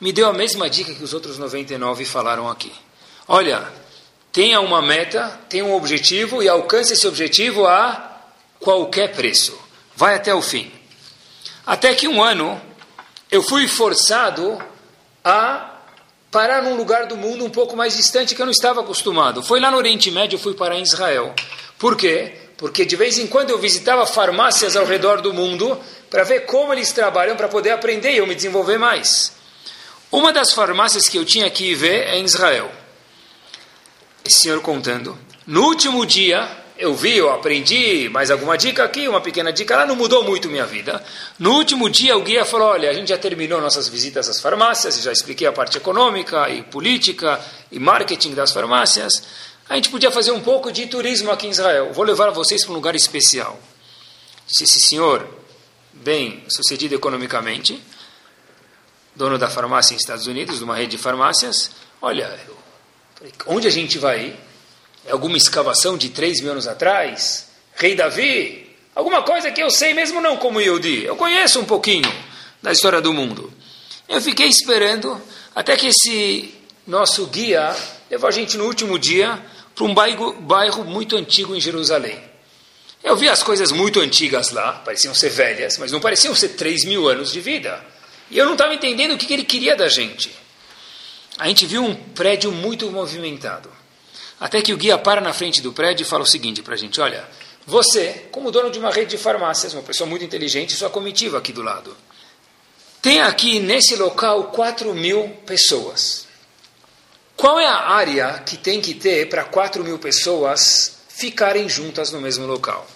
me 0.00 0.12
deu 0.12 0.28
a 0.28 0.32
mesma 0.32 0.68
dica 0.68 0.94
que 0.94 1.04
os 1.04 1.14
outros 1.14 1.38
99 1.38 2.04
falaram 2.04 2.48
aqui. 2.48 2.72
Olha, 3.26 3.66
tenha 4.32 4.60
uma 4.60 4.82
meta, 4.82 5.40
tenha 5.48 5.64
um 5.64 5.74
objetivo 5.74 6.42
e 6.42 6.48
alcance 6.48 6.92
esse 6.92 7.06
objetivo 7.06 7.66
a 7.66 8.20
qualquer 8.58 9.14
preço. 9.14 9.58
Vai 9.96 10.14
até 10.14 10.34
o 10.34 10.42
fim. 10.42 10.70
Até 11.64 11.94
que 11.94 12.08
um 12.08 12.22
ano 12.22 12.60
eu 13.30 13.42
fui 13.42 13.66
forçado 13.68 14.58
a 15.24 15.70
parar 16.30 16.62
num 16.62 16.74
lugar 16.74 17.06
do 17.06 17.16
mundo 17.16 17.44
um 17.44 17.50
pouco 17.50 17.76
mais 17.76 17.96
distante 17.96 18.34
que 18.34 18.42
eu 18.42 18.46
não 18.46 18.50
estava 18.52 18.80
acostumado. 18.80 19.42
Foi 19.42 19.60
lá 19.60 19.70
no 19.70 19.76
Oriente 19.76 20.10
Médio, 20.10 20.36
eu 20.36 20.40
fui 20.40 20.54
parar 20.54 20.76
em 20.76 20.82
Israel. 20.82 21.32
Por 21.78 21.96
quê? 21.96 22.34
Porque 22.56 22.84
de 22.84 22.96
vez 22.96 23.18
em 23.18 23.26
quando 23.26 23.50
eu 23.50 23.58
visitava 23.58 24.04
farmácias 24.06 24.76
ao 24.76 24.84
redor 24.84 25.20
do 25.20 25.32
mundo 25.32 25.78
para 26.10 26.24
ver 26.24 26.40
como 26.40 26.72
eles 26.72 26.92
trabalham 26.92 27.36
para 27.36 27.48
poder 27.48 27.70
aprender 27.70 28.12
e 28.12 28.18
eu 28.18 28.26
me 28.26 28.34
desenvolver 28.34 28.78
mais. 28.78 29.33
Uma 30.14 30.32
das 30.32 30.52
farmácias 30.52 31.08
que 31.08 31.18
eu 31.18 31.24
tinha 31.24 31.50
que 31.50 31.74
ver 31.74 32.06
é 32.06 32.16
em 32.16 32.24
Israel. 32.24 32.70
Esse 34.24 34.42
senhor 34.42 34.60
contando. 34.60 35.18
No 35.44 35.64
último 35.64 36.06
dia, 36.06 36.48
eu 36.78 36.94
vi, 36.94 37.16
eu 37.16 37.32
aprendi 37.32 38.08
mais 38.08 38.30
alguma 38.30 38.56
dica 38.56 38.84
aqui, 38.84 39.08
uma 39.08 39.20
pequena 39.20 39.52
dica 39.52 39.74
lá, 39.74 39.84
não 39.84 39.96
mudou 39.96 40.22
muito 40.22 40.48
minha 40.48 40.64
vida. 40.64 41.04
No 41.36 41.54
último 41.54 41.90
dia, 41.90 42.16
o 42.16 42.22
guia 42.22 42.44
falou: 42.44 42.68
Olha, 42.68 42.88
a 42.88 42.92
gente 42.92 43.08
já 43.08 43.18
terminou 43.18 43.60
nossas 43.60 43.88
visitas 43.88 44.28
às 44.28 44.40
farmácias, 44.40 45.02
já 45.02 45.10
expliquei 45.10 45.48
a 45.48 45.52
parte 45.52 45.78
econômica 45.78 46.48
e 46.48 46.62
política 46.62 47.40
e 47.72 47.80
marketing 47.80 48.34
das 48.34 48.52
farmácias. 48.52 49.20
A 49.68 49.74
gente 49.74 49.88
podia 49.88 50.12
fazer 50.12 50.30
um 50.30 50.40
pouco 50.40 50.70
de 50.70 50.86
turismo 50.86 51.32
aqui 51.32 51.48
em 51.48 51.50
Israel. 51.50 51.92
Vou 51.92 52.04
levar 52.04 52.30
vocês 52.30 52.62
para 52.62 52.70
um 52.70 52.76
lugar 52.76 52.94
especial. 52.94 53.58
Disse 54.46 54.62
esse 54.62 54.78
senhor, 54.78 55.26
bem 55.92 56.44
sucedido 56.48 56.94
economicamente, 56.94 57.82
dono 59.14 59.38
da 59.38 59.48
farmácia 59.48 59.94
em 59.94 59.96
Estados 59.96 60.26
Unidos, 60.26 60.58
de 60.58 60.64
uma 60.64 60.76
rede 60.76 60.96
de 60.96 60.98
farmácias. 60.98 61.70
Olha, 62.00 62.38
onde 63.46 63.68
a 63.68 63.70
gente 63.70 63.98
vai 63.98 64.26
ir? 64.26 64.36
É 65.06 65.12
alguma 65.12 65.36
escavação 65.36 65.96
de 65.96 66.08
3 66.08 66.40
mil 66.40 66.52
anos 66.52 66.66
atrás? 66.66 67.48
Rei 67.74 67.94
Davi? 67.94 68.74
Alguma 68.94 69.22
coisa 69.22 69.50
que 69.50 69.62
eu 69.62 69.70
sei 69.70 69.92
mesmo 69.92 70.20
não 70.20 70.36
como 70.36 70.60
Yehudi. 70.60 71.04
Eu 71.04 71.16
conheço 71.16 71.60
um 71.60 71.64
pouquinho 71.64 72.10
da 72.62 72.72
história 72.72 73.00
do 73.00 73.12
mundo. 73.12 73.52
Eu 74.08 74.20
fiquei 74.20 74.46
esperando 74.46 75.20
até 75.54 75.76
que 75.76 75.88
esse 75.88 76.54
nosso 76.86 77.26
guia 77.26 77.74
levou 78.10 78.28
a 78.28 78.32
gente 78.32 78.56
no 78.56 78.64
último 78.64 78.98
dia 78.98 79.42
para 79.74 79.84
um 79.84 79.94
bairro, 79.94 80.32
bairro 80.40 80.84
muito 80.84 81.16
antigo 81.16 81.54
em 81.54 81.60
Jerusalém. 81.60 82.18
Eu 83.02 83.16
vi 83.16 83.28
as 83.28 83.42
coisas 83.42 83.70
muito 83.70 84.00
antigas 84.00 84.50
lá, 84.50 84.72
pareciam 84.84 85.14
ser 85.14 85.28
velhas, 85.28 85.76
mas 85.76 85.92
não 85.92 86.00
pareciam 86.00 86.34
ser 86.34 86.50
3 86.50 86.84
mil 86.84 87.08
anos 87.08 87.32
de 87.32 87.40
vida. 87.40 87.84
E 88.30 88.38
eu 88.38 88.46
não 88.46 88.52
estava 88.52 88.74
entendendo 88.74 89.12
o 89.12 89.18
que, 89.18 89.26
que 89.26 89.32
ele 89.32 89.44
queria 89.44 89.76
da 89.76 89.88
gente. 89.88 90.34
A 91.38 91.48
gente 91.48 91.66
viu 91.66 91.82
um 91.82 91.94
prédio 91.94 92.52
muito 92.52 92.90
movimentado. 92.90 93.70
Até 94.40 94.62
que 94.62 94.72
o 94.72 94.76
guia 94.76 94.98
para 94.98 95.20
na 95.20 95.32
frente 95.32 95.60
do 95.60 95.72
prédio 95.72 96.04
e 96.04 96.06
fala 96.06 96.22
o 96.22 96.26
seguinte 96.26 96.62
para 96.62 96.74
a 96.74 96.76
gente: 96.76 97.00
olha, 97.00 97.28
você, 97.66 98.26
como 98.30 98.50
dono 98.50 98.70
de 98.70 98.78
uma 98.78 98.90
rede 98.90 99.12
de 99.12 99.18
farmácias, 99.18 99.72
uma 99.72 99.82
pessoa 99.82 100.08
muito 100.08 100.24
inteligente, 100.24 100.74
sua 100.74 100.90
comitiva 100.90 101.38
aqui 101.38 101.52
do 101.52 101.62
lado, 101.62 101.96
tem 103.00 103.20
aqui 103.20 103.58
nesse 103.58 103.96
local 103.96 104.44
4 104.44 104.94
mil 104.94 105.28
pessoas. 105.46 106.26
Qual 107.36 107.58
é 107.58 107.66
a 107.66 107.88
área 107.88 108.42
que 108.46 108.56
tem 108.56 108.80
que 108.80 108.94
ter 108.94 109.28
para 109.28 109.44
4 109.44 109.82
mil 109.82 109.98
pessoas 109.98 110.98
ficarem 111.08 111.68
juntas 111.68 112.12
no 112.12 112.20
mesmo 112.20 112.46
local? 112.46 112.86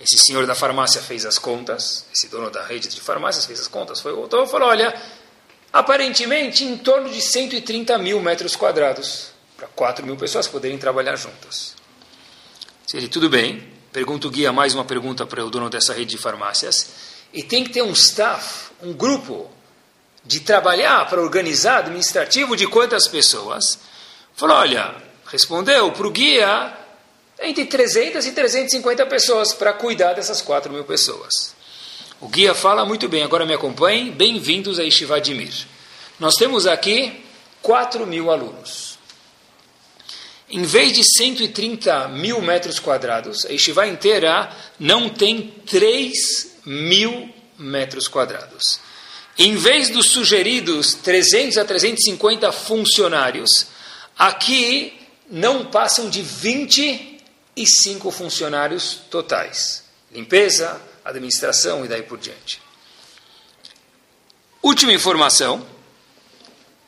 Esse 0.00 0.16
senhor 0.18 0.46
da 0.46 0.54
farmácia 0.54 1.02
fez 1.02 1.26
as 1.26 1.38
contas, 1.38 2.06
esse 2.10 2.26
dono 2.28 2.50
da 2.50 2.64
rede 2.64 2.88
de 2.88 3.00
farmácias 3.00 3.44
fez 3.44 3.60
as 3.60 3.68
contas, 3.68 4.00
foi 4.00 4.12
voltou 4.14 4.44
e 4.44 4.46
falou: 4.46 4.68
olha, 4.68 4.98
aparentemente 5.70 6.64
em 6.64 6.78
torno 6.78 7.10
de 7.10 7.20
130 7.20 7.98
mil 7.98 8.18
metros 8.20 8.56
quadrados 8.56 9.32
para 9.58 9.68
4 9.68 10.06
mil 10.06 10.16
pessoas 10.16 10.48
poderem 10.48 10.78
trabalhar 10.78 11.16
juntas. 11.16 11.74
Tudo 13.10 13.28
bem, 13.28 13.62
pergunta 13.92 14.26
o 14.26 14.30
guia 14.30 14.52
mais 14.52 14.74
uma 14.74 14.84
pergunta 14.84 15.26
para 15.26 15.44
o 15.44 15.50
dono 15.50 15.68
dessa 15.68 15.92
rede 15.92 16.12
de 16.12 16.18
farmácias, 16.18 16.88
e 17.32 17.42
tem 17.42 17.62
que 17.62 17.70
ter 17.70 17.82
um 17.82 17.92
staff, 17.92 18.70
um 18.82 18.94
grupo 18.94 19.50
de 20.24 20.40
trabalhar 20.40 21.08
para 21.08 21.20
organizar 21.20 21.78
administrativo 21.78 22.56
de 22.56 22.66
quantas 22.66 23.06
pessoas? 23.06 23.78
Falou, 24.34 24.56
olha, 24.56 24.94
respondeu 25.26 25.92
para 25.92 26.06
o 26.06 26.10
guia 26.10 26.76
entre 27.42 27.64
300 27.64 28.26
e 28.26 28.32
350 28.32 29.06
pessoas 29.06 29.54
para 29.54 29.72
cuidar 29.72 30.12
dessas 30.12 30.42
4 30.42 30.72
mil 30.72 30.84
pessoas. 30.84 31.54
O 32.20 32.28
guia 32.28 32.54
fala 32.54 32.84
muito 32.84 33.08
bem, 33.08 33.22
agora 33.22 33.46
me 33.46 33.54
acompanhem, 33.54 34.10
bem-vindos 34.10 34.78
a 34.78 34.84
Ishivadimir. 34.84 35.66
Nós 36.18 36.34
temos 36.34 36.66
aqui 36.66 37.24
4 37.62 38.06
mil 38.06 38.30
alunos. 38.30 38.98
Em 40.50 40.64
vez 40.64 40.92
de 40.92 41.02
130 41.02 42.08
mil 42.08 42.42
metros 42.42 42.78
quadrados, 42.78 43.46
a 43.46 43.52
Yeshiva 43.52 43.86
inteira 43.86 44.54
não 44.78 45.08
tem 45.08 45.54
3 45.64 46.58
mil 46.66 47.32
metros 47.56 48.08
quadrados. 48.08 48.80
Em 49.38 49.56
vez 49.56 49.88
dos 49.88 50.10
sugeridos 50.10 50.92
300 50.94 51.56
a 51.56 51.64
350 51.64 52.52
funcionários, 52.52 53.68
aqui 54.18 54.92
não 55.30 55.64
passam 55.66 56.10
de 56.10 56.20
25 57.56 58.10
funcionários 58.10 59.00
totais. 59.10 59.84
Limpeza, 60.12 60.80
administração 61.04 61.84
e 61.84 61.88
daí 61.88 62.02
por 62.02 62.18
diante. 62.18 62.60
Última 64.62 64.92
informação. 64.92 65.66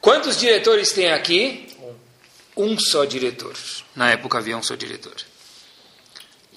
Quantos 0.01 0.39
diretores 0.39 0.93
tem 0.93 1.13
aqui? 1.13 1.73
um 2.57 2.79
só 2.79 3.05
diretor. 3.05 3.55
Na 3.95 4.11
época 4.11 4.39
havia 4.39 4.57
um 4.57 4.63
só 4.63 4.75
diretor. 4.75 5.15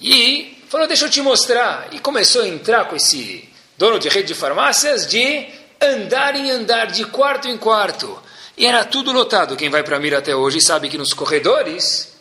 E 0.01 0.58
falou: 0.70 0.88
Deixa 0.88 1.06
eu 1.06 1.10
te 1.10 1.22
mostrar. 1.22 1.89
E 1.91 1.99
começou 1.99 2.41
a 2.41 2.47
entrar 2.47 2.86
com 2.86 2.95
esse 2.95 3.47
dono 3.78 3.99
de 3.99 4.10
rede 4.10 4.30
de 4.30 4.36
farmácias 4.36 5.08
de 5.08 5.47
andar 5.82 6.36
em 6.36 6.51
andar, 6.51 6.88
de 6.88 7.06
quarto 7.06 7.47
em 7.47 7.58
quarto. 7.58 8.22
E 8.58 8.66
era 8.66 8.86
tudo 8.86 9.12
lotado. 9.12 9.56
Quem 9.56 9.70
vai 9.70 9.84
para 9.84 9.99
Mira 9.99 10.20
até 10.20 10.36
hoje 10.36 10.62
sabe 10.62 10.89
que 10.89 10.97
nos 10.97 11.14
corredores 11.14 12.14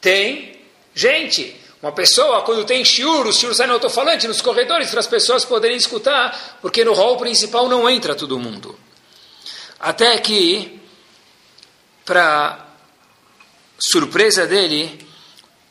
tem 0.00 0.57
gente. 0.98 1.54
Uma 1.80 1.92
pessoa, 1.92 2.42
quando 2.42 2.64
tem 2.64 2.84
shiur, 2.84 3.24
o 3.28 3.32
shiur 3.32 3.54
sai 3.54 3.68
no 3.68 3.74
alto-falante 3.74 4.26
nos 4.26 4.42
corredores 4.42 4.90
para 4.90 4.98
as 4.98 5.06
pessoas 5.06 5.44
poderem 5.44 5.76
escutar, 5.76 6.58
porque 6.60 6.84
no 6.84 6.92
hall 6.92 7.16
principal 7.16 7.68
não 7.68 7.88
entra 7.88 8.16
todo 8.16 8.38
mundo. 8.38 8.76
Até 9.78 10.18
que, 10.18 10.80
para 12.04 12.66
surpresa 13.78 14.44
dele, 14.44 15.06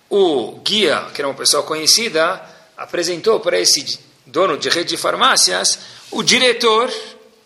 o 0.09 0.61
guia, 0.63 1.09
que 1.13 1.19
era 1.19 1.27
uma 1.27 1.35
pessoa 1.35 1.63
conhecida, 1.63 2.41
apresentou 2.77 3.41
para 3.41 3.59
esse 3.59 3.99
dono 4.25 4.57
de 4.57 4.69
rede 4.69 4.91
de 4.91 4.97
farmácias 4.97 5.77
o 6.09 6.23
diretor, 6.23 6.89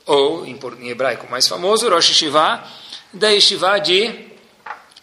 ou 0.05 0.45
em, 0.45 0.59
hebraico 0.87 1.27
mais 1.31 1.47
famoso, 1.47 1.89
Rosh 1.89 2.09
Yeshiva, 2.09 2.63
da 3.11 3.29
Yeshiva 3.29 3.79
de 3.79 4.27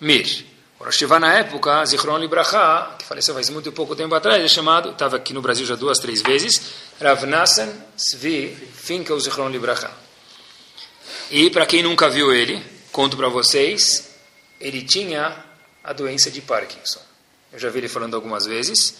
Mir. 0.01 0.48
O 0.81 0.85
Rosh 0.85 1.01
na 1.21 1.35
época, 1.35 1.85
Zichron 1.85 2.19
Libracha, 2.19 2.91
que 2.97 3.05
faleceu 3.05 3.35
faz 3.35 3.51
muito 3.51 3.73
pouco 3.73 3.97
tempo 3.97 4.15
atrás, 4.15 4.41
é 4.45 4.47
chamado, 4.47 4.91
estava 4.91 5.17
aqui 5.17 5.35
no 5.35 5.43
Brasil 5.43 5.67
já 5.67 5.75
duas, 5.75 5.99
três 5.99 6.23
vezes, 6.23 6.73
Rav 7.01 7.25
Nassan 7.27 7.69
Svi 7.97 8.57
Finkel 8.75 9.19
Zichron 9.19 9.49
Libracha. 9.49 9.91
E 11.33 11.51
para 11.51 11.67
quem 11.67 11.83
nunca 11.83 12.09
viu 12.09 12.33
ele, 12.33 12.65
conto 12.93 13.17
para 13.17 13.29
vocês, 13.29 14.09
ele 14.61 14.83
tinha 14.83 15.45
a 15.83 15.93
doença 15.93 16.31
de 16.31 16.41
Parkinson. 16.41 17.01
Eu 17.53 17.59
já 17.59 17.69
vi 17.71 17.79
ele 17.79 17.89
falando 17.89 18.15
algumas 18.15 18.47
vezes. 18.47 18.99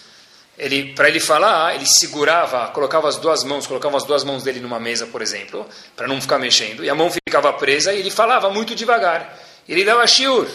Ele, 0.59 0.93
para 0.95 1.09
ele 1.09 1.21
falar, 1.21 1.77
ele 1.77 1.87
segurava, 1.87 2.73
colocava 2.73 3.09
as 3.09 3.19
duas 3.19 3.45
mãos, 3.45 3.69
colocava 3.69 3.97
as 3.97 4.03
duas 4.03 4.25
mãos 4.25 4.43
dele 4.43 4.59
numa 4.59 4.81
mesa, 4.81 5.07
por 5.07 5.23
exemplo, 5.23 5.65
para 5.95 6.09
não 6.09 6.21
ficar 6.21 6.41
mexendo, 6.41 6.85
e 6.85 6.91
a 6.91 6.95
mão 6.97 7.09
ficava 7.09 7.53
presa 7.53 7.93
e 7.95 8.01
ele 8.01 8.11
falava 8.11 8.51
muito 8.51 8.75
devagar. 8.75 9.39
Ele 9.69 9.85
dava 9.85 10.05
shiur. 10.09 10.49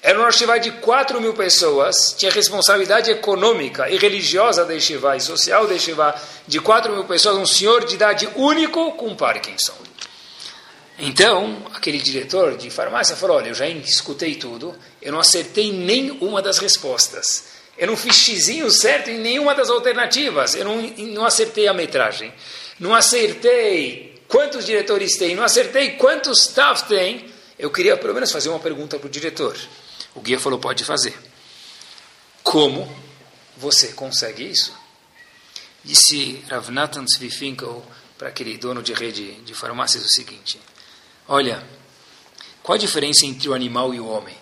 Era 0.00 0.20
um 0.20 0.24
Yeshiva 0.24 0.58
de 0.60 0.70
4 0.70 1.20
mil 1.20 1.34
pessoas, 1.34 2.14
tinha 2.16 2.30
responsabilidade 2.30 3.10
econômica 3.10 3.90
e 3.90 3.96
religiosa 3.96 4.64
da 4.64 4.72
Yeshiva 4.72 5.16
e 5.16 5.20
social 5.20 5.66
da 5.66 5.74
Yeshiva 5.74 6.14
de 6.46 6.60
4 6.60 6.92
mil 6.92 7.04
pessoas, 7.04 7.36
um 7.36 7.46
senhor 7.46 7.84
de 7.84 7.96
idade 7.96 8.28
único 8.36 8.92
com 8.92 9.16
Parkinson. 9.16 9.74
Então, 11.00 11.62
aquele 11.74 11.98
diretor 11.98 12.56
de 12.56 12.70
farmácia 12.70 13.16
falou: 13.16 13.36
Olha, 13.36 13.48
eu 13.48 13.54
já 13.54 13.68
escutei 13.68 14.34
tudo, 14.34 14.74
eu 15.00 15.12
não 15.12 15.20
acertei 15.20 15.72
nenhuma 15.72 16.42
das 16.42 16.58
respostas. 16.58 17.58
Eu 17.76 17.86
não 17.86 17.96
fiz 17.96 18.16
xizinho 18.16 18.68
certo 18.70 19.08
em 19.08 19.18
nenhuma 19.18 19.54
das 19.54 19.70
alternativas. 19.70 20.56
Eu 20.56 20.64
não, 20.64 20.82
não 20.82 21.24
acertei 21.24 21.68
a 21.68 21.72
metragem. 21.72 22.32
Não 22.80 22.92
acertei 22.92 24.20
quantos 24.26 24.66
diretores 24.66 25.16
tem. 25.16 25.36
Não 25.36 25.44
acertei 25.44 25.92
quantos 25.92 26.46
staff 26.46 26.88
tem. 26.88 27.26
Eu 27.56 27.70
queria 27.70 27.96
pelo 27.96 28.14
menos 28.14 28.32
fazer 28.32 28.48
uma 28.48 28.58
pergunta 28.58 28.98
para 28.98 29.06
o 29.06 29.10
diretor. 29.10 29.56
O 30.18 30.20
guia 30.20 30.40
falou: 30.40 30.58
Pode 30.58 30.84
fazer. 30.84 31.16
Como 32.42 32.92
você 33.56 33.92
consegue 33.92 34.42
isso? 34.42 34.76
Disse 35.84 36.44
Ravnatan 36.48 37.04
Svifinkel 37.04 37.84
para 38.18 38.28
aquele 38.28 38.58
dono 38.58 38.82
de 38.82 38.92
rede 38.92 39.34
de 39.42 39.54
farmácias 39.54 40.04
o 40.04 40.08
seguinte: 40.08 40.60
Olha, 41.28 41.64
qual 42.64 42.74
a 42.74 42.78
diferença 42.78 43.26
entre 43.26 43.48
o 43.48 43.54
animal 43.54 43.94
e 43.94 44.00
o 44.00 44.08
homem? 44.08 44.34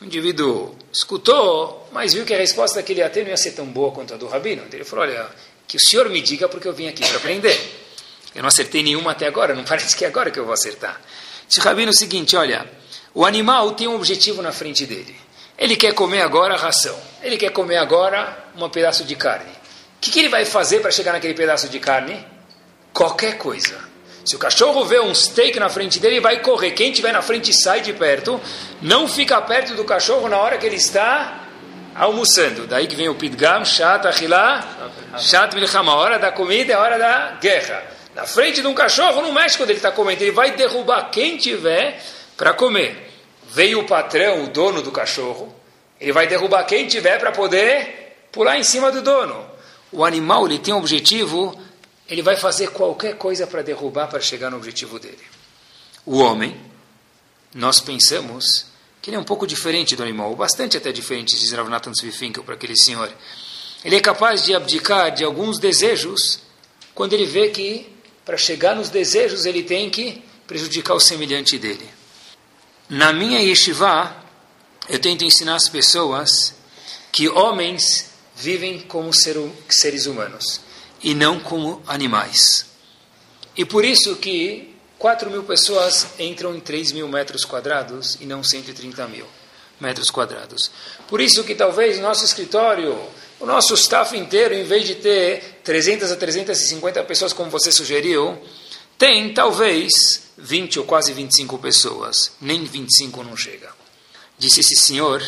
O 0.00 0.04
indivíduo 0.04 0.78
escutou, 0.92 1.88
mas 1.90 2.14
viu 2.14 2.24
que 2.24 2.34
a 2.34 2.38
resposta 2.38 2.80
que 2.84 2.92
ele 2.92 3.00
ia 3.00 3.10
ter 3.10 3.22
não 3.22 3.30
ia 3.30 3.36
ser 3.36 3.50
tão 3.50 3.66
boa 3.66 3.90
quanto 3.90 4.14
a 4.14 4.16
do 4.16 4.28
rabino. 4.28 4.62
Ele 4.72 4.84
falou: 4.84 5.04
Olha, 5.04 5.28
que 5.66 5.76
o 5.76 5.80
senhor 5.80 6.08
me 6.08 6.20
diga 6.20 6.48
porque 6.48 6.68
eu 6.68 6.72
vim 6.72 6.86
aqui 6.86 7.04
para 7.04 7.16
aprender. 7.16 7.82
Eu 8.32 8.42
não 8.42 8.48
acertei 8.48 8.84
nenhuma 8.84 9.10
até 9.10 9.26
agora, 9.26 9.56
não 9.56 9.64
parece 9.66 9.96
que 9.96 10.04
é 10.04 10.08
agora 10.08 10.30
que 10.30 10.38
eu 10.38 10.44
vou 10.44 10.54
acertar. 10.54 11.00
Disse 11.48 11.58
o 11.58 11.64
rabino 11.64 11.90
o 11.90 11.96
seguinte: 11.96 12.36
Olha, 12.36 12.83
o 13.14 13.24
animal 13.24 13.72
tem 13.72 13.86
um 13.86 13.94
objetivo 13.94 14.42
na 14.42 14.50
frente 14.50 14.84
dele. 14.84 15.14
Ele 15.56 15.76
quer 15.76 15.94
comer 15.94 16.22
agora 16.22 16.56
ração. 16.56 16.98
Ele 17.22 17.36
quer 17.36 17.50
comer 17.50 17.76
agora 17.76 18.36
um 18.56 18.68
pedaço 18.68 19.04
de 19.04 19.14
carne. 19.14 19.50
O 19.50 20.00
que, 20.00 20.10
que 20.10 20.18
ele 20.18 20.28
vai 20.28 20.44
fazer 20.44 20.80
para 20.80 20.90
chegar 20.90 21.12
naquele 21.12 21.32
pedaço 21.32 21.68
de 21.68 21.78
carne? 21.78 22.26
Qualquer 22.92 23.38
coisa. 23.38 23.78
Se 24.24 24.34
o 24.34 24.38
cachorro 24.38 24.84
vê 24.84 24.98
um 24.98 25.14
steak 25.14 25.58
na 25.60 25.68
frente 25.68 26.00
dele, 26.00 26.18
vai 26.18 26.40
correr. 26.40 26.72
Quem 26.72 26.90
estiver 26.90 27.12
na 27.12 27.22
frente 27.22 27.52
sai 27.52 27.82
de 27.82 27.92
perto. 27.92 28.40
Não 28.82 29.06
fica 29.06 29.40
perto 29.42 29.74
do 29.74 29.84
cachorro 29.84 30.28
na 30.28 30.38
hora 30.38 30.58
que 30.58 30.66
ele 30.66 30.76
está 30.76 31.44
almoçando. 31.94 32.66
Daí 32.66 32.86
que 32.86 32.96
vem 32.96 33.08
o 33.08 33.14
pidgam, 33.14 33.64
chat, 33.64 34.06
achilá, 34.06 34.66
chat 35.18 35.54
milchama. 35.54 35.92
A 35.92 35.96
hora 35.96 36.18
da 36.18 36.32
comida 36.32 36.72
é 36.72 36.76
a 36.76 36.80
hora 36.80 36.98
da 36.98 37.38
guerra. 37.40 37.82
Na 38.14 38.24
frente 38.24 38.60
de 38.60 38.66
um 38.66 38.74
cachorro, 38.74 39.22
não 39.22 39.32
mexe 39.32 39.56
quando 39.56 39.70
ele 39.70 39.78
está 39.78 39.92
comendo. 39.92 40.22
Ele 40.22 40.32
vai 40.32 40.52
derrubar 40.52 41.10
quem 41.10 41.36
tiver 41.36 42.00
para 42.36 42.52
comer. 42.52 43.03
Veio 43.54 43.80
o 43.80 43.86
patrão, 43.86 44.44
o 44.44 44.48
dono 44.48 44.82
do 44.82 44.90
cachorro. 44.90 45.54
Ele 46.00 46.12
vai 46.12 46.26
derrubar 46.26 46.64
quem 46.64 46.86
tiver 46.86 47.18
para 47.18 47.32
poder 47.32 48.26
pular 48.32 48.58
em 48.58 48.64
cima 48.64 48.90
do 48.90 49.00
dono. 49.00 49.46
O 49.92 50.04
animal 50.04 50.46
ele 50.46 50.58
tem 50.58 50.74
um 50.74 50.78
objetivo 50.78 51.56
ele 52.08 52.22
vai 52.22 52.36
fazer 52.36 52.68
qualquer 52.70 53.16
coisa 53.16 53.46
para 53.46 53.62
derrubar, 53.62 54.08
para 54.08 54.20
chegar 54.20 54.50
no 54.50 54.56
objetivo 54.56 54.98
dele. 54.98 55.22
O 56.04 56.18
homem, 56.18 56.60
nós 57.54 57.80
pensamos 57.80 58.66
que 59.00 59.10
ele 59.10 59.16
é 59.16 59.20
um 59.20 59.24
pouco 59.24 59.46
diferente 59.46 59.96
do 59.96 60.02
animal, 60.02 60.34
bastante 60.36 60.76
até 60.76 60.92
diferente, 60.92 61.36
diz 61.36 61.52
Ravnatan 61.52 61.92
Svifinkel 61.92 62.44
para 62.44 62.54
aquele 62.54 62.76
senhor. 62.76 63.10
Ele 63.84 63.96
é 63.96 64.00
capaz 64.00 64.44
de 64.44 64.54
abdicar 64.54 65.14
de 65.14 65.24
alguns 65.24 65.58
desejos 65.58 66.40
quando 66.94 67.12
ele 67.12 67.26
vê 67.26 67.48
que 67.48 67.90
para 68.24 68.36
chegar 68.36 68.74
nos 68.74 68.88
desejos 68.88 69.44
ele 69.44 69.62
tem 69.62 69.90
que 69.90 70.22
prejudicar 70.46 70.94
o 70.94 71.00
semelhante 71.00 71.58
dele. 71.58 71.88
Na 72.88 73.12
minha 73.12 73.40
yeshiva, 73.40 74.14
eu 74.88 74.98
tento 74.98 75.24
ensinar 75.24 75.54
as 75.54 75.68
pessoas 75.68 76.54
que 77.10 77.28
homens 77.28 78.10
vivem 78.36 78.80
como 78.80 79.10
seres 79.12 80.06
humanos 80.06 80.60
e 81.02 81.14
não 81.14 81.40
como 81.40 81.82
animais. 81.86 82.66
E 83.56 83.64
por 83.64 83.84
isso 83.84 84.16
que 84.16 84.74
4 84.98 85.30
mil 85.30 85.44
pessoas 85.44 86.08
entram 86.18 86.54
em 86.54 86.60
3 86.60 86.92
mil 86.92 87.08
metros 87.08 87.44
quadrados 87.44 88.18
e 88.20 88.26
não 88.26 88.44
130 88.44 89.06
mil 89.08 89.26
metros 89.80 90.10
quadrados. 90.10 90.70
Por 91.08 91.20
isso 91.20 91.42
que 91.44 91.54
talvez 91.54 91.98
nosso 92.00 92.24
escritório, 92.24 92.98
o 93.40 93.46
nosso 93.46 93.74
staff 93.74 94.16
inteiro, 94.16 94.54
em 94.54 94.64
vez 94.64 94.86
de 94.86 94.96
ter 94.96 95.60
300 95.64 96.12
a 96.12 96.16
350 96.16 97.02
pessoas, 97.04 97.32
como 97.32 97.50
você 97.50 97.72
sugeriu, 97.72 98.38
tem 98.98 99.32
talvez 99.32 100.23
20 100.36 100.80
ou 100.80 100.84
quase 100.84 101.12
25 101.12 101.58
pessoas. 101.58 102.32
Nem 102.40 102.64
25 102.64 103.22
não 103.22 103.36
chega. 103.36 103.72
Disse 104.38 104.60
esse 104.60 104.76
senhor 104.76 105.22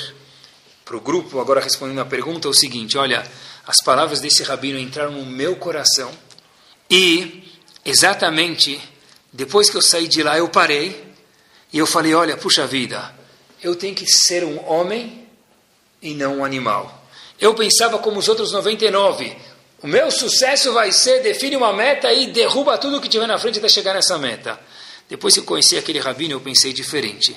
para 0.84 0.96
o 0.96 1.00
grupo, 1.00 1.40
agora 1.40 1.60
respondendo 1.60 2.00
a 2.00 2.04
pergunta, 2.04 2.48
é 2.48 2.50
o 2.50 2.54
seguinte: 2.54 2.96
olha, 2.98 3.28
as 3.66 3.76
palavras 3.84 4.20
desse 4.20 4.42
rabino 4.42 4.78
entraram 4.78 5.12
no 5.12 5.26
meu 5.26 5.56
coração 5.56 6.10
e 6.88 7.44
exatamente 7.84 8.80
depois 9.32 9.68
que 9.68 9.76
eu 9.76 9.82
saí 9.82 10.08
de 10.08 10.22
lá 10.22 10.38
eu 10.38 10.48
parei 10.48 11.04
e 11.72 11.78
eu 11.78 11.86
falei, 11.86 12.14
olha, 12.14 12.36
puxa 12.36 12.66
vida, 12.66 13.14
eu 13.62 13.74
tenho 13.74 13.94
que 13.94 14.06
ser 14.06 14.44
um 14.44 14.66
homem 14.68 15.28
e 16.00 16.14
não 16.14 16.38
um 16.38 16.44
animal. 16.44 17.06
Eu 17.40 17.54
pensava 17.54 17.98
como 17.98 18.18
os 18.18 18.28
outros 18.28 18.52
99, 18.52 19.36
o 19.82 19.86
meu 19.86 20.10
sucesso 20.10 20.72
vai 20.72 20.90
ser 20.92 21.20
define 21.20 21.56
uma 21.56 21.72
meta 21.72 22.12
e 22.12 22.28
derruba 22.28 22.78
tudo 22.78 23.00
que 23.00 23.08
tiver 23.08 23.26
na 23.26 23.38
frente 23.38 23.58
até 23.58 23.68
chegar 23.68 23.94
nessa 23.94 24.16
meta. 24.16 24.58
Depois 25.08 25.34
que 25.34 25.40
eu 25.40 25.44
conheci 25.44 25.76
aquele 25.76 26.00
rabino, 26.00 26.34
eu 26.34 26.40
pensei 26.40 26.72
diferente. 26.72 27.36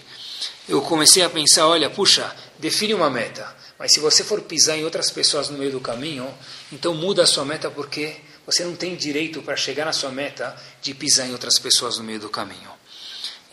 Eu 0.68 0.82
comecei 0.82 1.24
a 1.24 1.30
pensar, 1.30 1.68
olha, 1.68 1.90
puxa, 1.90 2.36
define 2.58 2.94
uma 2.94 3.10
meta. 3.10 3.56
Mas 3.78 3.94
se 3.94 4.00
você 4.00 4.24
for 4.24 4.42
pisar 4.42 4.78
em 4.78 4.84
outras 4.84 5.10
pessoas 5.10 5.50
no 5.50 5.58
meio 5.58 5.72
do 5.72 5.80
caminho, 5.80 6.28
então 6.72 6.94
muda 6.94 7.24
a 7.24 7.28
sua 7.28 7.46
meta 7.46 7.70
porque 7.70 8.18
você 8.46 8.66
não 8.66 8.76
tem 8.76 8.96
direito 8.96 9.42
para 9.42 9.56
chegar 9.56 9.86
na 9.86 9.94
sua 9.94 10.12
meta 10.12 10.56
de 10.82 10.94
pisar 10.94 11.28
em 11.28 11.32
outras 11.32 11.60
pessoas 11.60 11.98
no 11.98 12.04
meio 12.04 12.20
do 12.20 12.30
caminho. 12.30 12.72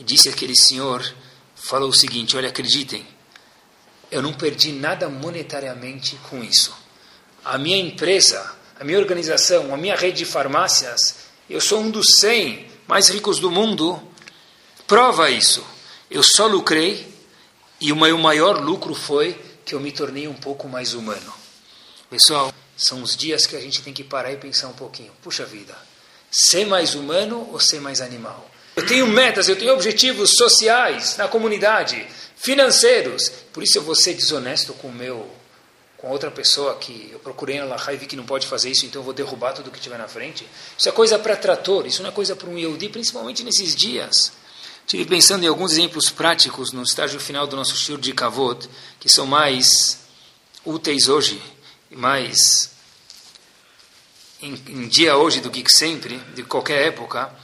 E 0.00 0.04
disse 0.04 0.28
aquele 0.28 0.56
senhor, 0.56 1.04
falou 1.54 1.90
o 1.90 1.94
seguinte: 1.94 2.36
olha, 2.36 2.48
acreditem, 2.48 3.06
eu 4.10 4.22
não 4.22 4.32
perdi 4.32 4.72
nada 4.72 5.08
monetariamente 5.08 6.16
com 6.28 6.42
isso. 6.42 6.74
A 7.44 7.58
minha 7.58 7.76
empresa, 7.76 8.54
a 8.80 8.84
minha 8.84 8.98
organização, 8.98 9.72
a 9.72 9.76
minha 9.76 9.94
rede 9.94 10.18
de 10.18 10.24
farmácias, 10.24 11.26
eu 11.48 11.60
sou 11.60 11.80
um 11.80 11.90
dos 11.90 12.06
100 12.20 12.75
mais 12.86 13.08
ricos 13.08 13.38
do 13.38 13.50
mundo, 13.50 14.00
prova 14.86 15.30
isso. 15.30 15.64
Eu 16.10 16.22
só 16.22 16.46
lucrei 16.46 17.06
e 17.80 17.92
o 17.92 17.96
meu 17.96 18.16
maior 18.16 18.60
lucro 18.62 18.94
foi 18.94 19.38
que 19.64 19.74
eu 19.74 19.80
me 19.80 19.90
tornei 19.90 20.28
um 20.28 20.34
pouco 20.34 20.68
mais 20.68 20.94
humano. 20.94 21.34
Pessoal, 22.08 22.54
são 22.76 23.02
os 23.02 23.16
dias 23.16 23.46
que 23.46 23.56
a 23.56 23.60
gente 23.60 23.82
tem 23.82 23.92
que 23.92 24.04
parar 24.04 24.32
e 24.32 24.36
pensar 24.36 24.68
um 24.68 24.72
pouquinho. 24.72 25.12
Puxa 25.22 25.44
vida, 25.44 25.76
ser 26.30 26.66
mais 26.66 26.94
humano 26.94 27.48
ou 27.50 27.58
ser 27.58 27.80
mais 27.80 28.00
animal? 28.00 28.48
Eu 28.76 28.86
tenho 28.86 29.06
metas, 29.06 29.48
eu 29.48 29.56
tenho 29.56 29.72
objetivos 29.72 30.32
sociais 30.36 31.16
na 31.16 31.26
comunidade, 31.26 32.06
financeiros. 32.36 33.30
Por 33.52 33.62
isso 33.62 33.78
eu 33.78 33.82
vou 33.82 33.94
ser 33.94 34.14
desonesto 34.14 34.74
com 34.74 34.88
o 34.88 34.92
meu 34.92 35.28
com 35.96 36.10
outra 36.10 36.30
pessoa 36.30 36.76
que 36.76 37.10
eu 37.12 37.18
procurei 37.18 37.58
na 37.58 37.64
Lahai 37.64 37.94
e 37.94 37.98
vi 37.98 38.06
que 38.06 38.16
não 38.16 38.24
pode 38.24 38.46
fazer 38.46 38.70
isso, 38.70 38.84
então 38.84 39.00
eu 39.00 39.04
vou 39.04 39.14
derrubar 39.14 39.52
tudo 39.52 39.70
que 39.70 39.80
tiver 39.80 39.98
na 39.98 40.08
frente. 40.08 40.46
Isso 40.76 40.88
é 40.88 40.92
coisa 40.92 41.18
para 41.18 41.36
trator, 41.36 41.86
isso 41.86 42.02
não 42.02 42.10
é 42.10 42.12
coisa 42.12 42.36
para 42.36 42.48
um 42.48 42.58
Yehudi, 42.58 42.88
principalmente 42.88 43.42
nesses 43.42 43.74
dias. 43.74 44.32
Estive 44.80 45.04
pensando 45.04 45.44
em 45.44 45.48
alguns 45.48 45.72
exemplos 45.72 46.10
práticos 46.10 46.70
no 46.70 46.82
estágio 46.82 47.18
final 47.18 47.46
do 47.46 47.56
nosso 47.56 47.74
show 47.76 47.96
de 47.96 48.12
Kavod, 48.12 48.68
que 49.00 49.08
são 49.08 49.26
mais 49.26 49.98
úteis 50.64 51.08
hoje, 51.08 51.42
mais 51.90 52.70
em, 54.40 54.54
em, 54.54 54.86
dia 54.88 55.16
hoje 55.16 55.40
do 55.40 55.50
que 55.50 55.64
sempre, 55.68 56.18
de 56.34 56.44
qualquer 56.44 56.86
época. 56.86 57.34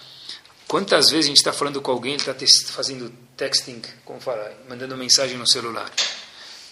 Quantas 0.68 1.10
vezes 1.10 1.26
a 1.26 1.28
gente 1.28 1.38
está 1.38 1.52
falando 1.52 1.80
com 1.80 1.90
alguém, 1.90 2.14
ele 2.14 2.22
está 2.22 2.72
fazendo 2.72 3.12
texting, 3.36 3.82
como 4.04 4.20
fala, 4.20 4.56
mandando 4.68 4.96
mensagem 4.96 5.36
no 5.36 5.46
celular. 5.46 5.90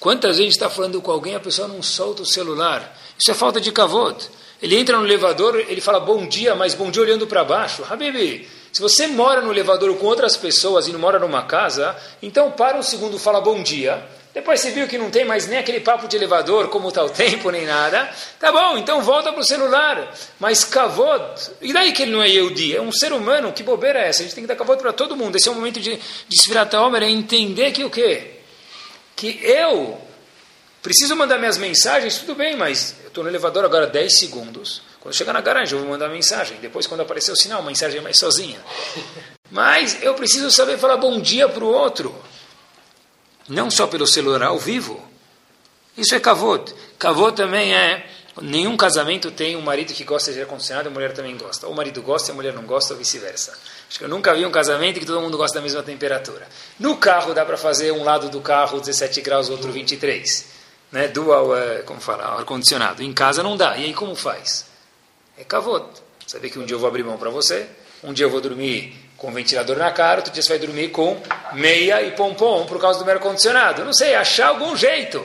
Quantas 0.01 0.38
vezes 0.38 0.55
está 0.55 0.70
falando 0.70 1.03
com 1.03 1.12
alguém, 1.12 1.34
a 1.34 1.40
pessoa 1.40 1.68
não 1.68 1.82
solta 1.82 2.22
o 2.22 2.26
celular. 2.26 2.98
Isso 3.18 3.30
é 3.30 3.34
falta 3.34 3.61
de 3.61 3.70
Kavod. 3.70 4.16
Ele 4.62 4.74
entra 4.74 4.96
no 4.96 5.05
elevador, 5.05 5.62
ele 5.68 5.80
fala 5.82 6.01
bom 6.01 6.26
dia, 6.26 6.55
mas 6.55 6.74
bom 6.74 6.90
dia 6.90 7.03
olhando 7.03 7.26
para 7.26 7.44
baixo. 7.44 7.84
Habibi, 7.88 8.48
se 8.72 8.80
você 8.80 9.07
mora 9.07 9.42
no 9.42 9.53
elevador 9.53 9.94
com 9.96 10.07
outras 10.07 10.38
pessoas 10.38 10.88
e 10.88 10.92
não 10.92 10.98
mora 10.98 11.18
numa 11.18 11.42
casa, 11.42 11.94
então 12.22 12.51
para 12.51 12.78
um 12.78 12.82
segundo, 12.82 13.18
fala 13.18 13.42
bom 13.42 13.62
dia. 13.62 14.03
Depois 14.32 14.61
você 14.61 14.70
viu 14.70 14.88
que 14.88 14.96
não 14.96 15.11
tem 15.11 15.24
mais 15.24 15.46
nem 15.46 15.59
aquele 15.59 15.80
papo 15.80 16.09
de 16.09 16.16
elevador, 16.16 16.68
como 16.68 16.88
está 16.88 17.05
o 17.05 17.11
tempo, 17.11 17.51
nem 17.51 17.66
nada. 17.66 18.11
Tá 18.38 18.51
bom, 18.51 18.78
então 18.78 19.03
volta 19.03 19.30
para 19.32 19.42
o 19.42 19.44
celular. 19.44 20.14
Mas 20.38 20.64
kavod, 20.64 21.51
e 21.61 21.74
daí 21.74 21.92
que 21.92 22.05
ele 22.05 22.12
não 22.12 22.22
é 22.22 22.28
Yehudi? 22.28 22.74
É 22.74 22.80
um 22.80 22.92
ser 22.92 23.12
humano, 23.12 23.53
que 23.53 23.62
bobeira 23.62 23.98
é 23.98 24.09
essa? 24.09 24.22
A 24.22 24.24
gente 24.24 24.34
tem 24.34 24.44
que 24.44 24.48
dar 24.48 24.57
kavod 24.57 24.80
para 24.80 24.94
todo 24.94 25.14
mundo. 25.14 25.36
Esse 25.36 25.48
é 25.48 25.53
o 25.53 25.55
momento 25.55 25.78
de, 25.78 25.96
de 25.96 26.40
Sfirat 26.40 26.72
Homer, 26.74 27.03
é 27.03 27.11
entender 27.11 27.72
que 27.72 27.84
o 27.84 27.90
quê? 27.90 28.39
Que 29.20 29.38
eu 29.44 30.00
preciso 30.80 31.14
mandar 31.14 31.38
minhas 31.38 31.58
mensagens, 31.58 32.16
tudo 32.16 32.34
bem, 32.34 32.56
mas 32.56 32.94
eu 33.02 33.08
estou 33.08 33.22
no 33.22 33.28
elevador 33.28 33.66
agora 33.66 33.86
10 33.86 34.18
segundos. 34.18 34.80
Quando 34.98 35.14
chegar 35.14 35.34
na 35.34 35.42
garagem, 35.42 35.74
eu 35.74 35.80
vou 35.80 35.90
mandar 35.90 36.08
mensagem. 36.08 36.56
Depois, 36.58 36.86
quando 36.86 37.02
aparecer 37.02 37.30
o 37.30 37.36
sinal, 37.36 37.60
a 37.60 37.62
mensagem 37.62 37.98
é 37.98 38.02
mais 38.02 38.18
sozinha. 38.18 38.58
Mas 39.50 40.02
eu 40.02 40.14
preciso 40.14 40.50
saber 40.50 40.78
falar 40.78 40.96
bom 40.96 41.20
dia 41.20 41.46
para 41.50 41.62
o 41.62 41.68
outro. 41.68 42.14
não 43.46 43.70
só 43.70 43.86
pelo 43.86 44.06
celular 44.06 44.42
ao 44.44 44.58
vivo. 44.58 45.06
Isso 45.98 46.14
é 46.14 46.20
kavod. 46.20 46.72
Kavod 46.98 47.36
também 47.36 47.74
é 47.74 48.06
nenhum 48.41 48.76
casamento 48.76 49.30
tem 49.30 49.57
um 49.57 49.61
marido 49.61 49.93
que 49.93 50.05
gosta 50.05 50.32
de 50.32 50.41
ar 50.41 50.47
condicionado 50.47 50.88
e 50.88 50.91
a 50.91 50.93
mulher 50.93 51.12
também 51.12 51.36
gosta. 51.36 51.66
Ou 51.66 51.72
o 51.72 51.76
marido 51.76 52.03
gosta 52.03 52.30
e 52.30 52.32
a 52.32 52.34
mulher 52.34 52.53
não 52.53 52.62
gosta, 52.62 52.95
ou 52.95 52.99
vice-versa. 52.99 53.57
Acho 53.88 53.99
que 53.99 54.05
eu 54.05 54.09
nunca 54.09 54.34
vi 54.34 54.45
um 54.45 54.51
casamento 54.51 54.99
que 54.99 55.07
todo 55.07 55.20
mundo 55.20 55.36
gosta 55.36 55.59
da 55.59 55.62
mesma 55.62 55.82
temperatura. 55.82 56.47
No 56.78 56.97
carro 56.97 57.34
dá 57.34 57.45
para 57.45 57.57
fazer 57.57 57.93
um 57.93 58.03
lado 58.03 58.28
do 58.28 58.41
carro 58.41 58.80
17 58.80 59.20
graus, 59.20 59.49
outro 59.49 59.70
23. 59.70 60.47
Né? 60.93 61.09
Dual, 61.09 61.57
é, 61.57 61.82
como 61.82 62.01
fala, 62.01 62.38
ar-condicionado. 62.38 63.03
Em 63.03 63.12
casa 63.12 63.43
não 63.43 63.57
dá. 63.57 63.76
E 63.76 63.84
aí 63.84 63.95
como 63.95 64.14
faz? 64.14 64.66
É 65.38 65.45
kavod. 65.45 65.86
Saber 66.26 66.51
que 66.51 66.59
um 66.59 66.64
dia 66.64 66.76
eu 66.76 66.80
vou 66.80 66.88
abrir 66.88 67.03
mão 67.03 67.18
para 67.18 67.30
você, 67.30 67.66
um 68.05 68.12
dia 68.12 68.24
eu 68.24 68.30
vou 68.30 68.41
dormir 68.41 68.95
com 69.16 69.32
ventilador 69.32 69.76
na 69.76 69.91
cara, 69.91 70.18
outro 70.18 70.32
dia 70.32 70.43
você 70.43 70.49
vai 70.49 70.59
dormir 70.59 70.88
com 70.88 71.20
meia 71.53 72.03
e 72.03 72.12
pompom 72.12 72.64
por 72.66 72.80
causa 72.80 73.03
do 73.05 73.11
ar-condicionado. 73.11 73.84
Não 73.84 73.93
sei, 73.93 74.14
achar 74.14 74.49
algum 74.49 74.76
jeito. 74.76 75.24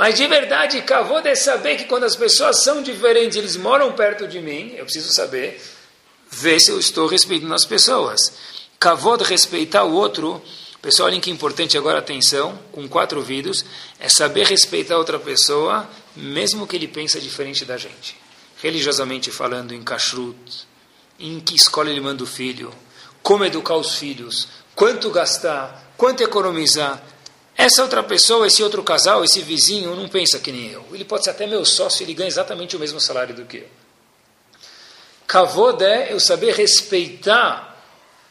Mas 0.00 0.14
de 0.14 0.26
verdade, 0.26 0.80
Kavod 0.80 1.28
é 1.28 1.34
saber 1.34 1.76
que 1.76 1.84
quando 1.84 2.04
as 2.04 2.16
pessoas 2.16 2.64
são 2.64 2.82
diferentes, 2.82 3.36
eles 3.36 3.54
moram 3.54 3.92
perto 3.92 4.26
de 4.26 4.40
mim, 4.40 4.72
eu 4.74 4.84
preciso 4.84 5.12
saber, 5.12 5.60
ver 6.30 6.58
se 6.58 6.70
eu 6.70 6.80
estou 6.80 7.06
respeitando 7.06 7.52
as 7.52 7.66
pessoas. 7.66 8.32
Kavod, 8.78 9.22
respeitar 9.24 9.84
o 9.84 9.92
outro, 9.92 10.42
pessoal, 10.80 11.08
olhem 11.08 11.20
que 11.20 11.30
importante 11.30 11.76
agora, 11.76 11.98
atenção, 11.98 12.58
com 12.72 12.88
quatro 12.88 13.18
ouvidos, 13.18 13.62
é 13.98 14.08
saber 14.08 14.46
respeitar 14.46 14.96
outra 14.96 15.18
pessoa, 15.18 15.86
mesmo 16.16 16.66
que 16.66 16.76
ele 16.76 16.88
pense 16.88 17.20
diferente 17.20 17.66
da 17.66 17.76
gente. 17.76 18.16
Religiosamente 18.62 19.30
falando, 19.30 19.74
em 19.74 19.82
kashrut, 19.82 20.66
em 21.18 21.40
que 21.40 21.54
escola 21.54 21.90
ele 21.90 22.00
manda 22.00 22.24
o 22.24 22.26
filho, 22.26 22.72
como 23.22 23.44
educar 23.44 23.76
os 23.76 23.96
filhos, 23.96 24.48
quanto 24.74 25.10
gastar, 25.10 25.92
quanto 25.98 26.22
economizar, 26.22 27.04
essa 27.64 27.82
outra 27.82 28.02
pessoa, 28.02 28.46
esse 28.46 28.62
outro 28.62 28.82
casal, 28.82 29.22
esse 29.24 29.40
vizinho, 29.42 29.94
não 29.94 30.08
pensa 30.08 30.38
que 30.38 30.50
nem 30.50 30.70
eu. 30.70 30.84
Ele 30.92 31.04
pode 31.04 31.24
ser 31.24 31.30
até 31.30 31.46
meu 31.46 31.64
sócio, 31.64 32.02
ele 32.02 32.14
ganha 32.14 32.28
exatamente 32.28 32.74
o 32.74 32.78
mesmo 32.78 33.00
salário 33.00 33.34
do 33.34 33.44
que 33.44 33.58
eu. 33.58 33.68
Kavod 35.26 35.84
é 35.84 36.12
eu 36.12 36.18
saber 36.18 36.54
respeitar 36.54 37.70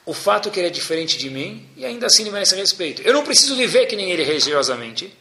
o 0.05 0.13
fato 0.13 0.49
que 0.49 0.59
ele 0.59 0.67
é 0.67 0.71
diferente 0.71 1.17
de 1.17 1.29
mim 1.29 1.69
e 1.77 1.85
ainda 1.85 2.07
assim 2.07 2.23
ele 2.23 2.31
merece 2.31 2.55
respeito. 2.55 3.03
Eu 3.03 3.13
não 3.13 3.23
preciso 3.23 3.55
viver 3.55 3.85
que 3.85 3.95
nem 3.95 4.11
ele 4.11 4.23
religiosamente, 4.23 5.15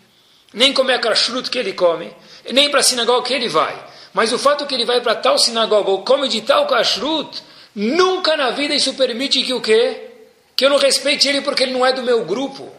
nem 0.54 0.72
comer 0.72 0.94
a 0.94 0.98
kashrut 0.98 1.50
que 1.50 1.58
ele 1.58 1.74
come, 1.74 2.10
nem 2.50 2.70
para 2.70 2.80
a 2.80 2.82
sinagoga 2.82 3.26
que 3.26 3.34
ele 3.34 3.48
vai. 3.48 3.78
Mas 4.14 4.32
o 4.32 4.38
fato 4.38 4.66
que 4.66 4.74
ele 4.74 4.86
vai 4.86 5.02
para 5.02 5.14
tal 5.14 5.38
sinagoga 5.38 5.90
ou 5.90 6.02
come 6.02 6.26
de 6.28 6.40
tal 6.40 6.66
kashrut, 6.66 7.42
nunca 7.74 8.36
na 8.36 8.50
vida 8.50 8.74
isso 8.74 8.94
permite 8.94 9.42
que 9.42 9.52
o 9.52 9.60
quê? 9.60 10.12
Que 10.56 10.64
eu 10.64 10.70
não 10.70 10.78
respeite 10.78 11.28
ele 11.28 11.42
porque 11.42 11.62
ele 11.64 11.72
não 11.72 11.84
é 11.84 11.92
do 11.92 12.02
meu 12.02 12.24
grupo. 12.24 12.77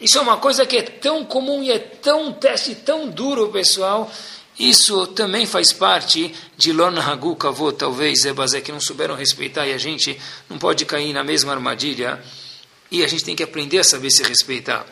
Isso 0.00 0.18
é 0.18 0.20
uma 0.20 0.36
coisa 0.36 0.66
que 0.66 0.76
é 0.76 0.82
tão 0.82 1.24
comum 1.24 1.62
e 1.62 1.70
é 1.70 1.78
tão 1.78 2.32
teste 2.32 2.74
tão 2.74 3.08
duro, 3.08 3.48
pessoal. 3.48 4.10
Isso 4.58 5.06
também 5.08 5.44
faz 5.46 5.72
parte 5.72 6.34
de 6.56 6.72
Lorna 6.72 7.02
Hagu 7.02 7.36
Kavô, 7.36 7.72
talvez, 7.72 8.22
Zebazé, 8.22 8.60
que 8.60 8.72
não 8.72 8.80
souberam 8.80 9.14
respeitar 9.14 9.66
e 9.66 9.72
a 9.72 9.78
gente 9.78 10.18
não 10.48 10.58
pode 10.58 10.84
cair 10.86 11.12
na 11.12 11.22
mesma 11.22 11.52
armadilha 11.52 12.22
e 12.90 13.04
a 13.04 13.08
gente 13.08 13.24
tem 13.24 13.36
que 13.36 13.42
aprender 13.42 13.78
a 13.78 13.84
saber 13.84 14.10
se 14.10 14.22
respeitar. 14.22 14.86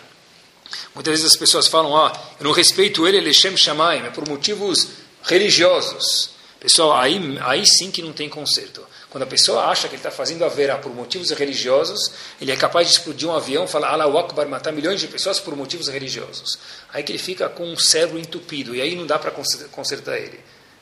Muitas 0.94 1.12
vezes 1.12 1.26
as 1.26 1.36
pessoas 1.36 1.66
falam, 1.66 1.92
ó, 1.92 2.10
eu 2.38 2.44
não 2.44 2.52
respeito 2.52 3.06
ele, 3.06 3.18
ele 3.18 3.30
é 3.30 3.32
Shem 3.32 3.56
Shamayim, 3.56 4.06
é 4.06 4.10
por 4.10 4.28
motivos 4.28 4.88
religiosos. 5.22 6.30
Pessoal, 6.60 6.96
aí, 6.96 7.38
aí 7.42 7.66
sim 7.66 7.90
que 7.90 8.02
não 8.02 8.12
tem 8.12 8.28
conserto. 8.28 8.82
Quando 9.14 9.22
a 9.22 9.26
pessoa 9.28 9.66
acha 9.66 9.86
que 9.86 9.94
ele 9.94 10.00
está 10.00 10.10
fazendo 10.10 10.44
a 10.44 10.48
vera 10.48 10.76
por 10.76 10.92
motivos 10.92 11.30
religiosos, 11.30 12.10
ele 12.40 12.50
é 12.50 12.56
capaz 12.56 12.88
de 12.88 12.94
explodir 12.94 13.28
um 13.28 13.32
avião, 13.32 13.64
falar 13.64 13.90
Allah 13.90 14.06
Akbar, 14.18 14.48
matar 14.48 14.72
milhões 14.72 14.98
de 14.98 15.06
pessoas 15.06 15.38
por 15.38 15.54
motivos 15.54 15.86
religiosos. 15.86 16.58
Aí 16.92 17.04
que 17.04 17.12
ele 17.12 17.18
fica 17.20 17.48
com 17.48 17.72
o 17.72 17.78
cérebro 17.78 18.18
entupido, 18.18 18.74
e 18.74 18.82
aí 18.82 18.96
não 18.96 19.06
dá 19.06 19.16
para 19.16 19.30
consertar 19.70 20.18
ele. 20.18 20.40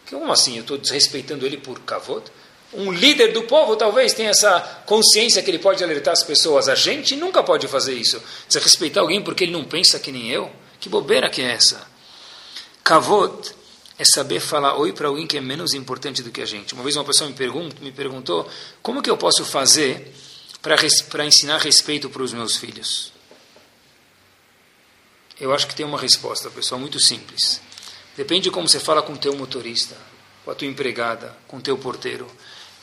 Como 0.09 0.33
assim? 0.33 0.57
Eu 0.57 0.63
estou 0.63 0.79
desrespeitando 0.79 1.45
ele 1.45 1.59
por 1.59 1.79
kavod? 1.81 2.25
Um 2.73 2.91
líder 2.91 3.35
do 3.35 3.43
povo 3.43 3.77
talvez 3.77 4.15
tenha 4.15 4.31
essa 4.31 4.61
consciência 4.87 5.43
que 5.43 5.51
ele 5.51 5.59
pode 5.59 5.85
alertar 5.85 6.13
as 6.13 6.23
pessoas. 6.23 6.71
A 6.71 6.75
gente 6.75 7.15
nunca 7.15 7.43
pode 7.43 7.69
fazer 7.69 7.93
isso. 7.93 8.19
Desrespeitar 8.49 9.03
alguém 9.03 9.21
porque 9.21 9.45
ele 9.45 9.53
não 9.53 9.65
pensa 9.65 9.99
que 9.99 10.11
nem 10.11 10.31
eu? 10.31 10.51
Que 10.81 10.89
bobeira 10.89 11.29
que 11.29 11.43
é 11.43 11.51
essa? 11.51 11.87
Kavod 12.83 13.53
é 14.03 14.05
saber 14.05 14.41
falar 14.41 14.77
oi 14.77 14.93
para 14.93 15.07
alguém 15.07 15.27
que 15.27 15.39
é 15.39 15.41
menos 15.41 15.75
importante 15.75 16.23
do 16.23 16.31
que 16.33 16.43
a 16.43 16.47
gente. 16.47 16.75
Uma 16.75 16.83
vez 16.83 16.97
uma 16.97 17.05
pessoa 17.05 17.31
me, 17.31 17.37
perguntou, 17.37 17.81
me 17.81 17.93
perguntou 17.93 18.51
como 18.83 19.01
que 19.01 19.09
eu 19.09 19.17
posso 19.17 19.45
fazer 19.45 20.13
para 21.09 21.25
ensinar 21.25 21.59
respeito 21.59 22.11
para 22.11 22.23
os 22.23 22.33
meus 22.33 22.57
filhos. 22.57 23.13
Eu 25.41 25.55
acho 25.55 25.69
que 25.69 25.75
tem 25.75 25.87
uma 25.87 25.99
resposta, 25.99 26.51
pessoal, 26.51 26.81
muito 26.81 26.99
simples. 26.99 27.61
Depende 28.17 28.43
de 28.43 28.51
como 28.51 28.69
você 28.69 28.81
fala 28.81 29.03
com 29.03 29.13
o 29.13 29.19
teu 29.19 29.35
motorista, 29.37 29.97
com 30.45 30.51
a 30.51 30.55
tua 30.55 30.67
empregada, 30.67 31.37
com 31.47 31.59
o 31.59 31.61
teu 31.61 31.79
porteiro. 31.79 32.27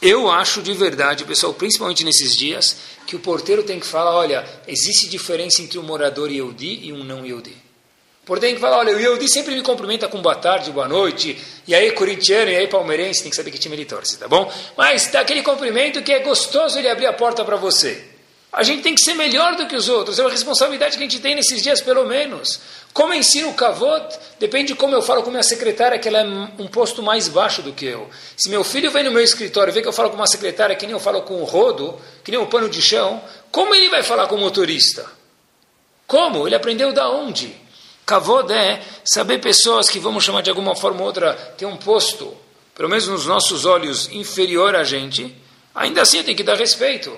Eu 0.01 0.32
acho 0.32 0.61
de 0.61 0.74
verdade, 0.74 1.26
pessoal, 1.26 1.53
principalmente 1.53 2.05
nesses 2.05 2.34
dias, 2.34 2.78
que 3.05 3.17
o 3.17 3.20
porteiro 3.20 3.63
tem 3.63 3.80
que 3.80 3.86
falar, 3.86 4.15
olha, 4.15 4.47
existe 4.65 5.09
diferença 5.09 5.61
entre 5.61 5.78
um 5.78 5.84
morador 5.84 6.32
Yehudi 6.32 6.86
e 6.86 6.93
um 6.93 7.03
não 7.03 7.26
Yehudi. 7.26 7.68
Porém, 8.30 8.53
que 8.53 8.61
falar, 8.61 8.77
olha, 8.77 8.95
o 8.95 8.99
Yehudi 8.99 9.27
sempre 9.27 9.55
me 9.55 9.63
cumprimenta 9.63 10.07
com 10.07 10.21
boa 10.21 10.36
tarde, 10.36 10.69
boa 10.69 10.88
noite, 10.88 11.36
e 11.67 11.73
aí 11.73 11.91
corintiano, 11.93 12.51
e 12.51 12.55
aí 12.55 12.67
palmeirense, 12.67 13.23
tem 13.23 13.32
que 13.32 13.36
saber 13.36 13.49
que 13.49 13.57
time 13.57 13.75
ele 13.75 13.86
torce, 13.86 14.19
tá 14.19 14.27
bom? 14.27 14.53
Mas 14.77 15.07
dá 15.07 15.21
aquele 15.21 15.41
cumprimento 15.41 16.03
que 16.03 16.13
é 16.13 16.19
gostoso 16.19 16.77
ele 16.77 16.88
abrir 16.88 17.07
a 17.07 17.13
porta 17.13 17.43
para 17.43 17.55
você. 17.55 18.05
A 18.53 18.61
gente 18.61 18.84
tem 18.84 18.93
que 18.93 19.03
ser 19.03 19.15
melhor 19.15 19.55
do 19.55 19.65
que 19.65 19.75
os 19.75 19.89
outros, 19.89 20.19
é 20.19 20.21
uma 20.21 20.30
responsabilidade 20.30 20.95
que 20.95 21.03
a 21.03 21.07
gente 21.07 21.19
tem 21.19 21.34
nesses 21.34 21.59
dias, 21.63 21.82
pelo 21.82 22.05
menos. 22.05 22.61
Como 22.93 23.15
eu 23.15 23.17
ensino 23.17 23.49
o 23.49 23.55
kavod, 23.55 24.05
depende 24.39 24.73
de 24.73 24.75
como 24.75 24.93
eu 24.93 25.01
falo 25.01 25.23
com 25.23 25.32
minha 25.32 25.41
secretária, 25.41 25.97
que 25.97 26.07
ela 26.07 26.19
é 26.19 26.23
um 26.23 26.67
posto 26.67 27.01
mais 27.01 27.27
baixo 27.27 27.63
do 27.63 27.73
que 27.73 27.88
eu. 27.88 28.11
Se 28.38 28.47
meu 28.47 28.63
filho 28.63 28.91
vem 28.91 29.05
no 29.05 29.11
meu 29.11 29.23
escritório 29.23 29.71
e 29.71 29.73
vê 29.73 29.82
que 29.82 29.88
eu 29.88 29.93
falo 29.93 30.11
com 30.11 30.15
uma 30.15 30.27
secretária 30.27 30.75
que 30.75 30.86
nem 30.86 30.93
eu 30.93 30.99
falo 30.99 31.23
com 31.23 31.41
o 31.41 31.45
rodo, 31.45 31.99
que 32.23 32.30
nem 32.30 32.39
um 32.39 32.45
pano 32.45 32.69
de 32.69 32.80
chão, 32.80 33.19
como 33.51 33.73
ele 33.73 33.89
vai 33.89 34.03
falar 34.03 34.27
com 34.27 34.36
o 34.36 34.39
motorista? 34.39 35.03
Como? 36.05 36.47
Ele 36.47 36.53
aprendeu 36.53 36.93
da 36.93 37.09
onde? 37.09 37.68
Kavod 38.10 38.51
é 38.51 38.82
saber 39.05 39.38
pessoas 39.38 39.88
que, 39.88 39.99
vamos 39.99 40.24
chamar 40.24 40.41
de 40.41 40.49
alguma 40.49 40.76
forma 40.76 41.01
ou 41.01 41.05
outra, 41.05 41.34
têm 41.55 41.68
um 41.68 41.78
posto, 41.78 42.36
pelo 42.74 42.89
menos 42.89 43.07
nos 43.07 43.28
nossos 43.28 43.66
olhos, 43.66 44.10
inferior 44.12 44.76
a 44.76 44.84
gente, 44.84 45.36
ainda 45.76 46.01
assim 46.01 46.24
tem 46.24 46.36
que 46.36 46.41
dar 46.41 46.57
respeito. 46.57 47.16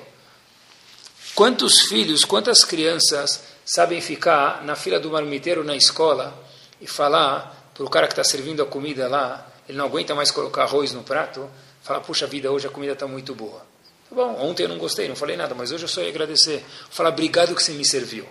Quantos 1.33 1.83
filhos, 1.83 2.25
quantas 2.25 2.65
crianças 2.65 3.41
sabem 3.65 4.01
ficar 4.01 4.65
na 4.65 4.75
fila 4.75 4.99
do 4.99 5.09
marmiteiro 5.09 5.63
na 5.63 5.77
escola 5.77 6.37
e 6.81 6.85
falar 6.85 7.71
para 7.73 7.85
o 7.85 7.89
cara 7.89 8.05
que 8.05 8.11
está 8.11 8.23
servindo 8.25 8.61
a 8.61 8.65
comida 8.65 9.07
lá, 9.07 9.47
ele 9.69 9.77
não 9.77 9.85
aguenta 9.85 10.13
mais 10.13 10.29
colocar 10.29 10.63
arroz 10.63 10.91
no 10.91 11.03
prato, 11.03 11.49
falar, 11.81 12.01
puxa 12.01 12.27
vida, 12.27 12.51
hoje 12.51 12.67
a 12.67 12.69
comida 12.69 12.91
está 12.91 13.07
muito 13.07 13.33
boa. 13.33 13.65
Tá 14.09 14.15
bom, 14.15 14.35
ontem 14.41 14.63
eu 14.63 14.69
não 14.69 14.77
gostei, 14.77 15.07
não 15.07 15.15
falei 15.15 15.37
nada, 15.37 15.55
mas 15.55 15.71
hoje 15.71 15.85
eu 15.85 15.87
só 15.87 16.01
ia 16.01 16.09
agradecer. 16.09 16.65
Falar, 16.89 17.11
obrigado 17.11 17.55
que 17.55 17.63
você 17.63 17.71
me 17.71 17.87
serviu. 17.87 18.27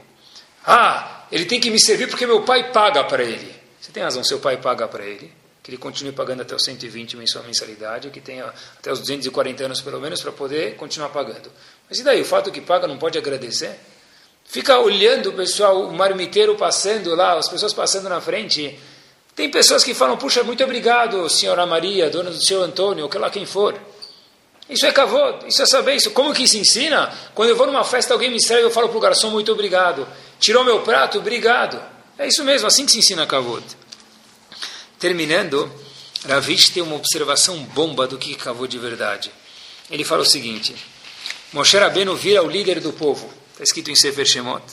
Ah, 0.64 1.24
ele 1.30 1.44
tem 1.44 1.60
que 1.60 1.70
me 1.70 1.80
servir 1.80 2.08
porque 2.08 2.26
meu 2.26 2.42
pai 2.42 2.70
paga 2.72 3.04
para 3.04 3.22
ele. 3.22 3.54
Você 3.80 3.92
tem 3.92 4.02
razão, 4.02 4.22
seu 4.22 4.38
pai 4.38 4.56
paga 4.56 4.86
para 4.86 5.04
ele. 5.04 5.32
Que 5.62 5.70
ele 5.70 5.78
continue 5.78 6.12
pagando 6.12 6.42
até 6.42 6.54
os 6.54 6.64
120 6.64 7.26
sua 7.26 7.42
mensalidade, 7.42 8.10
que 8.10 8.20
tenha 8.20 8.46
até 8.78 8.90
os 8.90 9.00
240 9.00 9.64
anos 9.64 9.80
pelo 9.80 10.00
menos 10.00 10.22
para 10.22 10.32
poder 10.32 10.76
continuar 10.76 11.10
pagando. 11.10 11.50
Mas 11.88 11.98
e 11.98 12.02
daí? 12.02 12.22
O 12.22 12.24
fato 12.24 12.50
que 12.50 12.60
paga 12.60 12.86
não 12.86 12.98
pode 12.98 13.18
agradecer? 13.18 13.78
Fica 14.44 14.78
olhando 14.78 15.30
o 15.30 15.32
pessoal, 15.32 15.82
o 15.82 15.92
marmiteiro 15.92 16.56
passando 16.56 17.14
lá, 17.14 17.38
as 17.38 17.48
pessoas 17.48 17.72
passando 17.72 18.08
na 18.08 18.20
frente. 18.20 18.78
Tem 19.34 19.50
pessoas 19.50 19.84
que 19.84 19.94
falam, 19.94 20.16
puxa, 20.16 20.42
muito 20.42 20.64
obrigado, 20.64 21.28
senhora 21.28 21.64
Maria, 21.66 22.10
dona 22.10 22.30
do 22.30 22.44
seu 22.44 22.62
Antônio, 22.62 23.04
ou 23.04 23.10
que 23.10 23.16
lá 23.16 23.30
quem 23.30 23.46
for. 23.46 23.78
Isso 24.68 24.86
é 24.86 24.92
cavô, 24.92 25.46
isso 25.46 25.62
é 25.62 25.66
saber 25.66 25.94
isso. 25.94 26.10
Como 26.10 26.32
que 26.32 26.46
se 26.46 26.58
ensina? 26.58 27.12
Quando 27.34 27.50
eu 27.50 27.56
vou 27.56 27.66
numa 27.66 27.84
festa, 27.84 28.12
alguém 28.12 28.30
me 28.30 28.40
serve, 28.40 28.64
eu 28.64 28.70
falo 28.70 28.88
para 28.88 28.98
o 28.98 29.00
garçom, 29.00 29.30
muito 29.30 29.52
obrigado. 29.52 30.06
Tirou 30.40 30.64
meu 30.64 30.80
prato? 30.80 31.18
Obrigado. 31.18 31.80
É 32.18 32.26
isso 32.26 32.42
mesmo, 32.42 32.66
assim 32.66 32.86
que 32.86 32.92
se 32.92 32.98
ensina 32.98 33.26
Kavod. 33.26 33.64
Terminando, 34.98 35.70
Ravish 36.26 36.70
tem 36.70 36.82
uma 36.82 36.96
observação 36.96 37.62
bomba 37.62 38.06
do 38.06 38.18
que 38.18 38.32
é 38.32 38.36
Kavod 38.36 38.70
de 38.70 38.78
verdade. 38.78 39.30
Ele 39.90 40.04
fala 40.04 40.22
o 40.22 40.26
seguinte: 40.26 40.74
Moshe 41.52 41.76
Rabbeinu 41.76 42.16
vira 42.16 42.42
o 42.42 42.48
líder 42.48 42.80
do 42.80 42.92
povo. 42.92 43.32
Está 43.52 43.64
escrito 43.64 43.90
em 43.90 43.94
Sefer 43.94 44.26
Shemot. 44.26 44.64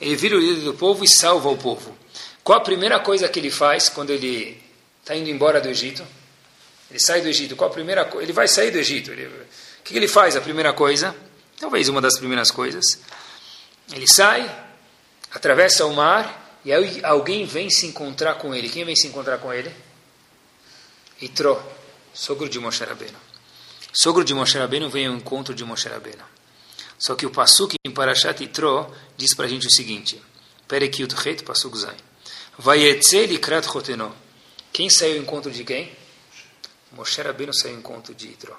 Ele 0.00 0.14
vira 0.16 0.36
o 0.36 0.38
líder 0.38 0.62
do 0.62 0.74
povo 0.74 1.04
e 1.04 1.08
salva 1.08 1.48
o 1.48 1.56
povo. 1.56 1.96
Qual 2.42 2.58
a 2.58 2.60
primeira 2.60 3.00
coisa 3.00 3.28
que 3.28 3.38
ele 3.38 3.50
faz 3.50 3.88
quando 3.88 4.10
ele 4.10 4.62
está 5.00 5.14
indo 5.14 5.30
embora 5.30 5.60
do 5.60 5.68
Egito? 5.68 6.06
Ele 6.90 7.00
sai 7.00 7.22
do 7.22 7.28
Egito. 7.28 7.56
Qual 7.56 7.70
a 7.70 7.72
primeira 7.72 8.04
coisa? 8.04 8.24
Ele 8.24 8.32
vai 8.32 8.46
sair 8.46 8.70
do 8.70 8.78
Egito. 8.78 9.10
Ele... 9.10 9.26
O 9.26 9.82
que 9.82 9.96
ele 9.96 10.08
faz? 10.08 10.36
A 10.36 10.40
primeira 10.40 10.72
coisa, 10.72 11.14
talvez 11.58 11.88
uma 11.88 12.00
das 12.00 12.18
primeiras 12.18 12.50
coisas. 12.50 12.98
Ele 13.92 14.06
sai, 14.06 14.50
atravessa 15.34 15.84
o 15.84 15.92
mar 15.92 16.60
e 16.64 16.72
aí 16.72 17.04
alguém 17.04 17.44
vem 17.44 17.68
se 17.68 17.86
encontrar 17.86 18.36
com 18.36 18.54
ele. 18.54 18.68
Quem 18.68 18.84
vem 18.84 18.94
se 18.94 19.08
encontrar 19.08 19.38
com 19.38 19.52
ele? 19.52 19.74
Itró, 21.20 21.60
sogro 22.14 22.48
de 22.48 22.58
Moshe 22.60 22.84
Rabbeinu. 22.84 23.18
Sogro 23.92 24.24
de 24.24 24.32
Moshe 24.32 24.56
Rabbeinu 24.56 24.88
vem 24.88 25.06
ao 25.06 25.14
encontro 25.14 25.54
de 25.54 25.64
Moshe 25.64 25.88
Rabbeinu. 25.88 26.24
Só 26.98 27.14
que 27.14 27.26
o 27.26 27.30
Pasuk 27.30 27.74
em 27.84 27.90
Parashat 27.90 28.42
Itró 28.42 28.90
diz 29.16 29.34
para 29.34 29.46
a 29.46 29.48
gente 29.48 29.66
o 29.66 29.70
seguinte: 29.70 30.22
Perek 30.68 31.02
Yudchet 31.02 31.42
Pasuk 31.42 31.76
Zain. 31.76 31.96
Vayetze 32.56 33.26
likrat 33.26 33.66
choteno. 33.66 34.14
Quem 34.72 34.88
saiu 34.88 35.16
ao 35.16 35.22
encontro 35.22 35.50
de 35.50 35.64
quem? 35.64 35.92
Moshe 36.92 37.20
Rabbeinu 37.20 37.52
saiu 37.52 37.74
ao 37.74 37.80
encontro 37.80 38.14
de 38.14 38.28
Itro. 38.28 38.56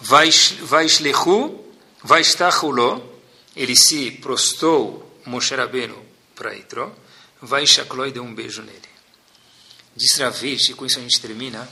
Vaishlechu, 0.00 1.64
vaishtachulo. 2.02 3.16
Ele 3.56 3.74
se 3.74 4.12
prostou, 4.12 5.07
Moshe 5.28 5.54
Rabbeinu, 5.54 6.02
para 6.34 6.54
Itro. 6.54 6.94
Vaishaklo 7.40 8.06
e 8.06 8.10
deu 8.10 8.24
um 8.24 8.34
beijo 8.34 8.62
nele. 8.62 8.88
Diz 9.94 10.16
Ravish, 10.16 10.70
e 10.70 10.74
com 10.74 10.86
isso 10.86 10.98
a 10.98 11.02
gente 11.02 11.20
termina, 11.20 11.68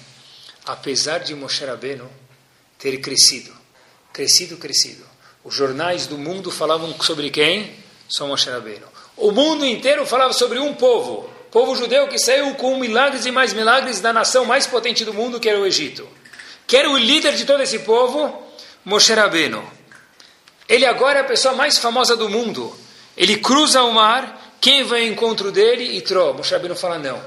apesar 0.65 1.19
de 1.19 1.35
Moshe 1.35 1.65
Rabbeinu 1.65 2.09
ter 2.79 2.99
crescido, 2.99 3.53
crescido, 4.13 4.57
crescido. 4.59 5.05
Os 5.43 5.55
jornais 5.55 6.07
do 6.07 6.19
mundo 6.19 6.51
falavam 6.51 6.95
sobre 7.01 7.31
quem? 7.31 7.75
Só 8.09 8.27
Moshe 8.27 8.51
Rabbeinu. 8.51 8.87
O 9.17 9.33
mundo 9.33 9.65
inteiro 9.65 10.05
falava 10.05 10.33
sobre 10.33 10.59
um 10.59 10.75
povo, 10.75 11.29
povo 11.51 11.75
judeu 11.75 12.07
que 12.09 12.19
saiu 12.19 12.55
com 12.57 12.79
milagres 12.79 13.25
e 13.25 13.31
mais 13.31 13.53
milagres 13.53 14.01
da 14.01 14.13
nação 14.13 14.45
mais 14.45 14.67
potente 14.67 15.05
do 15.05 15.15
mundo, 15.15 15.41
que 15.41 15.49
era 15.49 15.59
o 15.59 15.67
Egito. 15.67 16.07
Que 16.67 16.77
era 16.77 16.91
o 16.91 16.99
líder 16.99 17.35
de 17.35 17.45
todo 17.45 17.63
esse 17.63 17.79
povo? 17.81 18.43
Moshe 18.85 19.15
Rabbeinu. 19.15 19.67
Ele 20.69 20.85
agora 20.85 21.21
é 21.21 21.23
a 21.23 21.25
pessoa 21.25 21.55
mais 21.55 21.79
famosa 21.79 22.17
do 22.17 22.29
mundo. 22.29 22.86
Ele 23.17 23.39
cruza 23.39 23.83
o 23.83 23.93
mar, 23.93 24.57
quem 24.61 24.85
vai 24.85 25.03
ao 25.03 25.07
encontro 25.07 25.51
dele? 25.53 26.01
Tro. 26.01 26.35
Moshe 26.35 26.53
Rabbeinu 26.53 26.77
fala, 26.77 26.99
não. 26.99 27.23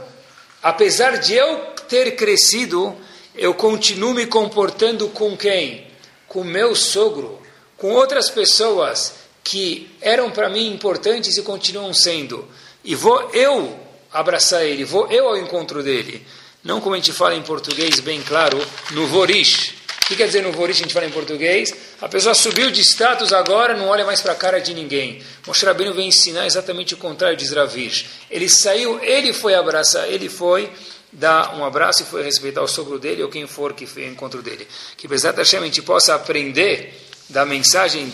Apesar 0.62 1.18
de 1.18 1.34
eu 1.34 1.58
ter 1.88 2.16
crescido, 2.16 2.96
eu 3.36 3.54
continuo 3.54 4.14
me 4.14 4.26
comportando 4.26 5.08
com 5.10 5.36
quem? 5.38 5.88
Com 6.28 6.44
meu 6.44 6.76
sogro, 6.76 7.42
com 7.78 7.94
outras 7.94 8.30
pessoas 8.30 9.14
que 9.44 9.90
eram 10.02 10.30
para 10.30 10.50
mim 10.50 10.72
importantes 10.72 11.38
e 11.38 11.42
continuam 11.42 11.94
sendo. 11.94 12.48
E 12.84 12.94
vou 12.94 13.30
eu 13.34 13.80
abraçar 14.12 14.66
ele, 14.66 14.84
vou 14.84 15.08
eu 15.08 15.30
ao 15.30 15.38
encontro 15.38 15.82
dele. 15.82 16.26
Não 16.64 16.82
como 16.82 16.96
a 16.96 16.98
gente 16.98 17.14
fala 17.14 17.36
em 17.36 17.42
português 17.42 18.00
bem 18.00 18.22
claro, 18.22 18.60
no 18.92 19.08
vorish. 19.08 19.79
Que 20.10 20.16
quer 20.16 20.26
dizer 20.26 20.41
no 20.41 20.51
vorish, 20.51 20.80
a 20.80 20.82
gente 20.82 20.93
fala 20.95 21.05
em 21.05 21.12
português? 21.12 21.72
A 22.01 22.10
pessoa 22.10 22.34
subiu 22.34 22.72
de 22.72 22.82
status 22.82 23.32
agora, 23.32 23.78
não 23.78 23.89
olha 23.89 24.03
mais 24.03 24.20
para 24.20 24.32
a 24.32 24.36
cara 24.36 24.60
de 24.60 24.74
ninguém. 24.74 25.22
Moshe 25.45 25.64
Rabbeinu 25.64 25.93
vem 25.93 26.07
ensinar 26.07 26.47
exatamente 26.47 26.95
o 26.95 26.97
contrário 26.97 27.38
de 27.38 27.45
Zravir. 27.45 28.07
Ele 28.28 28.49
saiu, 28.49 28.99
ele 29.03 29.34
foi 29.34 29.53
abraçar, 29.53 30.10
ele 30.10 30.28
foi 30.28 30.68
dar 31.14 31.55
um 31.55 31.64
abraço 31.64 32.01
e 32.01 32.05
foi 32.07 32.24
respeitar 32.24 32.64
o 32.64 32.68
sogro 32.68 32.97
dele 32.97 33.22
ou 33.22 33.30
quem 33.30 33.45
for 33.45 33.74
que 33.74 33.86
foi 33.86 34.05
ao 34.05 34.10
encontro 34.10 34.41
dele. 34.41 34.68
Que 34.97 35.07
Bezat 35.07 35.38
Hashem 35.38 35.60
a 35.60 35.66
gente 35.66 35.84
possa 35.84 36.16
aprender 36.16 36.91
da 37.30 37.45
mensagem 37.45 38.12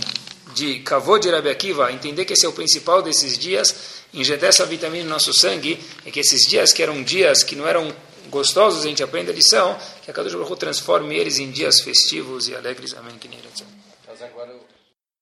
de 0.53 0.79
Kavod 0.79 1.21
de 1.25 1.33
Rabi 1.33 1.49
Akiva, 1.49 1.93
entender 1.93 2.25
que 2.25 2.33
esse 2.33 2.45
é 2.45 2.49
o 2.49 2.51
principal 2.51 3.01
desses 3.01 3.37
dias, 3.37 3.73
injetar 4.13 4.49
essa 4.49 4.65
vitamina 4.65 5.05
no 5.05 5.11
nosso 5.11 5.33
sangue, 5.33 5.79
e 6.05 6.11
que 6.11 6.19
esses 6.19 6.41
dias 6.45 6.73
que 6.73 6.83
eram 6.83 7.01
dias 7.01 7.41
que 7.41 7.55
não 7.55 7.65
eram 7.65 7.89
gostosos, 8.29 8.85
a 8.85 8.87
gente 8.87 9.03
aprende 9.03 9.31
a 9.31 9.33
lição, 9.33 9.75
que 10.03 10.11
a 10.11 10.13
Kadosh 10.13 10.33
Baruch 10.33 10.55
transforme 10.57 11.15
eles 11.15 11.39
em 11.39 11.51
dias 11.51 11.81
festivos 11.81 12.47
e 12.47 12.55
alegres. 12.55 12.93
Amém. 12.93 13.15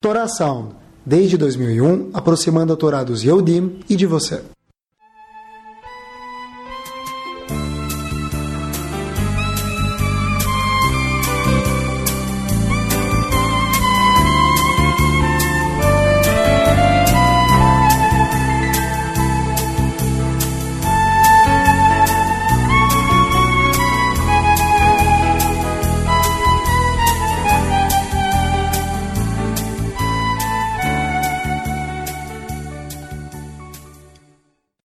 Torá 0.01 0.27
Sound, 0.27 0.75
desde 1.05 1.37
2001, 1.37 2.11
aproximando 2.13 2.73
a 2.73 2.75
Torá 2.75 3.03
dos 3.03 3.23
Yehudim 3.23 3.79
e 3.89 3.95
de 3.95 4.05
você. 4.05 4.43